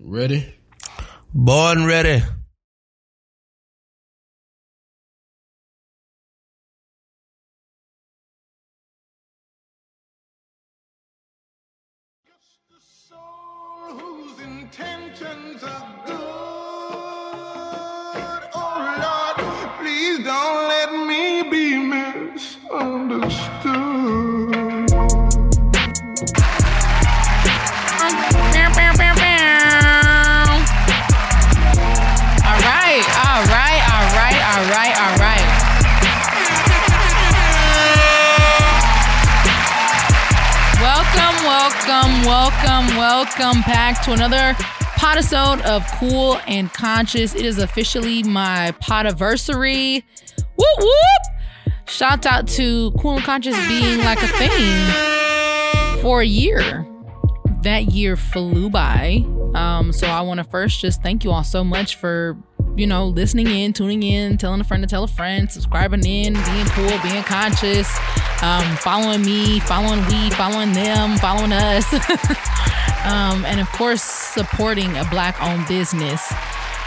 Ready? 0.00 0.54
Born 1.34 1.84
ready. 1.84 2.22
Welcome, 42.78 42.96
welcome 42.96 43.60
back 43.62 44.04
to 44.04 44.12
another 44.12 44.52
podisode 44.98 45.60
of 45.62 45.84
Cool 45.98 46.38
and 46.46 46.72
Conscious. 46.72 47.34
It 47.34 47.44
is 47.44 47.58
officially 47.58 48.22
my 48.22 48.72
podiversary. 48.80 50.04
Whoop 50.56 50.78
whoop! 50.78 51.72
Shout 51.88 52.24
out 52.24 52.46
to 52.48 52.92
Cool 52.92 53.16
and 53.16 53.24
Conscious 53.24 53.56
being 53.66 53.98
like 54.04 54.22
a 54.22 54.28
thing 54.28 56.02
for 56.02 56.20
a 56.20 56.26
year 56.26 56.86
that 57.62 57.86
year 57.86 58.16
flew 58.16 58.70
by. 58.70 59.24
Um, 59.54 59.92
so 59.92 60.06
I 60.06 60.20
want 60.20 60.38
to 60.38 60.44
first 60.44 60.80
just 60.80 61.02
thank 61.02 61.24
you 61.24 61.32
all 61.32 61.44
so 61.44 61.64
much 61.64 61.96
for, 61.96 62.36
you 62.78 62.86
know, 62.86 63.06
listening 63.06 63.48
in, 63.48 63.72
tuning 63.72 64.02
in, 64.02 64.38
telling 64.38 64.60
a 64.60 64.64
friend 64.64 64.82
to 64.82 64.88
tell 64.88 65.04
a 65.04 65.08
friend, 65.08 65.50
subscribing 65.50 66.06
in, 66.06 66.34
being 66.34 66.66
cool, 66.66 66.90
being 67.02 67.22
conscious, 67.24 67.88
um, 68.42 68.76
following 68.76 69.22
me, 69.22 69.58
following 69.60 70.04
we, 70.06 70.30
following 70.30 70.72
them, 70.72 71.18
following 71.18 71.52
us. 71.52 71.92
um, 73.04 73.44
and 73.44 73.60
of 73.60 73.68
course, 73.72 74.02
supporting 74.02 74.96
a 74.96 75.04
black 75.10 75.42
owned 75.42 75.66
business, 75.66 76.32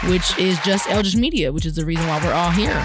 which 0.06 0.38
is 0.40 0.58
just 0.62 0.90
Eldridge 0.90 1.18
Media, 1.18 1.52
which 1.52 1.66
is 1.66 1.76
the 1.76 1.86
reason 1.86 2.08
why 2.08 2.24
we're 2.24 2.34
all 2.34 2.52
here. 2.52 2.82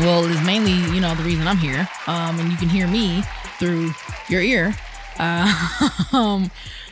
Well, 0.00 0.30
it's 0.30 0.44
mainly, 0.44 0.72
you 0.94 1.00
know, 1.00 1.14
the 1.14 1.22
reason 1.22 1.48
I'm 1.48 1.56
here. 1.56 1.88
Um, 2.06 2.38
and 2.38 2.50
you 2.50 2.58
can 2.58 2.68
hear 2.68 2.86
me 2.86 3.22
through 3.58 3.92
your 4.28 4.42
ear. 4.42 4.74
Uh, 5.18 5.88
um, 6.12 6.50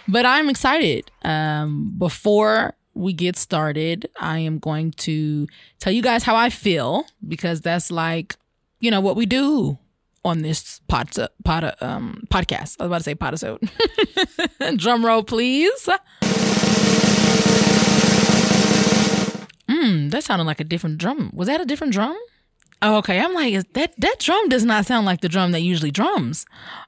but 0.09 0.25
I'm 0.25 0.49
excited. 0.49 1.11
Um, 1.23 1.95
before 1.99 2.75
we 2.99 3.13
get 3.13 3.37
started, 3.37 4.11
I 4.19 4.41
am 4.41 4.59
going 4.59 4.91
to 4.93 5.47
tell 5.79 5.93
you 5.93 6.03
guys 6.03 6.25
how 6.25 6.35
I 6.35 6.51
feel 6.51 7.07
because 7.27 7.61
that's 7.61 7.91
like, 7.91 8.37
you 8.81 8.91
know, 8.91 9.01
what 9.01 9.17
we 9.17 9.25
do 9.25 9.79
on 10.25 10.43
this 10.43 10.81
pod, 10.89 11.11
pod 11.45 11.77
um, 11.81 12.25
podcast. 12.31 12.77
I 12.81 12.87
was 12.87 12.89
about 12.89 12.99
to 12.99 13.05
say 13.05 13.15
podisode. 13.15 14.77
Drum 14.79 15.07
roll, 15.07 15.23
please. 15.23 15.89
Mm, 19.69 20.11
that 20.11 20.25
sounded 20.25 20.45
like 20.45 20.61
a 20.61 20.65
different 20.65 20.99
drum. 20.99 21.31
Was 21.33 21.47
that 21.47 21.61
a 21.61 21.65
different 21.65 21.93
drum? 21.93 22.19
Oh, 22.83 22.97
okay. 22.97 23.21
I'm 23.21 23.35
like, 23.35 23.73
that 23.75 23.95
that 23.99 24.19
drum 24.19 24.49
does 24.49 24.65
not 24.65 24.87
sound 24.87 25.05
like 25.07 25.21
the 25.21 25.29
drum 25.29 25.53
that 25.53 25.61
usually 25.61 25.91
drums. 25.91 26.47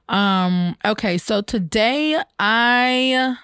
Um, 0.09 0.75
okay, 0.83 1.17
so 1.17 1.41
today 1.41 2.21
I 2.39 3.37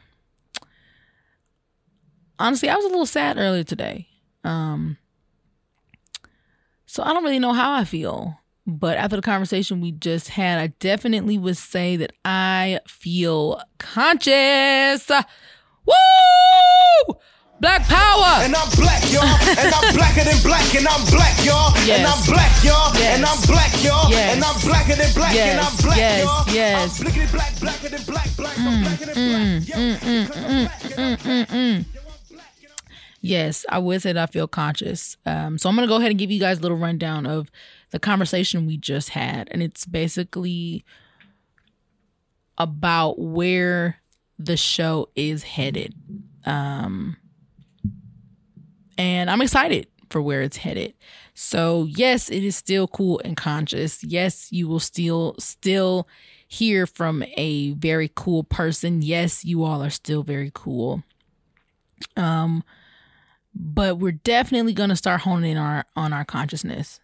honestly 2.40 2.70
I 2.70 2.76
was 2.76 2.86
a 2.86 2.90
little 2.90 3.06
sad 3.06 3.38
earlier 3.38 3.64
today. 3.64 4.08
Um 4.44 4.98
so 6.86 7.04
I 7.04 7.14
don't 7.14 7.24
really 7.24 7.40
know 7.40 7.54
how 7.54 7.74
I 7.74 7.84
feel. 7.84 8.40
But 8.66 8.98
after 8.98 9.16
the 9.16 9.22
conversation 9.22 9.80
we 9.82 9.92
just 9.94 10.30
had, 10.30 10.60
I 10.60 10.68
definitely 10.80 11.38
would 11.38 11.56
say 11.58 11.96
that 11.98 12.12
I 12.26 12.80
feel 12.86 13.62
conscious. 13.78 15.10
Woo! 15.86 17.16
Black 17.60 17.82
power! 17.88 18.44
And 18.44 18.54
I'm 18.56 18.70
black, 18.76 19.02
y'all. 19.12 19.24
And 19.24 19.74
I'm 19.74 19.96
blacker 19.96 20.24
than 20.24 20.38
black, 20.44 20.76
and 20.76 20.86
I'm 20.88 21.04
black, 21.10 21.34
y'all. 21.46 21.74
And 21.90 22.06
I'm 22.06 22.22
black, 22.26 22.52
y'all. 22.64 22.94
Yes. 22.94 23.16
And 23.18 23.26
I'm 23.26 23.42
black, 23.48 23.84
y'all. 23.84 24.10
Yes. 24.12 24.36
And 24.36 24.44
I'm 24.44 24.60
blacker 24.62 24.96
than 24.96 25.14
black, 25.16 25.36
and 25.36 25.60
I'm 25.60 25.66
Yes, 25.74 25.82
black, 25.82 25.98
yes, 25.98 26.24
y'all. 26.26 26.54
yes. 26.54 27.00
I'm 27.00 27.06
blickety 27.08 27.32
black, 27.32 27.60
blacker 27.60 27.90
than 27.90 28.04
black, 28.04 28.30
black, 28.38 28.60
I'm 28.60 28.66
mm, 28.68 28.82
blacker 28.84 29.06
than 29.06 29.16
mm, 29.16 29.28
black. 29.32 29.42
Mm, 29.42 29.68
Yo, 29.68 29.76
because 30.28 30.36
I'm 30.38 30.66
black, 30.68 30.84
and 30.86 31.02
I'm 31.02 31.86
Yes, 33.22 33.66
I 33.70 33.80
would 33.80 34.02
say 34.02 34.14
that 34.14 34.30
I 34.30 34.32
feel 34.32 34.48
conscious. 34.48 35.18
Um, 35.26 35.58
so 35.58 35.70
I'm 35.70 35.76
gonna 35.76 35.88
go 35.88 35.98
ahead 35.98 36.12
and 36.12 36.20
give 36.20 36.32
you 36.32 36.40
guys 36.40 36.60
a 36.60 36.62
little 36.62 36.78
rundown 36.78 37.26
of 37.26 37.50
the 37.92 38.00
conversation 38.00 38.66
we 38.66 38.78
just 38.78 39.10
had, 39.10 39.48
and 39.52 39.64
it's 39.64 39.86
basically 39.86 40.84
about 42.58 43.20
where 43.20 43.98
the 44.40 44.58
show 44.58 45.10
is 45.16 45.44
headed. 45.44 45.94
Um, 46.46 47.18
and 48.98 49.30
I'm 49.30 49.42
excited 49.42 49.88
for 50.10 50.22
where 50.22 50.42
it's 50.42 50.58
headed. 50.58 50.94
So 51.34 51.88
yes, 51.90 52.30
it 52.30 52.44
is 52.44 52.56
still 52.56 52.88
cool 52.88 53.22
and 53.26 53.36
conscious. 53.36 54.04
Yes, 54.04 54.52
you 54.52 54.68
will 54.68 54.80
still 54.80 55.36
still 55.40 56.08
hear 56.48 56.88
from 56.88 57.24
a 57.36 57.72
very 57.74 58.10
cool 58.16 58.44
person. 58.44 59.02
Yes, 59.02 59.44
you 59.44 59.64
all 59.64 59.84
are 59.84 59.90
still 59.90 60.24
very 60.24 60.52
cool 60.54 61.04
but 63.60 63.98
we're 63.98 64.12
definitely 64.12 64.74
going 64.74 64.90
to 64.90 64.96
start 64.96 65.22
honing 65.22 65.52
in 65.54 65.58
our 65.58 65.86
on 65.96 66.14
our 66.14 66.24
consciousness. 66.24 67.00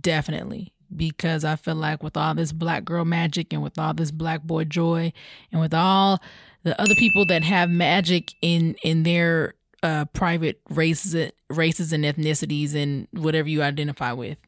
Definitely. 0.00 0.72
Because 0.94 1.44
i 1.44 1.56
feel 1.56 1.74
like 1.74 2.02
with 2.02 2.16
all 2.16 2.34
this 2.34 2.52
black 2.52 2.84
girl 2.84 3.04
magic 3.04 3.52
and 3.52 3.62
with 3.62 3.78
all 3.78 3.92
this 3.92 4.12
black 4.12 4.42
boy 4.42 4.64
joy 4.64 5.12
and 5.50 5.60
with 5.60 5.74
all 5.74 6.22
the 6.62 6.80
other 6.80 6.94
people 6.94 7.26
that 7.26 7.42
have 7.42 7.68
magic 7.70 8.34
in 8.40 8.76
in 8.84 9.02
their 9.02 9.54
uh 9.82 10.04
private 10.06 10.60
races 10.70 11.32
races 11.50 11.92
and 11.92 12.04
ethnicities 12.04 12.74
and 12.74 13.08
whatever 13.10 13.48
you 13.48 13.62
identify 13.62 14.12
with 14.12 14.38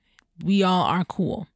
we 0.44 0.62
all 0.62 0.84
are 0.84 1.04
cool. 1.04 1.48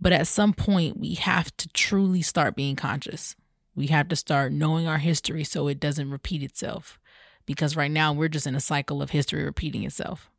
But 0.00 0.12
at 0.12 0.26
some 0.26 0.52
point 0.52 0.98
we 0.98 1.14
have 1.14 1.56
to 1.58 1.68
truly 1.68 2.22
start 2.22 2.56
being 2.56 2.74
conscious. 2.74 3.36
We 3.76 3.86
have 3.88 4.08
to 4.08 4.16
start 4.16 4.50
knowing 4.52 4.88
our 4.88 4.98
history 4.98 5.44
so 5.44 5.68
it 5.68 5.78
doesn't 5.78 6.10
repeat 6.10 6.42
itself 6.42 6.98
because 7.46 7.76
right 7.76 7.90
now 7.90 8.12
we're 8.12 8.28
just 8.28 8.46
in 8.46 8.54
a 8.54 8.60
cycle 8.60 9.02
of 9.02 9.10
history 9.10 9.42
repeating 9.44 9.84
itself, 9.84 10.30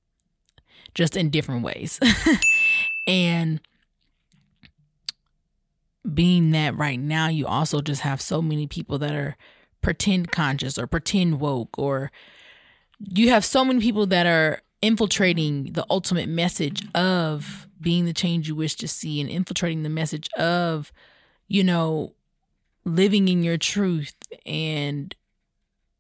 just 0.94 1.16
in 1.18 1.30
different 1.30 1.64
ways. 1.64 2.00
and 3.08 3.62
being 6.14 6.52
that 6.52 6.76
right 6.76 7.00
now, 7.00 7.28
you 7.28 7.46
also 7.46 7.82
just 7.82 8.02
have 8.02 8.22
so 8.22 8.42
many 8.42 8.68
people 8.68 8.98
that 9.00 9.14
are 9.14 9.38
pretend 9.82 10.32
conscious 10.32 10.78
or 10.78 10.88
pretend 10.88 11.40
woke, 11.40 11.78
or 11.78 12.12
you 13.00 13.30
have 13.30 13.46
so 13.46 13.64
many 13.64 13.80
people 13.80 14.06
that 14.08 14.26
are 14.26 14.62
infiltrating 14.82 15.74
the 15.74 15.86
ultimate 15.90 16.28
message 16.28 16.88
of 16.96 17.68
being 17.80 18.06
the 18.06 18.14
change 18.14 18.48
you 18.48 18.56
wish 18.56 18.76
to 18.76 18.88
see 18.88 19.22
and 19.22 19.30
infiltrating 19.30 19.84
the 19.84 19.90
message 19.90 20.30
of, 20.38 20.92
you 21.48 21.64
know, 21.64 22.14
living 22.84 23.28
in 23.28 23.44
your 23.44 23.58
truth 23.58 24.16
and 24.46 25.16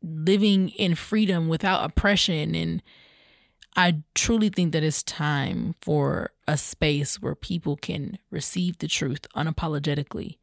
living 0.01 0.69
in 0.69 0.95
freedom 0.95 1.47
without 1.47 1.84
oppression 1.84 2.56
and 2.56 2.81
I 3.73 4.01
truly 4.16 4.50
think 4.50 4.73
that 4.73 4.84
it's 4.84 5.01
time 5.01 5.75
for 5.81 6.31
a 6.45 6.57
space 6.57 7.22
where 7.22 7.35
people 7.35 7.78
can 7.78 8.17
receive 8.29 8.79
the 8.79 8.88
truth 8.90 9.25
unapologetically 9.34 10.38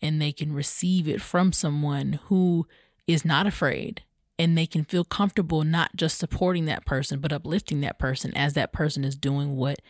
and 0.00 0.22
they 0.22 0.30
can 0.30 0.52
receive 0.52 1.08
it 1.08 1.20
from 1.20 1.52
someone 1.52 2.20
who 2.26 2.68
is 3.08 3.24
not 3.24 3.48
afraid 3.48 4.02
and 4.38 4.56
they 4.56 4.66
can 4.66 4.84
feel 4.84 5.02
comfortable 5.02 5.64
not 5.64 5.96
just 5.96 6.18
supporting 6.18 6.66
that 6.66 6.86
person 6.86 7.18
but 7.18 7.32
uplifting 7.32 7.80
that 7.80 7.98
person 7.98 8.32
as 8.36 8.54
that 8.54 8.72
person 8.72 9.02
is 9.02 9.16
doing 9.16 9.56
what 9.56 9.80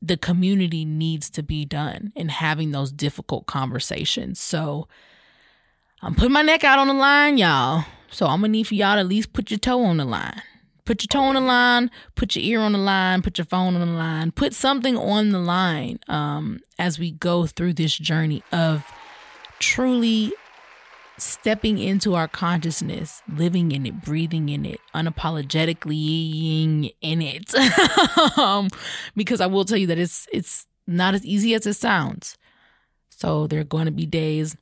the 0.00 0.16
community 0.16 0.84
needs 0.84 1.28
to 1.30 1.42
be 1.42 1.64
done 1.64 2.12
and 2.16 2.30
having 2.30 2.70
those 2.70 2.92
difficult 2.92 3.46
conversations. 3.46 4.40
So 4.40 4.88
I'm 6.00 6.14
putting 6.14 6.32
my 6.32 6.42
neck 6.42 6.64
out 6.64 6.78
on 6.78 6.88
the 6.88 6.94
line, 6.94 7.38
y'all. 7.38 7.84
So 8.10 8.26
I'm 8.26 8.40
gonna 8.40 8.52
need 8.52 8.66
for 8.66 8.74
y'all 8.74 8.94
to 8.94 9.00
at 9.00 9.06
least 9.06 9.32
put 9.32 9.50
your 9.50 9.58
toe 9.58 9.84
on 9.84 9.96
the 9.96 10.04
line. 10.04 10.42
Put 10.84 11.02
your 11.02 11.08
toe 11.08 11.28
on 11.28 11.34
the 11.34 11.42
line, 11.42 11.90
put 12.14 12.34
your 12.34 12.44
ear 12.44 12.60
on 12.60 12.72
the 12.72 12.78
line, 12.78 13.20
put 13.20 13.36
your 13.36 13.44
phone 13.44 13.74
on 13.74 13.80
the 13.80 13.94
line, 13.94 14.32
put 14.32 14.54
something 14.54 14.96
on 14.96 15.32
the 15.32 15.38
line 15.38 15.98
um, 16.08 16.60
as 16.78 16.98
we 16.98 17.10
go 17.10 17.46
through 17.46 17.74
this 17.74 17.94
journey 17.94 18.42
of 18.52 18.90
truly 19.58 20.32
stepping 21.18 21.78
into 21.78 22.14
our 22.14 22.26
consciousness, 22.26 23.22
living 23.28 23.72
in 23.72 23.84
it, 23.84 24.02
breathing 24.02 24.48
in 24.48 24.64
it, 24.64 24.80
unapologetically 24.94 26.94
in 27.02 27.20
it. 27.20 27.54
um, 28.38 28.70
because 29.14 29.42
I 29.42 29.46
will 29.46 29.66
tell 29.66 29.76
you 29.76 29.88
that 29.88 29.98
it's 29.98 30.26
it's 30.32 30.66
not 30.86 31.14
as 31.14 31.26
easy 31.26 31.54
as 31.54 31.66
it 31.66 31.74
sounds. 31.74 32.38
So 33.10 33.46
there 33.46 33.60
are 33.60 33.64
going 33.64 33.86
to 33.86 33.90
be 33.90 34.06
days 34.06 34.56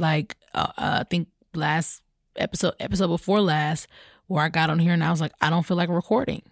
like 0.00 0.36
uh, 0.54 0.72
uh, 0.76 0.98
I 1.00 1.04
think 1.04 1.28
last 1.54 2.02
episode 2.36 2.74
episode 2.80 3.08
before 3.08 3.40
last 3.40 3.86
where 4.26 4.44
I 4.44 4.48
got 4.48 4.70
on 4.70 4.78
here 4.78 4.92
and 4.92 5.02
I 5.02 5.10
was 5.10 5.20
like, 5.20 5.32
I 5.40 5.50
don't 5.50 5.66
feel 5.66 5.76
like 5.76 5.88
recording, 5.88 6.42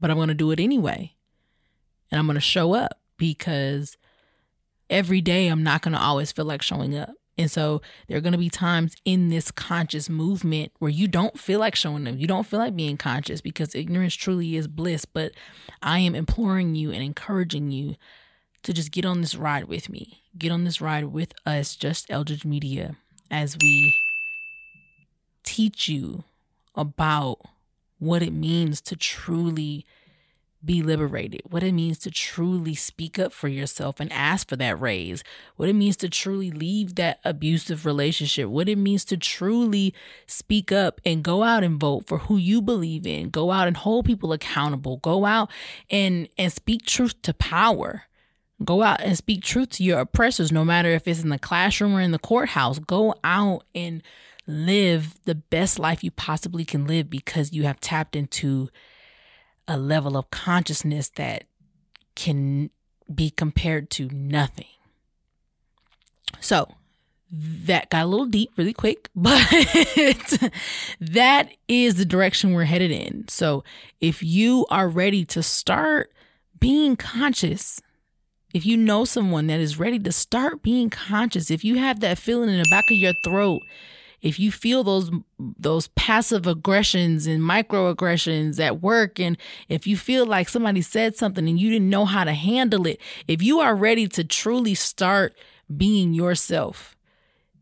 but 0.00 0.10
I'm 0.10 0.18
gonna 0.18 0.34
do 0.34 0.50
it 0.50 0.60
anyway, 0.60 1.14
and 2.10 2.18
I'm 2.18 2.26
gonna 2.26 2.40
show 2.40 2.74
up 2.74 3.00
because 3.16 3.96
every 4.90 5.20
day 5.20 5.48
I'm 5.48 5.62
not 5.62 5.82
gonna 5.82 5.98
always 5.98 6.32
feel 6.32 6.44
like 6.44 6.62
showing 6.62 6.96
up. 6.96 7.10
And 7.36 7.50
so 7.50 7.82
there 8.06 8.16
are 8.16 8.20
going 8.20 8.32
to 8.32 8.38
be 8.38 8.48
times 8.48 8.94
in 9.04 9.28
this 9.28 9.50
conscious 9.50 10.08
movement 10.08 10.72
where 10.78 10.90
you 10.90 11.08
don't 11.08 11.38
feel 11.38 11.58
like 11.58 11.74
showing 11.74 12.04
them. 12.04 12.16
You 12.16 12.26
don't 12.26 12.46
feel 12.46 12.60
like 12.60 12.76
being 12.76 12.96
conscious 12.96 13.40
because 13.40 13.74
ignorance 13.74 14.14
truly 14.14 14.54
is 14.54 14.68
bliss. 14.68 15.04
But 15.04 15.32
I 15.82 15.98
am 15.98 16.14
imploring 16.14 16.74
you 16.76 16.92
and 16.92 17.02
encouraging 17.02 17.72
you 17.72 17.96
to 18.64 18.72
just 18.72 18.90
get 18.90 19.04
on 19.04 19.20
this 19.20 19.34
ride 19.34 19.64
with 19.64 19.88
me. 19.88 20.22
Get 20.36 20.50
on 20.50 20.64
this 20.64 20.80
ride 20.80 21.06
with 21.06 21.32
us, 21.46 21.76
just 21.76 22.10
Eldridge 22.10 22.44
Media, 22.44 22.96
as 23.30 23.56
we 23.56 23.96
teach 25.44 25.88
you 25.88 26.24
about 26.74 27.38
what 27.98 28.22
it 28.22 28.32
means 28.32 28.80
to 28.80 28.96
truly 28.96 29.86
be 30.64 30.82
liberated, 30.82 31.42
what 31.50 31.62
it 31.62 31.72
means 31.72 31.98
to 31.98 32.10
truly 32.10 32.74
speak 32.74 33.18
up 33.18 33.32
for 33.32 33.48
yourself 33.48 34.00
and 34.00 34.10
ask 34.12 34.48
for 34.48 34.56
that 34.56 34.80
raise, 34.80 35.22
what 35.56 35.68
it 35.68 35.74
means 35.74 35.96
to 35.98 36.08
truly 36.08 36.50
leave 36.50 36.94
that 36.94 37.20
abusive 37.24 37.84
relationship, 37.84 38.48
what 38.48 38.68
it 38.68 38.78
means 38.78 39.04
to 39.04 39.16
truly 39.16 39.94
speak 40.26 40.72
up 40.72 41.00
and 41.04 41.22
go 41.22 41.42
out 41.42 41.62
and 41.62 41.78
vote 41.78 42.06
for 42.06 42.18
who 42.18 42.38
you 42.38 42.62
believe 42.62 43.06
in, 43.06 43.28
go 43.28 43.50
out 43.50 43.68
and 43.68 43.76
hold 43.76 44.06
people 44.06 44.32
accountable, 44.32 44.96
go 44.98 45.26
out 45.26 45.50
and 45.90 46.28
and 46.38 46.52
speak 46.52 46.86
truth 46.86 47.20
to 47.22 47.34
power. 47.34 48.04
Go 48.62 48.82
out 48.82 49.00
and 49.00 49.16
speak 49.16 49.42
truth 49.42 49.70
to 49.70 49.84
your 49.84 50.00
oppressors, 50.00 50.52
no 50.52 50.64
matter 50.64 50.90
if 50.90 51.08
it's 51.08 51.22
in 51.22 51.28
the 51.28 51.38
classroom 51.38 51.94
or 51.94 52.00
in 52.00 52.12
the 52.12 52.18
courthouse. 52.18 52.78
Go 52.78 53.14
out 53.24 53.64
and 53.74 54.02
live 54.46 55.14
the 55.24 55.34
best 55.34 55.78
life 55.78 56.04
you 56.04 56.10
possibly 56.10 56.64
can 56.64 56.86
live 56.86 57.10
because 57.10 57.52
you 57.52 57.64
have 57.64 57.80
tapped 57.80 58.14
into 58.14 58.68
a 59.66 59.76
level 59.76 60.16
of 60.16 60.30
consciousness 60.30 61.08
that 61.16 61.44
can 62.14 62.70
be 63.12 63.30
compared 63.30 63.90
to 63.90 64.08
nothing. 64.10 64.66
So 66.40 66.68
that 67.30 67.90
got 67.90 68.04
a 68.04 68.06
little 68.06 68.26
deep 68.26 68.50
really 68.56 68.72
quick, 68.72 69.08
but 69.16 69.40
that 71.00 71.48
is 71.66 71.96
the 71.96 72.04
direction 72.04 72.52
we're 72.52 72.64
headed 72.64 72.90
in. 72.90 73.26
So 73.28 73.64
if 74.00 74.22
you 74.22 74.66
are 74.70 74.88
ready 74.88 75.24
to 75.26 75.42
start 75.42 76.12
being 76.60 76.96
conscious, 76.96 77.80
if 78.54 78.64
you 78.64 78.76
know 78.76 79.04
someone 79.04 79.48
that 79.48 79.60
is 79.60 79.78
ready 79.78 79.98
to 79.98 80.12
start 80.12 80.62
being 80.62 80.88
conscious, 80.88 81.50
if 81.50 81.64
you 81.64 81.76
have 81.76 82.00
that 82.00 82.18
feeling 82.18 82.48
in 82.48 82.62
the 82.62 82.68
back 82.70 82.84
of 82.90 82.96
your 82.96 83.12
throat 83.24 83.60
if 84.24 84.40
you 84.40 84.50
feel 84.50 84.82
those 84.82 85.10
those 85.38 85.88
passive 85.88 86.46
aggressions 86.46 87.26
and 87.26 87.42
microaggressions 87.42 88.58
at 88.58 88.80
work 88.80 89.20
and 89.20 89.36
if 89.68 89.86
you 89.86 89.96
feel 89.96 90.24
like 90.24 90.48
somebody 90.48 90.80
said 90.80 91.14
something 91.14 91.46
and 91.46 91.60
you 91.60 91.70
didn't 91.70 91.90
know 91.90 92.06
how 92.06 92.24
to 92.24 92.32
handle 92.32 92.86
it 92.86 92.98
if 93.28 93.42
you 93.42 93.60
are 93.60 93.76
ready 93.76 94.08
to 94.08 94.24
truly 94.24 94.74
start 94.74 95.34
being 95.76 96.14
yourself 96.14 96.96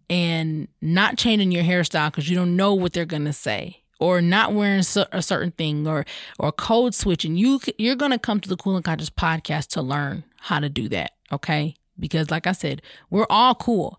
and 0.09 0.69
not 0.81 1.19
changing 1.19 1.51
your 1.51 1.65
hairstyle 1.65 2.11
because 2.11 2.31
you 2.31 2.37
don't 2.37 2.57
know 2.57 2.73
what 2.75 2.93
they're 2.93 3.05
going 3.05 3.25
to 3.25 3.33
say 3.33 3.83
or 3.99 4.23
not 4.23 4.53
wearing 4.53 4.85
a 5.13 5.23
certain 5.23 5.51
thing 5.51 5.87
or 5.87 6.07
or 6.39 6.53
code 6.53 6.95
switching 6.95 7.37
you 7.37 7.61
you're 7.77 7.97
going 7.97 8.13
to 8.13 8.19
come 8.19 8.39
to 8.39 8.49
the 8.49 8.57
cool 8.57 8.77
and 8.77 8.85
conscious 8.85 9.11
podcast 9.11 9.67
to 9.67 9.83
learn 9.83 10.23
how 10.43 10.61
to 10.61 10.69
do 10.69 10.89
that 10.89 11.13
okay 11.33 11.75
because 11.99 12.31
like 12.31 12.47
i 12.47 12.53
said 12.53 12.83
we're 13.11 13.27
all 13.31 13.55
cool 13.55 13.99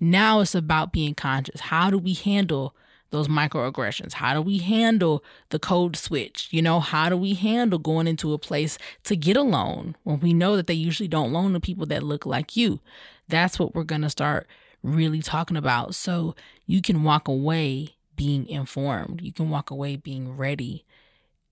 now 0.00 0.40
it's 0.40 0.54
about 0.54 0.92
being 0.92 1.14
conscious. 1.14 1.60
How 1.60 1.90
do 1.90 1.98
we 1.98 2.14
handle 2.14 2.74
those 3.10 3.28
microaggressions? 3.28 4.14
How 4.14 4.34
do 4.34 4.42
we 4.42 4.58
handle 4.58 5.24
the 5.50 5.58
code 5.58 5.96
switch? 5.96 6.48
You 6.50 6.60
know, 6.60 6.80
how 6.80 7.08
do 7.08 7.16
we 7.16 7.34
handle 7.34 7.78
going 7.78 8.06
into 8.06 8.32
a 8.32 8.38
place 8.38 8.78
to 9.04 9.16
get 9.16 9.36
a 9.36 9.42
loan 9.42 9.96
when 10.02 10.20
we 10.20 10.34
know 10.34 10.56
that 10.56 10.66
they 10.66 10.74
usually 10.74 11.08
don't 11.08 11.32
loan 11.32 11.52
to 11.54 11.60
people 11.60 11.86
that 11.86 12.02
look 12.02 12.26
like 12.26 12.56
you? 12.56 12.80
That's 13.28 13.58
what 13.58 13.74
we're 13.74 13.84
going 13.84 14.02
to 14.02 14.10
start 14.10 14.46
really 14.82 15.22
talking 15.22 15.56
about. 15.56 15.94
So 15.94 16.34
you 16.66 16.82
can 16.82 17.02
walk 17.02 17.28
away 17.28 17.96
being 18.14 18.46
informed, 18.48 19.20
you 19.20 19.32
can 19.32 19.50
walk 19.50 19.70
away 19.70 19.96
being 19.96 20.36
ready. 20.36 20.84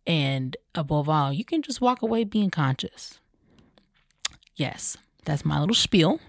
And 0.07 0.57
above 0.75 1.09
all, 1.09 1.33
you 1.33 1.47
can 1.47 1.63
just 1.63 1.81
walk 1.81 2.03
away 2.03 2.25
being 2.25 2.51
conscious. 2.51 3.21
Yes, 4.57 4.97
that's 5.25 5.45
my 5.45 5.59
little 5.61 5.75
spiel. 5.75 6.21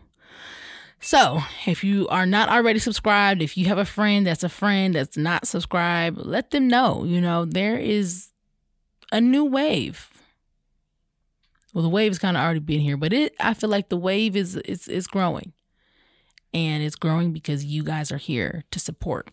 So, 1.00 1.42
if 1.68 1.83
you 1.83 2.07
are 2.07 2.25
not 2.25 2.50
already 2.50 2.80
subscribed, 2.80 3.42
if 3.42 3.57
you 3.57 3.68
have 3.68 3.77
a 3.77 3.86
friend 3.86 4.25
that's 4.25 4.44
a 4.44 4.50
friend 4.50 4.95
that's 4.95 5.18
not 5.18 5.48
subscribed, 5.48 6.18
let 6.18 6.51
them 6.51 6.68
know. 6.68 7.04
You 7.04 7.22
know, 7.22 7.45
there 7.45 7.77
is 7.77 8.30
a 9.12 9.22
new 9.22 9.45
wave. 9.45 10.10
Well, 11.74 11.83
the 11.83 11.89
wave 11.89 12.12
has 12.12 12.19
kind 12.19 12.38
of 12.38 12.42
already 12.42 12.62
been 12.62 12.80
here, 12.80 12.98
but 12.98 13.13
it 13.13 13.36
I 13.39 13.54
feel 13.54 13.69
like 13.69 13.89
the 13.89 13.98
wave 13.98 14.36
is 14.36 14.56
is 14.56 14.88
is 14.88 15.07
growing. 15.07 15.54
And 16.54 16.81
it's 16.81 16.95
growing 16.95 17.33
because 17.33 17.66
you 17.66 17.83
guys 17.83 18.13
are 18.13 18.18
here 18.18 18.63
to 18.72 18.80
support. 18.80 19.30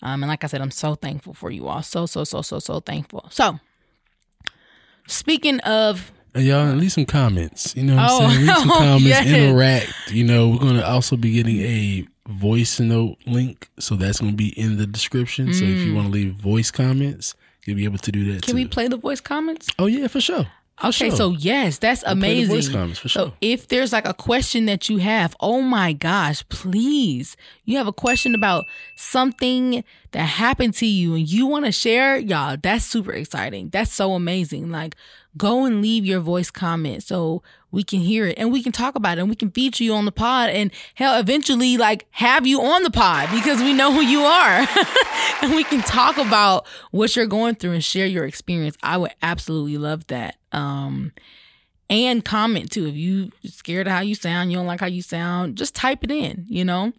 Um, 0.00 0.22
and 0.22 0.30
like 0.30 0.44
I 0.44 0.46
said, 0.46 0.60
I'm 0.60 0.70
so 0.70 0.94
thankful 0.94 1.34
for 1.34 1.50
you 1.50 1.66
all. 1.66 1.82
So, 1.82 2.06
so, 2.06 2.22
so, 2.22 2.40
so, 2.40 2.60
so 2.60 2.80
thankful. 2.80 3.26
So, 3.30 3.58
speaking 5.08 5.58
of 5.60 6.12
y'all 6.34 6.74
leave 6.74 6.92
some 6.92 7.04
comments. 7.06 7.74
You 7.76 7.84
know 7.84 7.96
what 7.96 8.10
Oh. 8.10 8.20
I'm 8.24 8.30
saying? 8.30 8.46
Leave 8.46 8.56
some 8.56 8.68
comments, 8.70 9.04
yes. 9.04 9.26
interact. 9.26 10.10
You 10.10 10.24
know, 10.24 10.48
we're 10.50 10.58
gonna 10.58 10.82
also 10.82 11.16
be 11.16 11.32
getting 11.32 11.60
a 11.60 12.06
voice 12.28 12.78
note 12.80 13.16
link, 13.26 13.68
so 13.78 13.96
that's 13.96 14.20
gonna 14.20 14.32
be 14.32 14.48
in 14.58 14.76
the 14.78 14.86
description. 14.86 15.52
So 15.52 15.64
if 15.64 15.78
you 15.86 15.94
want 15.94 16.06
to 16.08 16.12
leave 16.12 16.34
voice 16.34 16.70
comments, 16.70 17.34
you'll 17.64 17.76
be 17.76 17.84
able 17.84 17.98
to 17.98 18.12
do 18.12 18.32
that. 18.32 18.38
Mm. 18.38 18.42
can 18.42 18.50
too. 18.52 18.54
we 18.56 18.66
play 18.66 18.88
the 18.88 18.96
voice 18.96 19.20
comments? 19.20 19.68
Oh 19.78 19.86
yeah, 19.86 20.06
for 20.08 20.20
sure. 20.20 20.46
For 20.80 20.86
Okay, 20.88 21.10
sure. 21.10 21.16
so 21.16 21.30
yes, 21.32 21.78
that's 21.78 22.02
We'll 22.02 22.12
amazing. 22.12 22.54
voice 22.56 22.68
comments, 22.68 22.98
for 22.98 23.08
So 23.08 23.26
sure. 23.26 23.32
if 23.40 23.68
there's 23.68 23.92
like 23.92 24.08
a 24.08 24.14
question 24.14 24.64
that 24.66 24.88
you 24.88 24.96
have, 24.98 25.36
oh 25.38 25.60
my 25.60 25.92
gosh, 25.92 26.42
please, 26.48 27.36
you 27.64 27.76
have 27.76 27.86
a 27.86 27.92
question 27.92 28.34
about 28.34 28.66
something 28.96 29.84
that 30.12 30.24
happened 30.24 30.74
to 30.74 30.86
you 30.86 31.14
and 31.14 31.28
you 31.28 31.46
want 31.46 31.66
to 31.66 31.72
share, 31.72 32.16
y'all, 32.16 32.56
that's 32.60 32.84
super 32.84 33.12
exciting. 33.12 33.68
That's 33.68 33.92
so 33.92 34.14
amazing. 34.14 34.70
Like 34.70 34.96
go 35.36 35.64
and 35.64 35.80
leave 35.80 36.04
your 36.04 36.20
voice 36.20 36.50
comment 36.50 37.02
so 37.02 37.42
we 37.70 37.82
can 37.82 38.00
hear 38.00 38.26
it 38.26 38.38
and 38.38 38.52
we 38.52 38.62
can 38.62 38.72
talk 38.72 38.94
about 38.94 39.16
it 39.16 39.22
and 39.22 39.30
we 39.30 39.36
can 39.36 39.50
feature 39.50 39.82
you 39.82 39.94
on 39.94 40.04
the 40.04 40.12
pod 40.12 40.50
and 40.50 40.70
hell 40.94 41.18
eventually 41.18 41.76
like 41.76 42.06
have 42.10 42.46
you 42.46 42.60
on 42.60 42.82
the 42.82 42.90
pod 42.90 43.30
because 43.32 43.60
we 43.60 43.72
know 43.72 43.92
who 43.92 44.02
you 44.02 44.20
are 44.20 44.66
and 45.42 45.54
we 45.54 45.64
can 45.64 45.80
talk 45.80 46.18
about 46.18 46.66
what 46.90 47.16
you're 47.16 47.26
going 47.26 47.54
through 47.54 47.72
and 47.72 47.84
share 47.84 48.06
your 48.06 48.24
experience. 48.24 48.76
I 48.82 48.98
would 48.98 49.14
absolutely 49.22 49.78
love 49.78 50.06
that. 50.08 50.36
Um 50.52 51.12
and 51.88 52.24
comment 52.24 52.70
too. 52.70 52.86
If 52.86 52.94
you 52.94 53.32
scared 53.44 53.86
of 53.86 53.92
how 53.92 54.00
you 54.00 54.14
sound, 54.14 54.50
you 54.50 54.58
don't 54.58 54.66
like 54.66 54.80
how 54.80 54.86
you 54.86 55.02
sound, 55.02 55.56
just 55.56 55.74
type 55.74 56.04
it 56.04 56.10
in, 56.10 56.46
you 56.48 56.64
know? 56.64 56.92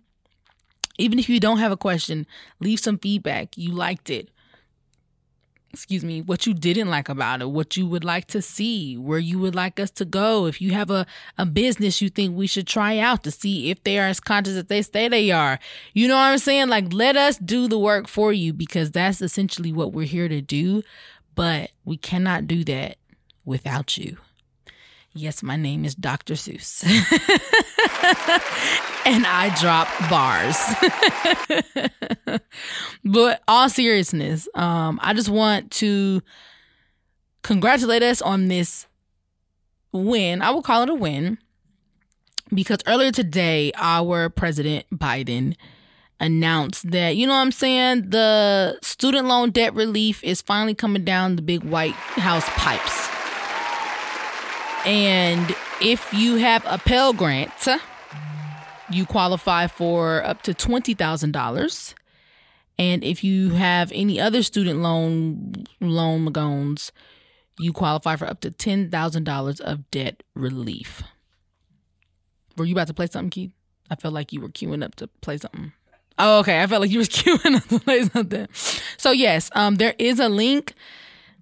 Even 1.00 1.18
if 1.18 1.28
you 1.30 1.40
don't 1.40 1.58
have 1.58 1.72
a 1.72 1.78
question, 1.78 2.28
leave 2.60 2.80
some 2.80 3.00
feedback. 3.00 3.58
You 3.58 3.72
liked 3.72 4.12
it. 4.12 4.30
Excuse 5.74 6.06
me, 6.06 6.22
what 6.22 6.46
you 6.46 6.54
didn't 6.54 6.90
like 6.90 7.10
about 7.10 7.42
it, 7.42 7.50
what 7.50 7.76
you 7.76 7.88
would 7.88 8.04
like 8.04 8.28
to 8.28 8.44
see, 8.44 8.96
where 8.96 9.18
you 9.18 9.40
would 9.40 9.56
like 9.56 9.80
us 9.80 9.90
to 9.92 10.06
go. 10.06 10.46
If 10.46 10.62
you 10.62 10.72
have 10.74 10.92
a, 10.92 11.08
a 11.36 11.48
business 11.48 12.00
you 12.00 12.10
think 12.10 12.38
we 12.38 12.46
should 12.46 12.68
try 12.68 13.00
out 13.00 13.24
to 13.24 13.32
see 13.32 13.72
if 13.72 13.84
they 13.84 13.98
are 13.98 14.08
as 14.08 14.20
conscious 14.20 14.56
as 14.56 14.66
they 14.66 14.84
say 14.84 15.08
they 15.08 15.32
are. 15.32 15.58
You 15.94 16.08
know 16.08 16.14
what 16.14 16.22
I'm 16.22 16.38
saying? 16.38 16.68
Like, 16.70 16.94
let 16.94 17.18
us 17.18 17.38
do 17.38 17.68
the 17.68 17.80
work 17.80 18.08
for 18.08 18.32
you 18.32 18.54
because 18.54 18.92
that's 18.92 19.20
essentially 19.20 19.74
what 19.74 19.94
we're 19.94 20.06
here 20.06 20.28
to 20.28 20.42
do. 20.42 20.84
But 21.34 21.72
we 21.84 21.98
cannot 21.98 22.46
do 22.46 22.64
that 22.66 22.98
without 23.44 23.98
you. 23.98 24.18
Yes, 25.16 25.44
my 25.44 25.56
name 25.56 25.86
is 25.86 25.94
Dr. 25.94 26.34
Seuss. 26.34 26.84
and 29.06 29.28
I 29.28 29.56
drop 29.62 29.88
bars. 30.10 30.58
but 33.06 33.44
all 33.48 33.70
seriousness, 33.70 34.48
um, 34.56 35.00
I 35.04 35.14
just 35.14 35.30
want 35.30 35.70
to 35.74 36.24
congratulate 37.44 38.02
us 38.02 38.24
on 38.24 38.48
this 38.48 38.88
win. 39.92 40.42
I 40.42 40.50
will 40.50 40.64
call 40.64 40.82
it 40.82 40.90
a 40.90 40.96
win 40.96 41.38
because 42.52 42.80
earlier 42.88 43.12
today, 43.12 43.72
our 43.76 44.30
president 44.30 44.88
Biden 44.92 45.56
announced 46.20 46.90
that, 46.90 47.18
you 47.18 47.28
know 47.28 47.34
what 47.34 47.40
I'm 47.40 47.52
saying, 47.52 48.10
the 48.10 48.80
student 48.82 49.28
loan 49.28 49.52
debt 49.52 49.76
relief 49.76 50.24
is 50.24 50.42
finally 50.42 50.74
coming 50.74 51.04
down 51.04 51.36
the 51.36 51.44
big 51.44 51.64
White 51.64 51.94
House 51.94 52.50
pipes. 52.50 53.23
And 54.86 55.56
if 55.82 56.14
you 56.14 56.36
have 56.38 56.66
a 56.68 56.78
Pell 56.78 57.14
Grant, 57.14 57.68
you 58.90 59.06
qualify 59.06 59.68
for 59.68 60.24
up 60.26 60.42
to 60.44 60.54
$20,000. 60.54 61.94
And 62.78 63.04
if 63.04 63.24
you 63.24 63.52
have 63.52 63.92
any 63.94 64.20
other 64.20 64.44
student 64.44 64.80
loan 64.82 65.66
loan 65.80 66.26
loans, 66.26 66.92
you 67.60 67.72
qualify 67.72 68.16
for 68.16 68.26
up 68.26 68.42
to 68.42 68.52
$10,000 68.52 69.62
of 69.62 69.92
debt 69.92 70.24
relief. 70.36 71.04
Were 72.58 72.66
you 72.66 72.74
about 72.74 72.88
to 72.88 72.94
play 72.94 73.08
something, 73.08 73.30
Keith? 73.30 73.52
I 73.90 73.96
felt 73.96 74.14
like 74.14 74.34
you 74.34 74.42
were 74.42 74.50
queuing 74.50 74.84
up 74.84 74.96
to 74.96 75.08
play 75.22 75.38
something. 75.38 75.72
Oh, 76.18 76.40
okay. 76.40 76.62
I 76.62 76.68
felt 76.68 76.82
like 76.82 76.92
you 76.92 77.00
was 77.00 77.10
queuing 77.10 77.56
up 77.56 77.68
to 77.68 77.80
play 77.80 78.04
something. 78.04 78.48
So 78.98 79.12
yes, 79.12 79.50
um, 79.56 79.76
there 79.76 79.96
is 79.98 80.20
a 80.20 80.30
link 80.30 80.74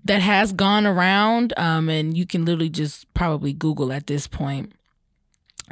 that 0.05 0.21
has 0.21 0.51
gone 0.51 0.85
around, 0.85 1.53
um, 1.57 1.89
and 1.89 2.17
you 2.17 2.25
can 2.25 2.45
literally 2.45 2.69
just 2.69 3.11
probably 3.13 3.53
Google 3.53 3.91
at 3.93 4.07
this 4.07 4.27
point. 4.27 4.73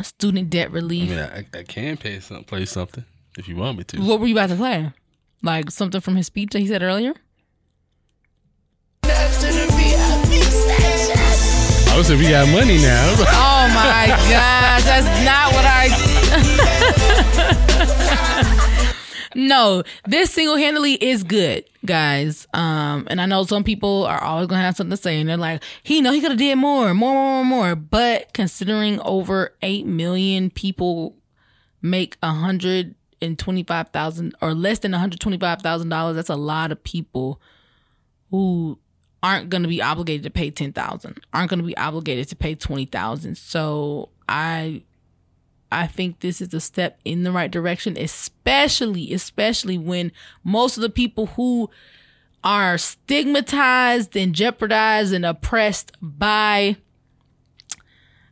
Student 0.02 0.50
debt 0.50 0.70
I 0.70 0.74
relief. 0.74 1.10
mean, 1.10 1.20
I, 1.20 1.46
I 1.54 1.64
can 1.64 1.98
pay 1.98 2.20
some, 2.20 2.44
play 2.46 2.66
something 2.66 3.04
if 3.38 3.48
you 3.50 3.56
want 3.58 3.78
me 3.78 3.84
to. 3.86 4.02
What 4.02 4.20
were 4.20 4.28
you 4.28 4.36
about 4.36 4.50
to 4.50 4.56
play? 4.56 4.92
Like 5.42 5.72
something 5.72 6.00
from 6.02 6.16
his 6.16 6.28
speech 6.28 6.52
that 6.52 6.60
he 6.60 6.68
said 6.68 6.84
earlier? 6.84 7.14
I 11.92 11.94
would 11.98 12.06
say 12.06 12.16
we 12.16 12.30
got 12.30 12.48
money 12.50 12.78
now. 12.78 13.14
Oh 13.18 13.68
my 13.74 14.08
gosh, 14.30 14.84
that's 14.84 15.26
not 15.26 15.52
what 15.54 15.66
I. 15.66 15.90
no, 19.36 19.84
this 20.06 20.32
single 20.32 20.56
handedly 20.58 20.94
is 20.94 21.24
good, 21.24 21.66
guys. 21.86 22.48
Um, 22.54 23.08
and 23.10 23.22
I 23.22 23.26
know 23.26 23.44
some 23.44 23.64
people 23.64 24.06
are 24.06 24.22
always 24.22 24.48
gonna 24.48 24.62
have 24.62 24.76
something 24.76 24.96
to 24.96 25.02
say, 25.02 25.20
and 25.20 25.30
they're 25.30 25.38
like, 25.38 25.64
"He 25.84 26.02
know 26.02 26.12
he 26.12 26.22
could 26.22 26.32
have 26.32 26.40
did 26.40 26.56
more, 26.58 26.94
more, 26.94 27.14
more, 27.14 27.44
more, 27.44 27.46
more." 27.46 27.76
But 27.76 28.34
considering 28.34 29.00
over 29.02 29.56
eight 29.62 29.86
million 29.86 30.50
people 30.50 31.16
make 31.82 32.18
a 32.24 32.34
hundred 32.34 32.96
and 33.22 33.38
twenty 33.38 33.64
five 33.64 33.90
thousand 33.90 34.36
or 34.42 34.54
less 34.54 34.80
than 34.80 34.92
one 34.92 35.02
hundred 35.02 35.20
twenty 35.20 35.38
five 35.38 35.62
thousand 35.62 35.90
dollars, 35.90 36.16
that's 36.16 36.30
a 36.30 36.36
lot 36.36 36.72
of 36.72 36.84
people 36.84 37.42
who 38.32 38.80
aren't 39.22 39.50
going 39.50 39.64
to 39.64 39.70
be 39.70 39.82
obligated 39.82 40.24
to 40.24 40.30
pay 40.30 40.50
10,000 40.50 41.20
aren't 41.34 41.50
going 41.50 41.60
to 41.60 41.66
be 41.66 41.76
obligated 41.76 42.30
to 42.30 42.36
pay 42.36 42.56
20,000 42.56 43.38
so 43.38 44.10
i 44.30 44.82
i 45.72 45.88
think 45.88 46.20
this 46.20 46.42
is 46.42 46.54
a 46.54 46.60
step 46.60 47.00
in 47.06 47.24
the 47.24 47.32
right 47.32 47.52
direction 47.52 47.98
especially 47.98 49.14
especially 49.14 49.78
when 49.78 50.12
most 50.44 50.78
of 50.78 50.82
the 50.82 50.90
people 50.90 51.28
who 51.28 51.70
are 52.44 52.78
stigmatized 52.78 54.16
and 54.16 54.34
jeopardized 54.34 55.14
and 55.14 55.26
oppressed 55.26 55.92
by 56.02 56.78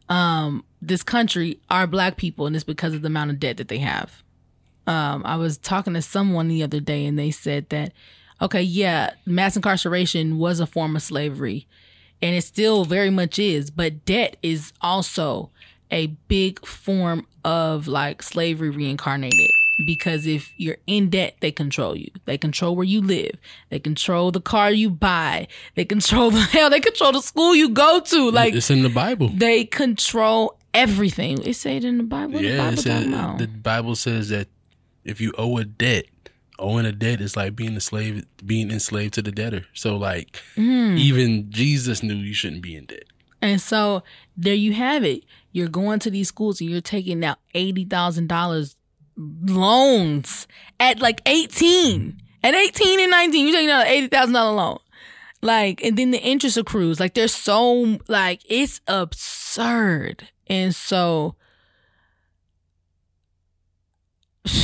um 0.10 0.64
this 0.82 1.04
country 1.04 1.60
are 1.70 1.88
black 1.88 2.18
people 2.18 2.46
and 2.46 2.56
it's 2.56 2.66
because 2.66 2.94
of 2.94 3.02
the 3.02 3.08
amount 3.08 3.32
of 3.32 3.40
debt 3.40 3.58
that 3.58 3.68
they 3.68 3.80
have. 3.80 4.24
Um, 4.86 5.24
I 5.26 5.36
was 5.36 5.58
talking 5.58 5.94
to 5.94 6.02
someone 6.02 6.48
the 6.48 6.64
other 6.64 6.80
day 6.80 7.06
and 7.06 7.20
they 7.20 7.32
said 7.32 7.70
that, 7.70 7.92
okay, 8.42 8.62
yeah, 8.62 9.12
mass 9.26 9.56
incarceration 9.56 10.38
was 10.38 10.60
a 10.60 10.68
form 10.68 10.96
of 10.96 11.02
slavery 11.02 11.68
and 12.22 12.36
it 12.36 12.44
still 12.44 12.86
very 12.86 13.10
much 13.10 13.38
is, 13.38 13.70
but 13.70 14.06
debt 14.06 14.38
is 14.42 14.72
also 14.82 15.50
a 15.92 16.08
big 16.28 16.66
form 16.66 17.26
of 17.46 17.88
like 17.88 18.22
slavery 18.24 18.70
reincarnated. 18.70 19.50
Because 19.86 20.26
if 20.26 20.52
you're 20.58 20.78
in 20.88 21.10
debt, 21.12 21.36
they 21.40 21.52
control 21.52 21.96
you. 21.96 22.10
They 22.26 22.38
control 22.38 22.76
where 22.76 22.84
you 22.84 23.00
live. 23.00 23.36
They 23.70 23.78
control 23.80 24.32
the 24.32 24.42
car 24.42 24.72
you 24.72 24.90
buy. 24.90 25.48
They 25.76 25.86
control 25.86 26.32
the 26.32 26.40
hell. 26.52 26.70
They 26.72 26.80
control 26.80 27.12
the 27.12 27.22
school 27.22 27.56
you 27.56 27.70
go 27.70 28.00
to. 28.00 28.32
Like 28.32 28.56
it's 28.56 28.72
in 28.72 28.82
the 28.82 28.90
Bible. 28.90 29.30
they 29.30 29.66
control 29.66 30.58
everything. 30.74 31.42
It 31.44 31.54
say 31.56 31.78
it 31.78 31.86
in 31.86 31.98
the 32.00 32.04
Bible. 32.04 32.34
What 32.34 32.42
the 32.42 32.48
yeah, 32.50 32.58
Bible 32.58 32.78
says, 32.82 33.06
the 33.38 33.48
Bible 33.48 33.96
says 33.96 34.30
that 34.30 34.48
if 35.06 35.22
you 35.22 35.32
owe 35.38 35.58
a 35.60 35.64
debt, 35.64 36.06
owing 36.60 36.88
a 36.88 36.92
debt 36.92 37.22
is 37.22 37.38
like 37.38 37.56
being 37.56 37.76
a 37.78 37.80
slave, 37.82 38.26
being 38.44 38.72
enslaved 38.72 39.14
to 39.14 39.22
the 39.22 39.32
debtor. 39.32 39.68
So 39.74 39.96
like, 39.96 40.42
Mm. 40.56 40.98
even 40.98 41.52
Jesus 41.52 42.02
knew 42.02 42.16
you 42.16 42.34
shouldn't 42.34 42.64
be 42.64 42.76
in 42.76 42.86
debt. 42.86 43.04
And 43.42 43.62
so 43.62 44.04
there 44.36 44.54
you 44.54 44.74
have 44.74 45.04
it. 45.04 45.24
You're 45.52 45.68
going 45.68 46.00
to 46.00 46.12
these 46.12 46.28
schools 46.28 46.62
and 46.62 46.70
you're 46.70 46.82
taking 46.82 47.24
out 47.24 47.40
eighty 47.54 47.86
thousand 47.86 48.28
dollars 48.28 48.76
loans 49.16 50.48
at 50.80 51.00
like 51.00 51.22
eighteen. 51.26 52.22
At 52.44 52.56
eighteen 52.56 53.00
and 53.00 53.12
nineteen, 53.12 53.48
you're 53.48 53.56
taking 53.56 53.70
out 53.70 53.88
an 53.88 53.94
eighty 53.94 54.08
thousand 54.08 54.34
dollar 54.34 54.56
loan. 54.56 54.80
Like, 55.42 55.84
and 55.84 55.98
then 55.98 56.12
the 56.12 56.22
interest 56.22 56.58
accrues. 56.58 57.00
Like, 57.00 57.14
there's 57.14 57.34
so 57.34 58.00
like 58.08 58.42
it's 58.50 58.82
absurd. 58.88 60.30
And 60.48 60.74
so 60.74 61.36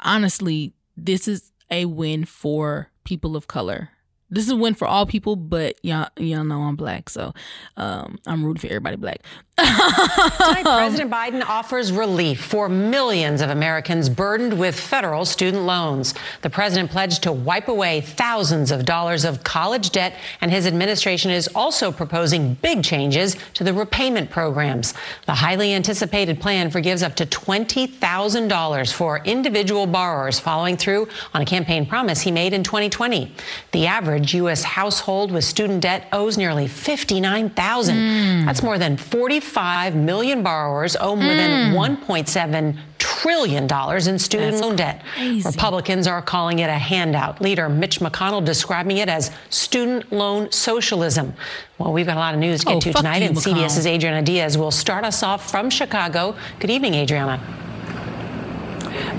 honestly, 0.00 0.74
this 0.96 1.28
is 1.28 1.52
a 1.70 1.84
win 1.84 2.24
for 2.24 2.90
people 3.04 3.36
of 3.36 3.46
color. 3.46 3.90
This 4.30 4.44
is 4.44 4.50
a 4.50 4.56
win 4.56 4.74
for 4.74 4.86
all 4.86 5.06
people, 5.06 5.36
but 5.36 5.76
y'all 5.84 6.08
y'all 6.16 6.44
know 6.44 6.62
I'm 6.62 6.76
black, 6.76 7.10
so 7.10 7.32
um, 7.76 8.18
I'm 8.26 8.44
rooting 8.44 8.60
for 8.60 8.68
everybody 8.68 8.96
black. 8.96 9.24
Tonight, 9.60 10.62
President 10.64 11.10
Biden 11.10 11.44
offers 11.44 11.92
relief 11.92 12.42
for 12.42 12.68
millions 12.68 13.40
of 13.40 13.50
Americans 13.50 14.08
burdened 14.08 14.58
with 14.58 14.78
federal 14.78 15.24
student 15.24 15.64
loans. 15.64 16.14
The 16.42 16.50
president 16.50 16.90
pledged 16.90 17.22
to 17.24 17.32
wipe 17.32 17.68
away 17.68 18.00
thousands 18.00 18.70
of 18.70 18.84
dollars 18.84 19.24
of 19.24 19.44
college 19.44 19.90
debt, 19.90 20.14
and 20.40 20.50
his 20.50 20.66
administration 20.66 21.30
is 21.30 21.48
also 21.54 21.92
proposing 21.92 22.54
big 22.54 22.82
changes 22.82 23.36
to 23.54 23.64
the 23.64 23.74
repayment 23.74 24.30
programs. 24.30 24.94
The 25.26 25.34
highly 25.34 25.74
anticipated 25.74 26.40
plan 26.40 26.70
forgives 26.70 27.02
up 27.02 27.14
to 27.16 27.26
$20,000 27.26 28.92
for 28.92 29.18
individual 29.24 29.86
borrowers 29.86 30.40
following 30.40 30.76
through 30.76 31.08
on 31.34 31.42
a 31.42 31.46
campaign 31.46 31.86
promise 31.86 32.20
he 32.20 32.30
made 32.30 32.52
in 32.52 32.62
2020. 32.62 33.32
The 33.72 33.86
average 33.86 34.34
U.S. 34.34 34.62
household 34.62 35.32
with 35.32 35.44
student 35.44 35.82
debt 35.82 36.08
owes 36.12 36.38
nearly 36.38 36.66
$59,000. 36.66 37.90
Hmm. 37.90 38.46
That's 38.46 38.62
more 38.62 38.78
than 38.78 38.96
45 38.96 39.49
million 39.94 40.42
borrowers 40.42 40.96
owe 41.00 41.16
more 41.16 41.34
than 41.34 41.72
mm. 41.72 41.98
$1.7 41.98 42.78
trillion 42.98 43.64
in 43.64 44.18
student 44.18 44.52
That's 44.52 44.62
loan 44.62 44.76
debt. 44.76 45.02
crazy. 45.14 45.46
Republicans 45.48 46.06
are 46.06 46.22
calling 46.22 46.60
it 46.60 46.68
a 46.68 46.78
handout. 46.78 47.40
Leader 47.40 47.68
Mitch 47.68 48.00
McConnell 48.00 48.44
describing 48.44 48.98
it 48.98 49.08
as 49.08 49.30
student 49.50 50.10
loan 50.12 50.50
socialism. 50.52 51.34
Well, 51.78 51.92
we've 51.92 52.06
got 52.06 52.16
a 52.16 52.20
lot 52.20 52.34
of 52.34 52.40
news 52.40 52.60
to 52.60 52.66
get 52.66 52.76
Oh, 52.76 52.80
to 52.80 52.92
tonight, 52.92 53.22
you, 53.22 53.28
and 53.28 53.36
CBS's. 53.36 53.86
Adriana 53.86 54.22
Diaz 54.22 54.56
will 54.56 54.70
start 54.70 55.04
us 55.04 55.22
off 55.22 55.50
from 55.50 55.70
Chicago. 55.70 56.36
Good 56.58 56.70
evening, 56.70 56.94
Adriana. 56.94 57.40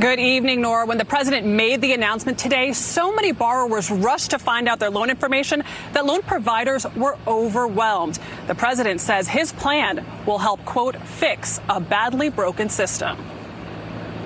Good 0.02 0.20
evening, 0.20 0.62
Nora. 0.62 0.88
When 0.88 0.98
the 0.98 1.06
president 1.06 1.46
made 1.46 1.80
the 1.80 1.94
announcement 1.94 2.40
today, 2.40 2.74
so 2.74 3.14
many 3.14 3.34
borrowers 3.34 3.92
rushed 3.92 4.32
to 4.32 4.40
find 4.40 4.68
out 4.68 4.80
their 4.80 4.90
loan 4.90 5.12
information 5.12 5.64
that 5.94 6.08
loan 6.08 6.24
providers 6.24 6.88
were 6.96 7.20
overwhelmed. 7.28 8.18
The 8.48 8.56
president 8.56 9.00
says 9.00 9.28
his 9.28 9.52
plan 9.52 10.04
will 10.26 10.40
help, 10.40 10.66
quote, 10.66 10.96
fix 10.96 11.62
a 11.70 11.80
badly 11.80 12.30
broken 12.30 12.68
system. 12.68 13.16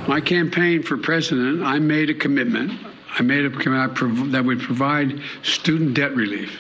My 0.08 0.22
campaign 0.22 0.82
for 0.82 0.96
president, 0.96 1.62
I 1.64 1.80
made 1.80 2.10
a 2.10 2.14
commitment. 2.14 2.72
I 3.20 3.24
made 3.24 3.44
a 3.44 3.50
commitment 3.50 4.32
that 4.32 4.46
would 4.46 4.62
provide 4.62 5.20
student 5.44 5.94
debt 5.94 6.16
relief. 6.16 6.58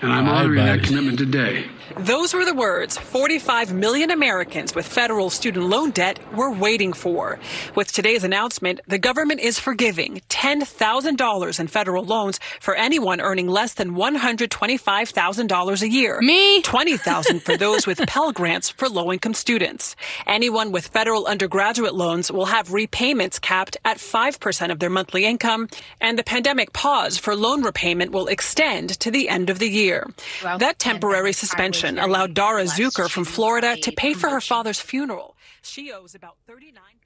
And 0.00 0.10
I'm 0.10 0.26
honoring 0.26 0.64
that 0.64 0.82
commitment 0.82 1.18
today. 1.18 1.66
Those 1.98 2.32
were 2.32 2.44
the 2.44 2.54
words 2.54 2.96
45 2.96 3.74
million 3.74 4.12
Americans 4.12 4.76
with 4.76 4.86
federal 4.86 5.28
student 5.28 5.66
loan 5.66 5.90
debt 5.90 6.20
were 6.36 6.52
waiting 6.52 6.92
for. 6.92 7.40
With 7.74 7.90
today's 7.90 8.22
announcement, 8.22 8.80
the 8.86 8.98
government 8.98 9.40
is 9.40 9.58
forgiving 9.58 10.20
$10,000 10.28 11.60
in 11.60 11.66
federal 11.66 12.04
loans 12.04 12.38
for 12.60 12.76
anyone 12.76 13.20
earning 13.20 13.48
less 13.48 13.74
than 13.74 13.96
$125,000 13.96 15.82
a 15.82 15.88
year. 15.88 16.20
Me? 16.20 16.62
20,000 16.62 17.42
for 17.42 17.56
those 17.64 17.88
with 17.88 17.98
Pell 18.06 18.30
Grants 18.30 18.70
for 18.70 18.88
low-income 18.88 19.34
students. 19.34 19.96
Anyone 20.28 20.70
with 20.70 20.86
federal 20.86 21.26
undergraduate 21.26 21.94
loans 21.94 22.30
will 22.30 22.46
have 22.46 22.72
repayments 22.72 23.40
capped 23.40 23.76
at 23.84 23.98
5% 23.98 24.70
of 24.70 24.78
their 24.78 24.90
monthly 24.90 25.24
income, 25.24 25.68
and 26.00 26.16
the 26.16 26.24
pandemic 26.24 26.72
pause 26.72 27.18
for 27.18 27.34
loan 27.34 27.62
repayment 27.62 28.12
will 28.12 28.28
extend 28.28 28.90
to 29.00 29.10
the 29.10 29.28
end 29.28 29.50
of 29.50 29.58
the 29.58 29.68
year. 29.68 30.06
That 30.42 30.78
temporary 30.78 31.32
suspension 31.32 31.79
allowed 31.84 32.34
Dara 32.34 32.64
Zucker 32.64 33.08
from 33.08 33.24
Florida 33.24 33.76
to 33.76 33.92
pay 33.92 34.14
for 34.14 34.28
her 34.28 34.40
father's 34.40 34.80
funeral. 34.80 35.36
She 35.62 35.92
owes 35.92 36.14
about 36.14 36.36
39,000 36.46 37.00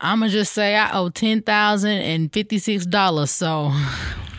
I'ma 0.00 0.28
just 0.28 0.52
say 0.52 0.76
I 0.76 0.92
owe 0.96 1.08
ten 1.08 1.42
thousand 1.42 1.90
and 1.90 2.32
fifty 2.32 2.58
six 2.58 2.86
dollars. 2.86 3.30
So 3.32 3.72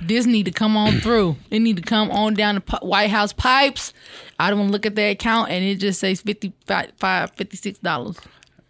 this 0.01 0.25
need 0.25 0.45
to 0.45 0.51
come 0.51 0.77
on 0.77 0.99
through. 1.01 1.35
It 1.51 1.59
need 1.59 1.75
to 1.75 1.83
come 1.83 2.09
on 2.11 2.33
down 2.33 2.55
the 2.55 2.77
White 2.81 3.09
House 3.09 3.33
pipes. 3.33 3.93
I 4.39 4.49
don't 4.49 4.59
want 4.59 4.69
to 4.69 4.73
look 4.73 4.85
at 4.85 4.95
that 4.95 5.11
account 5.11 5.51
and 5.51 5.63
it 5.65 5.75
just 5.75 5.99
says 5.99 6.21
fifty 6.21 6.53
five 6.65 7.31
fifty 7.35 7.57
six 7.57 7.77
dollars. 7.79 8.17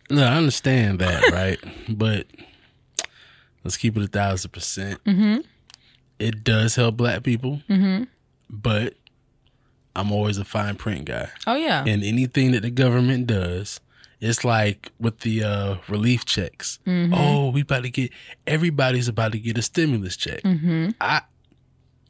No, 0.10 0.24
I 0.24 0.36
understand 0.36 0.98
that, 1.00 1.30
right? 1.32 1.60
but 1.88 2.26
let's 3.64 3.78
keep 3.78 3.96
it 3.96 4.04
a 4.04 4.08
thousand 4.08 4.50
percent. 4.52 5.04
Mm-hmm. 5.04 5.42
It 6.20 6.44
does 6.44 6.76
help 6.76 6.98
black 6.98 7.24
people, 7.24 7.62
mm-hmm. 7.70 8.04
but 8.50 8.96
I'm 9.96 10.12
always 10.12 10.38
a 10.38 10.46
fine 10.46 10.76
print 10.76 11.06
guy. 11.06 11.30
Oh 11.48 11.56
yeah. 11.56 11.84
and 11.86 12.04
anything 12.04 12.52
that 12.52 12.62
the 12.62 12.70
government 12.70 13.28
does, 13.28 13.80
it's 14.20 14.44
like 14.44 14.92
with 15.00 15.20
the 15.22 15.44
uh, 15.44 15.76
relief 15.88 16.26
checks. 16.26 16.80
Oh, 17.14 17.50
we 17.52 17.62
about 17.62 17.84
to 17.84 17.90
get 17.90 18.12
everybody's 18.46 19.08
about 19.08 19.32
to 19.32 19.40
get 19.40 19.58
a 19.58 19.62
stimulus 19.62 20.18
check. 20.18 20.42
I 21.00 21.22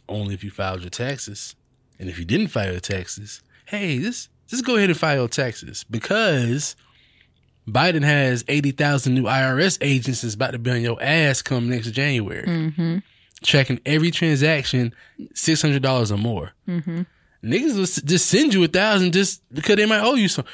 only 0.07 0.33
if 0.33 0.43
you 0.43 0.51
filed 0.51 0.81
your 0.81 0.89
taxes, 0.89 1.55
and 1.99 2.09
if 2.09 2.17
you 2.17 2.25
didn't 2.25 2.47
file 2.47 2.71
your 2.71 2.79
taxes, 2.79 3.41
hey, 3.65 3.99
this 3.99 4.29
just 4.47 4.65
go 4.65 4.75
ahead 4.75 4.89
and 4.89 4.97
file 4.97 5.17
your 5.17 5.27
taxes 5.27 5.85
because 5.89 6.75
Biden 7.67 8.03
has 8.03 8.43
80,000 8.47 9.13
new 9.13 9.23
IRS 9.23 9.77
agents 9.81 10.21
that's 10.21 10.33
about 10.33 10.51
to 10.51 10.59
be 10.59 10.71
on 10.71 10.81
your 10.81 11.01
ass 11.01 11.41
come 11.41 11.69
next 11.69 11.91
January. 11.91 12.47
Mm-hmm. 12.47 12.97
Tracking 13.43 13.79
every 13.85 14.11
transaction, 14.11 14.93
$600 15.33 16.11
or 16.11 16.17
more. 16.17 16.51
Mm-hmm. 16.67 17.01
Niggas 17.43 17.75
will 17.75 18.05
just 18.05 18.25
send 18.27 18.53
you 18.53 18.63
a 18.63 18.67
thousand 18.67 19.13
just 19.13 19.41
because 19.53 19.77
they 19.77 19.85
might 19.85 20.01
owe 20.01 20.15
you 20.15 20.27
some. 20.27 20.45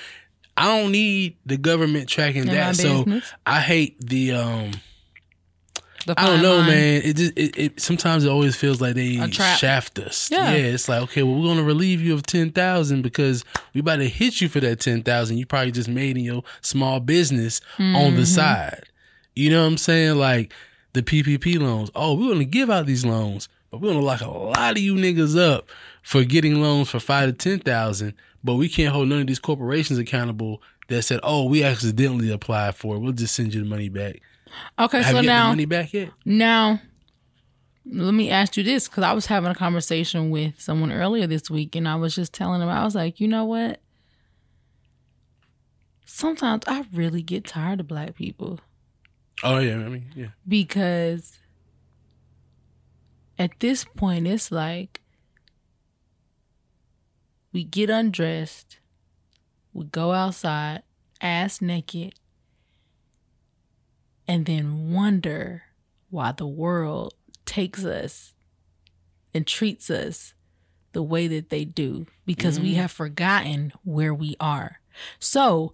I 0.56 0.66
don't 0.80 0.92
need 0.92 1.36
the 1.46 1.58
government 1.58 2.08
tracking 2.08 2.44
In 2.44 2.48
that. 2.50 2.76
So. 2.76 3.06
I 3.46 3.60
hate 3.60 4.00
the 4.00 4.34
um 4.34 4.72
I 6.16 6.28
don't 6.28 6.44
know, 6.44 6.58
line. 6.58 6.68
man. 6.68 7.02
It 7.04 7.16
just 7.16 7.34
it, 7.36 7.58
it 7.58 7.80
sometimes 7.80 8.24
it 8.26 8.30
always 8.30 8.56
feels 8.56 8.80
like 8.80 8.94
they 8.94 9.16
shaft 9.32 9.98
us. 9.98 10.30
Yeah. 10.32 10.52
it's 10.52 10.88
like 10.88 11.02
okay, 11.04 11.24
well 11.24 11.42
we're 11.42 11.48
gonna 11.48 11.64
relieve 11.64 12.00
you 12.02 12.14
of 12.14 12.22
ten 12.24 12.52
thousand 12.52 13.02
because 13.02 13.44
we 13.74 13.82
about 13.82 13.96
to 13.98 14.08
hit 14.08 14.40
you 14.40 14.48
for 14.48 14.60
that 14.60 14.80
ten 14.80 15.02
thousand 15.02 15.38
you 15.38 15.48
probably 15.48 15.72
just 15.72 15.90
made 15.90 16.16
in 16.18 16.24
your 16.24 16.44
small 16.62 17.00
business 17.00 17.60
on 17.80 17.86
Mm-hmm. 17.96 18.16
the 18.18 18.26
side. 18.28 18.84
You 19.36 19.50
know 19.50 19.62
what 19.64 19.68
I'm 19.70 19.78
saying? 19.78 20.16
Like 20.20 20.54
the 20.96 21.04
PPP 21.04 21.60
loans. 21.60 21.92
Oh, 21.94 22.16
we're 22.16 22.34
gonna 22.34 22.46
give 22.46 22.70
out 22.72 22.86
these 22.88 23.06
loans, 23.06 23.48
but 23.70 23.80
we're 23.82 23.90
gonna 23.90 24.04
lock 24.04 24.22
a 24.22 24.30
lot 24.30 24.72
of 24.72 24.80
you 24.80 24.96
niggas 24.96 25.38
up 25.40 25.70
for 26.02 26.24
getting 26.24 26.62
loans 26.62 26.90
for 26.90 27.00
five 27.00 27.28
to 27.30 27.34
ten 27.34 27.60
thousand. 27.60 28.14
But 28.44 28.56
we 28.56 28.70
can't 28.70 28.94
hold 28.94 29.10
none 29.10 29.22
of 29.22 29.28
these 29.28 29.40
corporations 29.40 30.00
accountable 30.00 30.62
that 30.88 31.04
said, 31.04 31.20
"Oh, 31.22 31.46
we 31.46 31.64
accidentally 31.64 32.32
applied 32.32 32.76
for 32.76 32.96
it. 32.96 33.00
We'll 33.00 33.12
just 33.12 33.36
send 33.36 33.54
you 33.54 33.62
the 33.62 33.70
money 33.70 33.90
back." 33.90 34.22
Okay, 34.80 35.02
Have 35.02 35.12
so 35.16 35.20
you 35.22 35.28
now 35.28 35.50
money 35.50 35.66
back 35.66 35.94
yet? 35.94 36.12
Now, 36.24 36.80
let 37.86 38.14
me 38.14 38.30
ask 38.30 38.56
you 38.56 38.64
this 38.64 38.88
because 38.88 39.04
I 39.04 39.14
was 39.14 39.26
having 39.26 39.52
a 39.52 39.56
conversation 39.56 40.30
with 40.30 40.60
someone 40.60 40.92
earlier 40.92 41.28
this 41.28 41.50
week, 41.50 41.76
and 41.76 41.88
I 41.88 41.96
was 41.96 42.16
just 42.16 42.34
telling 42.34 42.62
them, 42.62 42.70
I 42.70 42.84
was 42.86 42.96
like, 42.96 43.20
you 43.20 43.28
know 43.28 43.44
what? 43.46 43.82
Sometimes 46.06 46.64
I 46.68 46.86
really 46.94 47.22
get 47.22 47.46
tired 47.46 47.82
of 47.82 47.88
black 47.88 48.16
people 48.16 48.62
Oh 49.44 49.60
yeah, 49.60 49.76
I 49.76 49.90
mean 49.90 50.06
yeah. 50.16 50.28
because 50.48 51.40
at 53.38 53.60
this 53.60 53.84
point, 53.84 54.28
it's 54.28 54.52
like 54.52 55.02
we 57.52 57.64
get 57.64 57.90
undressed, 57.90 58.80
we 59.74 59.86
go 59.86 60.14
outside, 60.14 60.84
ass 61.22 61.62
naked, 61.62 62.14
and 64.28 64.46
then 64.46 64.92
wonder 64.94 65.64
why 66.10 66.32
the 66.32 66.48
world 66.48 67.14
takes 67.46 67.84
us 67.84 68.34
and 69.34 69.46
treats 69.46 69.90
us 69.90 70.34
the 70.94 71.04
way 71.04 71.28
that 71.28 71.50
they 71.50 71.66
do 71.66 72.08
because 72.26 72.60
we 72.60 72.72
mm-hmm. 72.72 72.82
have 72.82 72.92
forgotten 72.92 73.74
where 73.84 74.14
we 74.14 74.36
are. 74.40 74.80
So, 75.20 75.74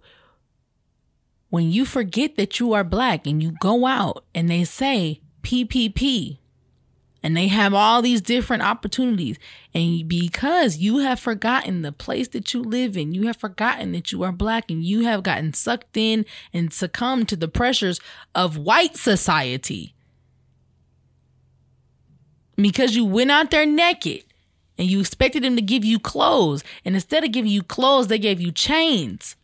when 1.52 1.70
you 1.70 1.84
forget 1.84 2.36
that 2.36 2.58
you 2.58 2.72
are 2.72 2.82
black 2.82 3.26
and 3.26 3.42
you 3.42 3.52
go 3.60 3.84
out 3.84 4.24
and 4.34 4.48
they 4.48 4.64
say 4.64 5.20
PPP 5.42 6.38
and 7.22 7.36
they 7.36 7.48
have 7.48 7.74
all 7.74 8.00
these 8.00 8.22
different 8.22 8.62
opportunities 8.62 9.36
and 9.74 10.08
because 10.08 10.78
you 10.78 11.00
have 11.00 11.20
forgotten 11.20 11.82
the 11.82 11.92
place 11.92 12.28
that 12.28 12.54
you 12.54 12.62
live 12.62 12.96
in 12.96 13.12
you 13.12 13.26
have 13.26 13.36
forgotten 13.36 13.92
that 13.92 14.10
you 14.10 14.22
are 14.22 14.32
black 14.32 14.70
and 14.70 14.82
you 14.82 15.04
have 15.04 15.22
gotten 15.22 15.52
sucked 15.52 15.94
in 15.94 16.24
and 16.54 16.72
succumbed 16.72 17.28
to 17.28 17.36
the 17.36 17.48
pressures 17.48 18.00
of 18.34 18.56
white 18.56 18.96
society 18.96 19.94
because 22.56 22.96
you 22.96 23.04
went 23.04 23.30
out 23.30 23.50
there 23.50 23.66
naked 23.66 24.24
and 24.78 24.88
you 24.88 25.00
expected 25.00 25.44
them 25.44 25.56
to 25.56 25.60
give 25.60 25.84
you 25.84 25.98
clothes 25.98 26.64
and 26.82 26.94
instead 26.94 27.22
of 27.22 27.30
giving 27.30 27.50
you 27.50 27.62
clothes 27.62 28.06
they 28.06 28.18
gave 28.18 28.40
you 28.40 28.50
chains 28.50 29.36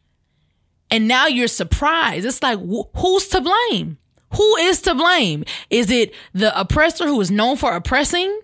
and 0.90 1.07
now 1.09 1.26
you're 1.26 1.49
surprised. 1.49 2.26
It's 2.26 2.42
like, 2.42 2.59
wh- 2.59 2.88
who's 2.99 3.28
to 3.28 3.40
blame? 3.40 3.99
Who 4.37 4.57
is 4.57 4.83
to 4.83 4.95
blame? 4.95 5.44
Is 5.70 5.90
it 5.90 6.14
the 6.35 6.59
oppressor 6.59 7.07
who 7.07 7.20
is 7.20 7.31
known 7.31 7.57
for 7.57 7.74
oppressing? 7.74 8.40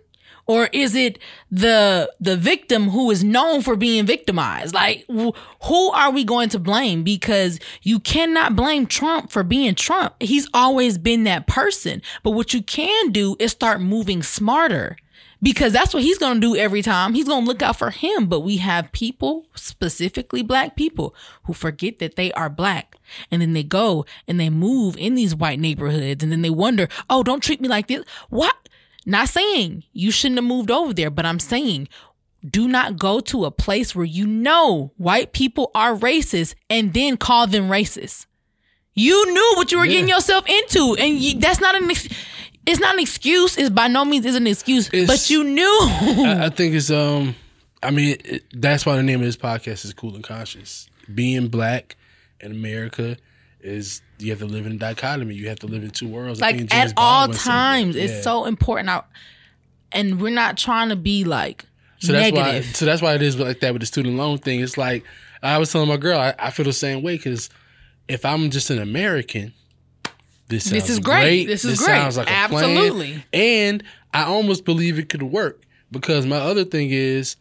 Or 0.47 0.69
is 0.75 0.95
it 0.95 1.19
the 1.51 2.13
the 2.21 2.37
victim 2.37 2.91
who 2.91 3.11
is 3.11 3.25
known 3.25 3.63
for 3.63 3.77
being 3.77 4.05
victimized? 4.05 4.75
Like, 4.75 5.07
wh- 5.11 5.31
who 5.63 5.91
are 5.93 6.11
we 6.11 6.23
going 6.23 6.51
to 6.51 6.59
blame? 6.59 7.03
Because 7.03 7.59
you 7.83 7.99
cannot 7.99 8.55
blame 8.55 8.87
Trump 8.87 9.31
for 9.31 9.43
being 9.43 9.75
Trump. 9.75 10.15
He's 10.21 10.47
always 10.53 10.99
been 10.99 11.25
that 11.25 11.47
person. 11.47 12.03
But 12.23 12.33
what 12.33 12.53
you 12.53 12.63
can 12.63 13.11
do 13.11 13.37
is 13.39 13.53
start 13.53 13.81
moving 13.81 14.23
smarter 14.23 14.97
because 15.43 15.73
that's 15.73 15.93
what 15.93 16.03
he's 16.03 16.19
going 16.19 16.41
to 16.41 16.41
do 16.41 16.57
every 16.57 16.83
time. 16.83 17.15
He's 17.15 17.29
going 17.29 17.45
to 17.45 17.47
look 17.47 17.63
out 17.63 17.77
for 17.77 17.91
him. 17.91 18.27
But 18.27 18.41
we 18.41 18.57
have 18.59 18.93
people, 18.93 19.47
specifically 19.55 20.43
black 20.43 20.75
people, 20.77 21.15
who 21.45 21.53
forget 21.53 21.99
that 21.99 22.17
they 22.17 22.33
are 22.33 22.49
black. 22.49 22.97
And 23.31 23.43
then 23.43 23.53
they 23.53 23.63
go 23.63 24.07
and 24.27 24.41
they 24.41 24.51
move 24.51 24.97
in 24.97 25.15
these 25.15 25.35
white 25.35 25.61
neighborhoods. 25.61 26.23
And 26.23 26.33
then 26.33 26.43
they 26.43 26.51
wonder, 26.51 26.89
oh, 27.11 27.23
don't 27.23 27.43
treat 27.43 27.61
me 27.61 27.69
like 27.69 27.89
this. 27.89 28.05
What? 28.31 28.57
Not 29.07 29.29
saying 29.29 29.85
you 29.93 30.11
shouldn't 30.11 30.39
have 30.39 30.47
moved 30.47 30.71
over 30.71 30.95
there, 30.95 31.11
but 31.11 31.27
I'm 31.27 31.39
saying 31.39 31.89
do 32.49 32.69
not 32.69 32.99
go 32.99 33.21
to 33.21 33.47
a 33.47 33.51
place 33.51 33.95
where 33.95 34.05
you 34.05 34.27
know 34.27 34.93
white 34.97 35.33
people 35.33 35.71
are 35.75 35.95
racist 35.97 36.55
and 36.69 36.93
then 36.93 37.17
call 37.17 37.47
them 37.47 37.69
racist. 37.69 38.27
You 38.95 39.33
knew 39.33 39.53
what 39.57 39.73
you 39.73 39.79
were 39.79 39.87
getting 39.87 40.09
yourself 40.09 40.49
into, 40.49 40.97
and 41.01 41.19
you, 41.19 41.41
that's 41.41 41.61
not 41.61 41.75
an. 41.75 41.91
Ex- 41.91 42.09
it's 42.67 42.81
not 42.81 42.95
an 42.95 43.01
excuse. 43.01 43.57
It's 43.57 43.71
by 43.71 43.89
no 43.89 44.05
means 44.05 44.25
is 44.27 44.37
an 44.37 44.47
excuse, 44.47 44.89
It's- 44.93 45.07
but 45.07 45.31
you 45.31 45.45
knew. 45.45 45.79
I, 45.83 46.47
I 46.47 46.49
think 46.51 46.75
it's 46.75 46.91
um. 46.91 47.35
I 47.83 47.91
mean, 47.91 48.17
it, 48.25 48.45
that's 48.53 48.87
why 48.87 48.97
the 48.97 49.03
name 49.03 49.21
of 49.21 49.27
this 49.27 49.37
podcast 49.37 49.85
is 49.85 49.93
Cool 49.93 50.15
and 50.15 50.25
Conscious. 50.25 50.89
Being 51.15 51.49
black 51.49 51.97
in 52.41 52.51
America 52.53 53.19
is 53.61 54.01
you 54.19 54.31
have 54.31 54.39
to 54.39 54.47
live 54.47 54.65
in 54.65 54.73
a 54.73 54.77
dichotomy. 54.77 55.35
You 55.35 55.49
have 55.51 55.59
to 55.61 55.67
live 55.67 55.83
in 55.83 55.91
two 55.91 56.09
worlds. 56.09 56.41
Like 56.41 56.73
at 56.73 56.95
all 56.97 57.29
times, 57.29 57.95
it's 57.97 58.13
Yeah. 58.13 58.21
so 58.23 58.47
important. 58.47 58.89
I, 58.89 59.03
and 59.93 60.21
we're 60.21 60.33
not 60.35 60.57
trying 60.57 60.89
to 60.89 60.97
be 60.97 61.25
like 61.25 61.67
So 61.99 62.13
that's 62.13 62.33
negative. 62.33 62.65
why. 62.67 62.73
So 62.73 62.85
that's 62.87 63.03
why 63.03 63.15
it 63.15 63.23
is 63.23 63.39
like 63.39 63.61
that 63.61 63.75
with 63.75 63.81
the 63.83 63.87
student 63.87 64.17
loan 64.17 64.39
thing. 64.39 64.61
It's 64.61 64.79
like 64.79 65.05
I 65.43 65.59
was 65.59 65.71
telling 65.71 65.89
my 65.89 65.99
girl, 65.99 66.19
I, 66.19 66.35
I 66.39 66.51
feel 66.51 66.65
the 66.65 66.73
same 66.73 67.03
way 67.03 67.19
because 67.19 67.51
if 68.09 68.25
I'm 68.25 68.49
just 68.51 68.71
an 68.71 68.79
American, 68.79 69.53
this 70.49 70.65
This 70.65 70.91
is 70.91 71.01
great. 71.01 71.47
This 71.47 71.65
is 71.65 71.79
great. 71.79 71.87
Sounds 71.87 72.17
like 72.17 72.27
a 72.27 72.49
plan. 72.49 72.53
Absolutely. 72.53 73.25
And 73.33 73.83
I 74.13 74.25
almost 74.25 74.65
believe 74.65 74.99
it 74.99 75.09
could 75.09 75.23
work 75.23 75.63
because 75.91 76.27
my 76.27 76.37
other 76.37 76.65
thing 76.65 76.91
is 76.91 77.37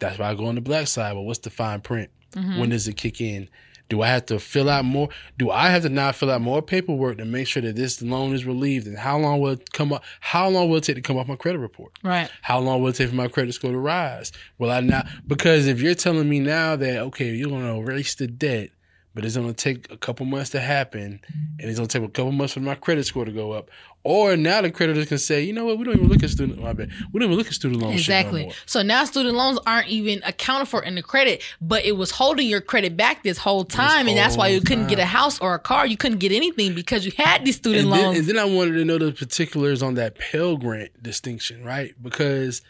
that's 0.00 0.18
why 0.18 0.30
I 0.30 0.34
go 0.34 0.46
on 0.46 0.54
the 0.54 0.60
black 0.60 0.86
side. 0.86 1.14
But 1.14 1.22
what's 1.22 1.40
the 1.40 1.50
fine 1.50 1.80
print? 1.80 2.10
Mm-hmm. 2.32 2.58
When 2.58 2.70
does 2.70 2.88
it 2.88 2.96
kick 2.96 3.20
in? 3.20 3.48
Do 3.90 4.00
I 4.00 4.08
have 4.08 4.26
to 4.26 4.38
fill 4.38 4.70
out 4.70 4.84
more? 4.86 5.10
Do 5.38 5.50
I 5.50 5.68
have 5.68 5.82
to 5.82 5.90
now 5.90 6.10
fill 6.12 6.30
out 6.30 6.40
more 6.40 6.62
paperwork 6.62 7.18
to 7.18 7.24
make 7.26 7.46
sure 7.46 7.60
that 7.62 7.76
this 7.76 8.00
loan 8.00 8.32
is 8.32 8.46
relieved? 8.46 8.86
And 8.86 8.96
how 8.96 9.18
long 9.18 9.40
will 9.40 9.50
it 9.50 9.72
come 9.72 9.92
up? 9.92 10.02
How 10.20 10.48
long 10.48 10.70
will 10.70 10.78
it 10.78 10.84
take 10.84 10.96
to 10.96 11.02
come 11.02 11.18
off 11.18 11.28
my 11.28 11.36
credit 11.36 11.58
report? 11.58 11.92
right. 12.02 12.30
How 12.42 12.58
long 12.60 12.80
will 12.80 12.88
it 12.88 12.96
take 12.96 13.10
for 13.10 13.14
my 13.14 13.28
credit 13.28 13.52
score 13.52 13.72
to 13.72 13.78
rise? 13.78 14.32
Will 14.58 14.70
I 14.70 14.80
not? 14.80 15.06
Because 15.26 15.66
if 15.66 15.82
you're 15.82 15.94
telling 15.94 16.28
me 16.28 16.40
now 16.40 16.76
that 16.76 16.98
okay, 16.98 17.34
you're 17.34 17.50
going 17.50 17.62
to 17.62 17.90
erase 17.90 18.14
the 18.14 18.26
debt, 18.26 18.70
but 19.14 19.24
it's 19.24 19.36
going 19.36 19.46
to 19.48 19.54
take 19.54 19.90
a 19.92 19.96
couple 19.96 20.26
months 20.26 20.50
to 20.50 20.60
happen, 20.60 21.20
and 21.58 21.70
it's 21.70 21.78
going 21.78 21.88
to 21.88 21.98
take 22.00 22.06
a 22.06 22.10
couple 22.10 22.32
months 22.32 22.54
for 22.54 22.60
my 22.60 22.74
credit 22.74 23.06
score 23.06 23.24
to 23.24 23.30
go 23.32 23.52
up, 23.52 23.70
or 24.02 24.36
now 24.36 24.60
the 24.60 24.70
creditors 24.70 25.06
can 25.08 25.18
say, 25.18 25.42
you 25.42 25.52
know 25.52 25.64
what, 25.64 25.78
we 25.78 25.84
don't 25.84 25.94
even 25.96 26.08
look 26.08 26.22
at 26.22 26.30
student. 26.30 26.60
My 26.60 26.72
bad. 26.72 26.90
We 27.12 27.20
don't 27.20 27.28
even 27.28 27.38
look 27.38 27.46
at 27.46 27.54
student 27.54 27.80
loan 27.80 27.92
shit 27.96 28.08
no 28.08 28.16
Exactly. 28.18 28.42
more. 28.42 28.52
So 28.66 28.82
now 28.82 29.04
student 29.04 29.34
loans 29.34 29.58
aren't 29.66 29.88
even 29.88 30.20
accounted 30.24 30.68
for 30.68 30.82
in 30.82 30.94
the 30.96 31.02
credit, 31.02 31.42
but 31.60 31.84
it 31.84 31.92
was 31.96 32.10
holding 32.10 32.46
your 32.48 32.60
credit 32.60 32.96
back 32.96 33.22
this 33.22 33.38
whole 33.38 33.64
time, 33.64 34.08
and 34.08 34.16
that's 34.18 34.36
why 34.36 34.48
you 34.48 34.60
couldn't 34.60 34.88
get 34.88 34.98
a 34.98 35.06
house 35.06 35.40
or 35.40 35.54
a 35.54 35.58
car. 35.58 35.86
You 35.86 35.96
couldn't 35.96 36.18
get 36.18 36.32
anything 36.32 36.74
because 36.74 37.06
you 37.06 37.12
had 37.16 37.44
these 37.44 37.56
student 37.56 37.84
And 37.84 37.92
then, 37.92 38.02
loans. 38.06 38.18
and 38.18 38.26
then 38.28 38.38
I 38.38 38.44
wanted 38.44 38.72
to 38.74 38.84
know 38.84 38.98
the 38.98 39.12
particulars 39.12 39.82
on 39.82 39.94
that 39.94 40.18
Pell 40.18 40.56
Grant 40.56 41.02
distinction, 41.02 41.64
right? 41.64 41.94
Because 42.02 42.62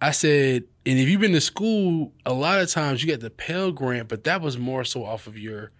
I 0.00 0.12
said, 0.12 0.62
and 0.86 0.98
if 0.98 1.08
you've 1.08 1.20
been 1.20 1.32
to 1.32 1.40
school, 1.40 2.12
a 2.24 2.32
lot 2.32 2.60
of 2.60 2.70
times 2.70 3.02
you 3.02 3.08
get 3.08 3.20
the 3.20 3.30
Pell 3.30 3.72
Grant, 3.72 4.08
but 4.08 4.24
that 4.24 4.40
was 4.40 4.56
more 4.56 4.84
so 4.84 5.04
off 5.04 5.26
of 5.26 5.36
your 5.36 5.70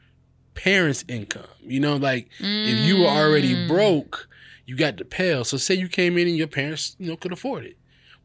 parents' 0.63 1.05
income. 1.09 1.47
You 1.65 1.81
know, 1.81 1.97
like 1.97 2.29
if 2.41 2.87
you 2.87 2.99
were 2.99 3.07
already 3.09 3.55
Mm. 3.55 3.69
broke, 3.69 4.29
you 4.67 4.77
got 4.77 4.97
the 4.97 5.05
Pell. 5.05 5.45
So 5.45 5.57
say 5.57 5.75
you 5.75 5.89
came 5.89 6.19
in 6.19 6.27
and 6.29 6.37
your 6.37 6.47
parents, 6.47 6.97
you 6.99 7.09
know, 7.09 7.17
could 7.17 7.33
afford 7.33 7.65
it. 7.65 7.77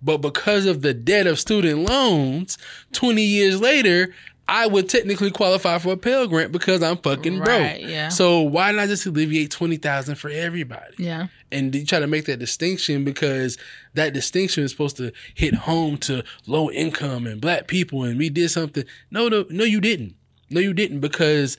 But 0.01 0.17
because 0.17 0.65
of 0.65 0.81
the 0.81 0.93
debt 0.93 1.27
of 1.27 1.39
student 1.39 1.87
loans, 1.87 2.57
20 2.91 3.21
years 3.23 3.61
later, 3.61 4.13
I 4.45 4.67
would 4.67 4.89
technically 4.89 5.31
qualify 5.31 5.77
for 5.77 5.93
a 5.93 5.97
Pell 5.97 6.27
Grant 6.27 6.51
because 6.51 6.83
I'm 6.83 6.97
fucking 6.97 7.39
Right, 7.39 7.79
broke. 7.79 7.89
yeah. 7.89 8.09
So 8.09 8.41
why 8.41 8.71
not 8.73 8.89
just 8.89 9.05
alleviate 9.05 9.51
20,000 9.51 10.15
for 10.15 10.29
everybody? 10.29 10.95
yeah. 10.97 11.27
and 11.51 11.73
you 11.75 11.85
try 11.85 11.99
to 11.99 12.07
make 12.07 12.25
that 12.25 12.39
distinction 12.39 13.03
because 13.05 13.57
that 13.93 14.11
distinction 14.11 14.63
is 14.63 14.71
supposed 14.71 14.97
to 14.97 15.11
hit 15.35 15.53
home 15.53 15.97
to 15.99 16.23
low 16.47 16.69
income 16.71 17.27
and 17.27 17.39
black 17.39 17.67
people 17.67 18.03
and 18.03 18.17
we 18.17 18.27
did 18.27 18.49
something 18.49 18.83
no 19.11 19.27
no 19.29 19.45
no 19.51 19.63
you 19.63 19.79
didn't 19.79 20.15
no 20.49 20.59
you 20.59 20.73
didn't 20.73 20.99
because 20.99 21.55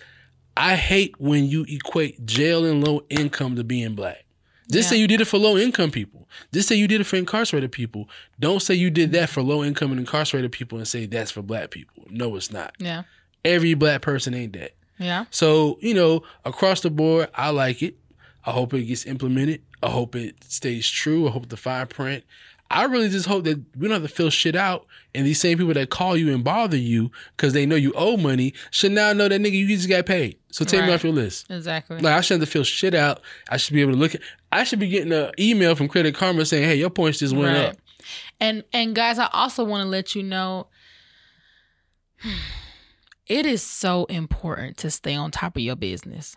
i 0.56 0.74
hate 0.76 1.14
when 1.18 1.46
you 1.46 1.64
equate 1.68 2.24
jail 2.26 2.64
and 2.64 2.82
low 2.84 3.02
income 3.10 3.56
to 3.56 3.64
being 3.64 3.94
black 3.94 4.24
just 4.70 4.88
say 4.88 4.96
you 4.96 5.06
did 5.06 5.20
it 5.20 5.26
for 5.26 5.38
low 5.38 5.56
income 5.58 5.90
people 5.90 6.26
just 6.52 6.68
say 6.68 6.74
you 6.74 6.88
did 6.88 7.00
it 7.00 7.04
for 7.04 7.16
incarcerated 7.16 7.70
people 7.70 8.08
don't 8.40 8.60
say 8.62 8.74
you 8.74 8.90
did 8.90 9.12
that 9.12 9.28
for 9.28 9.42
low 9.42 9.62
income 9.62 9.90
and 9.90 10.00
incarcerated 10.00 10.50
people 10.52 10.78
and 10.78 10.88
say 10.88 11.06
that's 11.06 11.30
for 11.30 11.42
black 11.42 11.70
people 11.70 12.02
no 12.10 12.34
it's 12.36 12.50
not 12.52 12.74
Yeah. 12.78 13.02
every 13.44 13.74
black 13.74 14.00
person 14.02 14.32
ain't 14.34 14.52
that 14.54 14.72
Yeah. 14.98 15.24
So, 15.30 15.76
you 15.80 15.92
know, 15.92 16.22
across 16.44 16.80
the 16.80 16.88
board, 16.90 17.28
I 17.34 17.50
like 17.50 17.82
it. 17.82 17.96
I 18.46 18.52
hope 18.52 18.72
it 18.74 18.84
gets 18.84 19.04
implemented. 19.06 19.60
I 19.82 19.90
hope 19.90 20.14
it 20.14 20.36
stays 20.44 20.88
true. 20.88 21.26
I 21.26 21.32
hope 21.32 21.48
the 21.48 21.56
fine 21.56 21.88
print. 21.88 22.22
I 22.74 22.84
really 22.84 23.08
just 23.08 23.26
hope 23.26 23.44
that 23.44 23.62
we 23.76 23.88
don't 23.88 24.00
have 24.00 24.08
to 24.10 24.14
fill 24.14 24.30
shit 24.30 24.56
out 24.56 24.87
and 25.14 25.24
these 25.26 25.40
same 25.40 25.56
people 25.58 25.72
that 25.74 25.90
call 25.90 26.16
you 26.16 26.34
and 26.34 26.42
bother 26.42 26.76
you 26.76 27.10
because 27.37 27.52
they 27.52 27.66
know 27.66 27.76
you 27.76 27.92
owe 27.96 28.16
money 28.16 28.52
should 28.70 28.92
now 28.92 29.12
know 29.12 29.28
that 29.28 29.40
nigga 29.40 29.52
you 29.52 29.68
just 29.68 29.88
got 29.88 30.06
paid. 30.06 30.38
So 30.50 30.64
take 30.64 30.82
me 30.82 30.88
Right. 30.88 30.94
off 30.94 31.04
your 31.04 31.12
list. 31.12 31.46
Exactly. 31.50 31.98
Like 31.98 32.14
I 32.14 32.20
shouldn't 32.20 32.42
have 32.42 32.48
to 32.48 32.52
fill 32.52 32.64
shit 32.64 32.94
out. 32.94 33.20
I 33.48 33.56
should 33.56 33.74
be 33.74 33.80
able 33.80 33.92
to 33.92 33.98
look 33.98 34.14
at 34.14 34.20
I 34.52 34.64
should 34.64 34.78
be 34.80 34.88
getting 34.88 35.12
an 35.12 35.30
email 35.38 35.74
from 35.74 35.88
Credit 35.88 36.14
Karma 36.14 36.44
saying, 36.44 36.64
Hey, 36.64 36.74
your 36.76 36.90
points 36.90 37.18
just 37.20 37.34
went 37.34 37.56
Right. 37.56 37.68
up. 37.68 37.76
And 38.40 38.64
and 38.72 38.94
guys, 38.94 39.18
I 39.18 39.28
also 39.32 39.64
want 39.64 39.82
to 39.82 39.88
let 39.88 40.14
you 40.14 40.22
know 40.22 40.66
it 43.26 43.46
is 43.46 43.62
so 43.62 44.04
important 44.06 44.76
to 44.78 44.90
stay 44.90 45.14
on 45.14 45.30
top 45.30 45.56
of 45.56 45.62
your 45.62 45.76
business. 45.76 46.37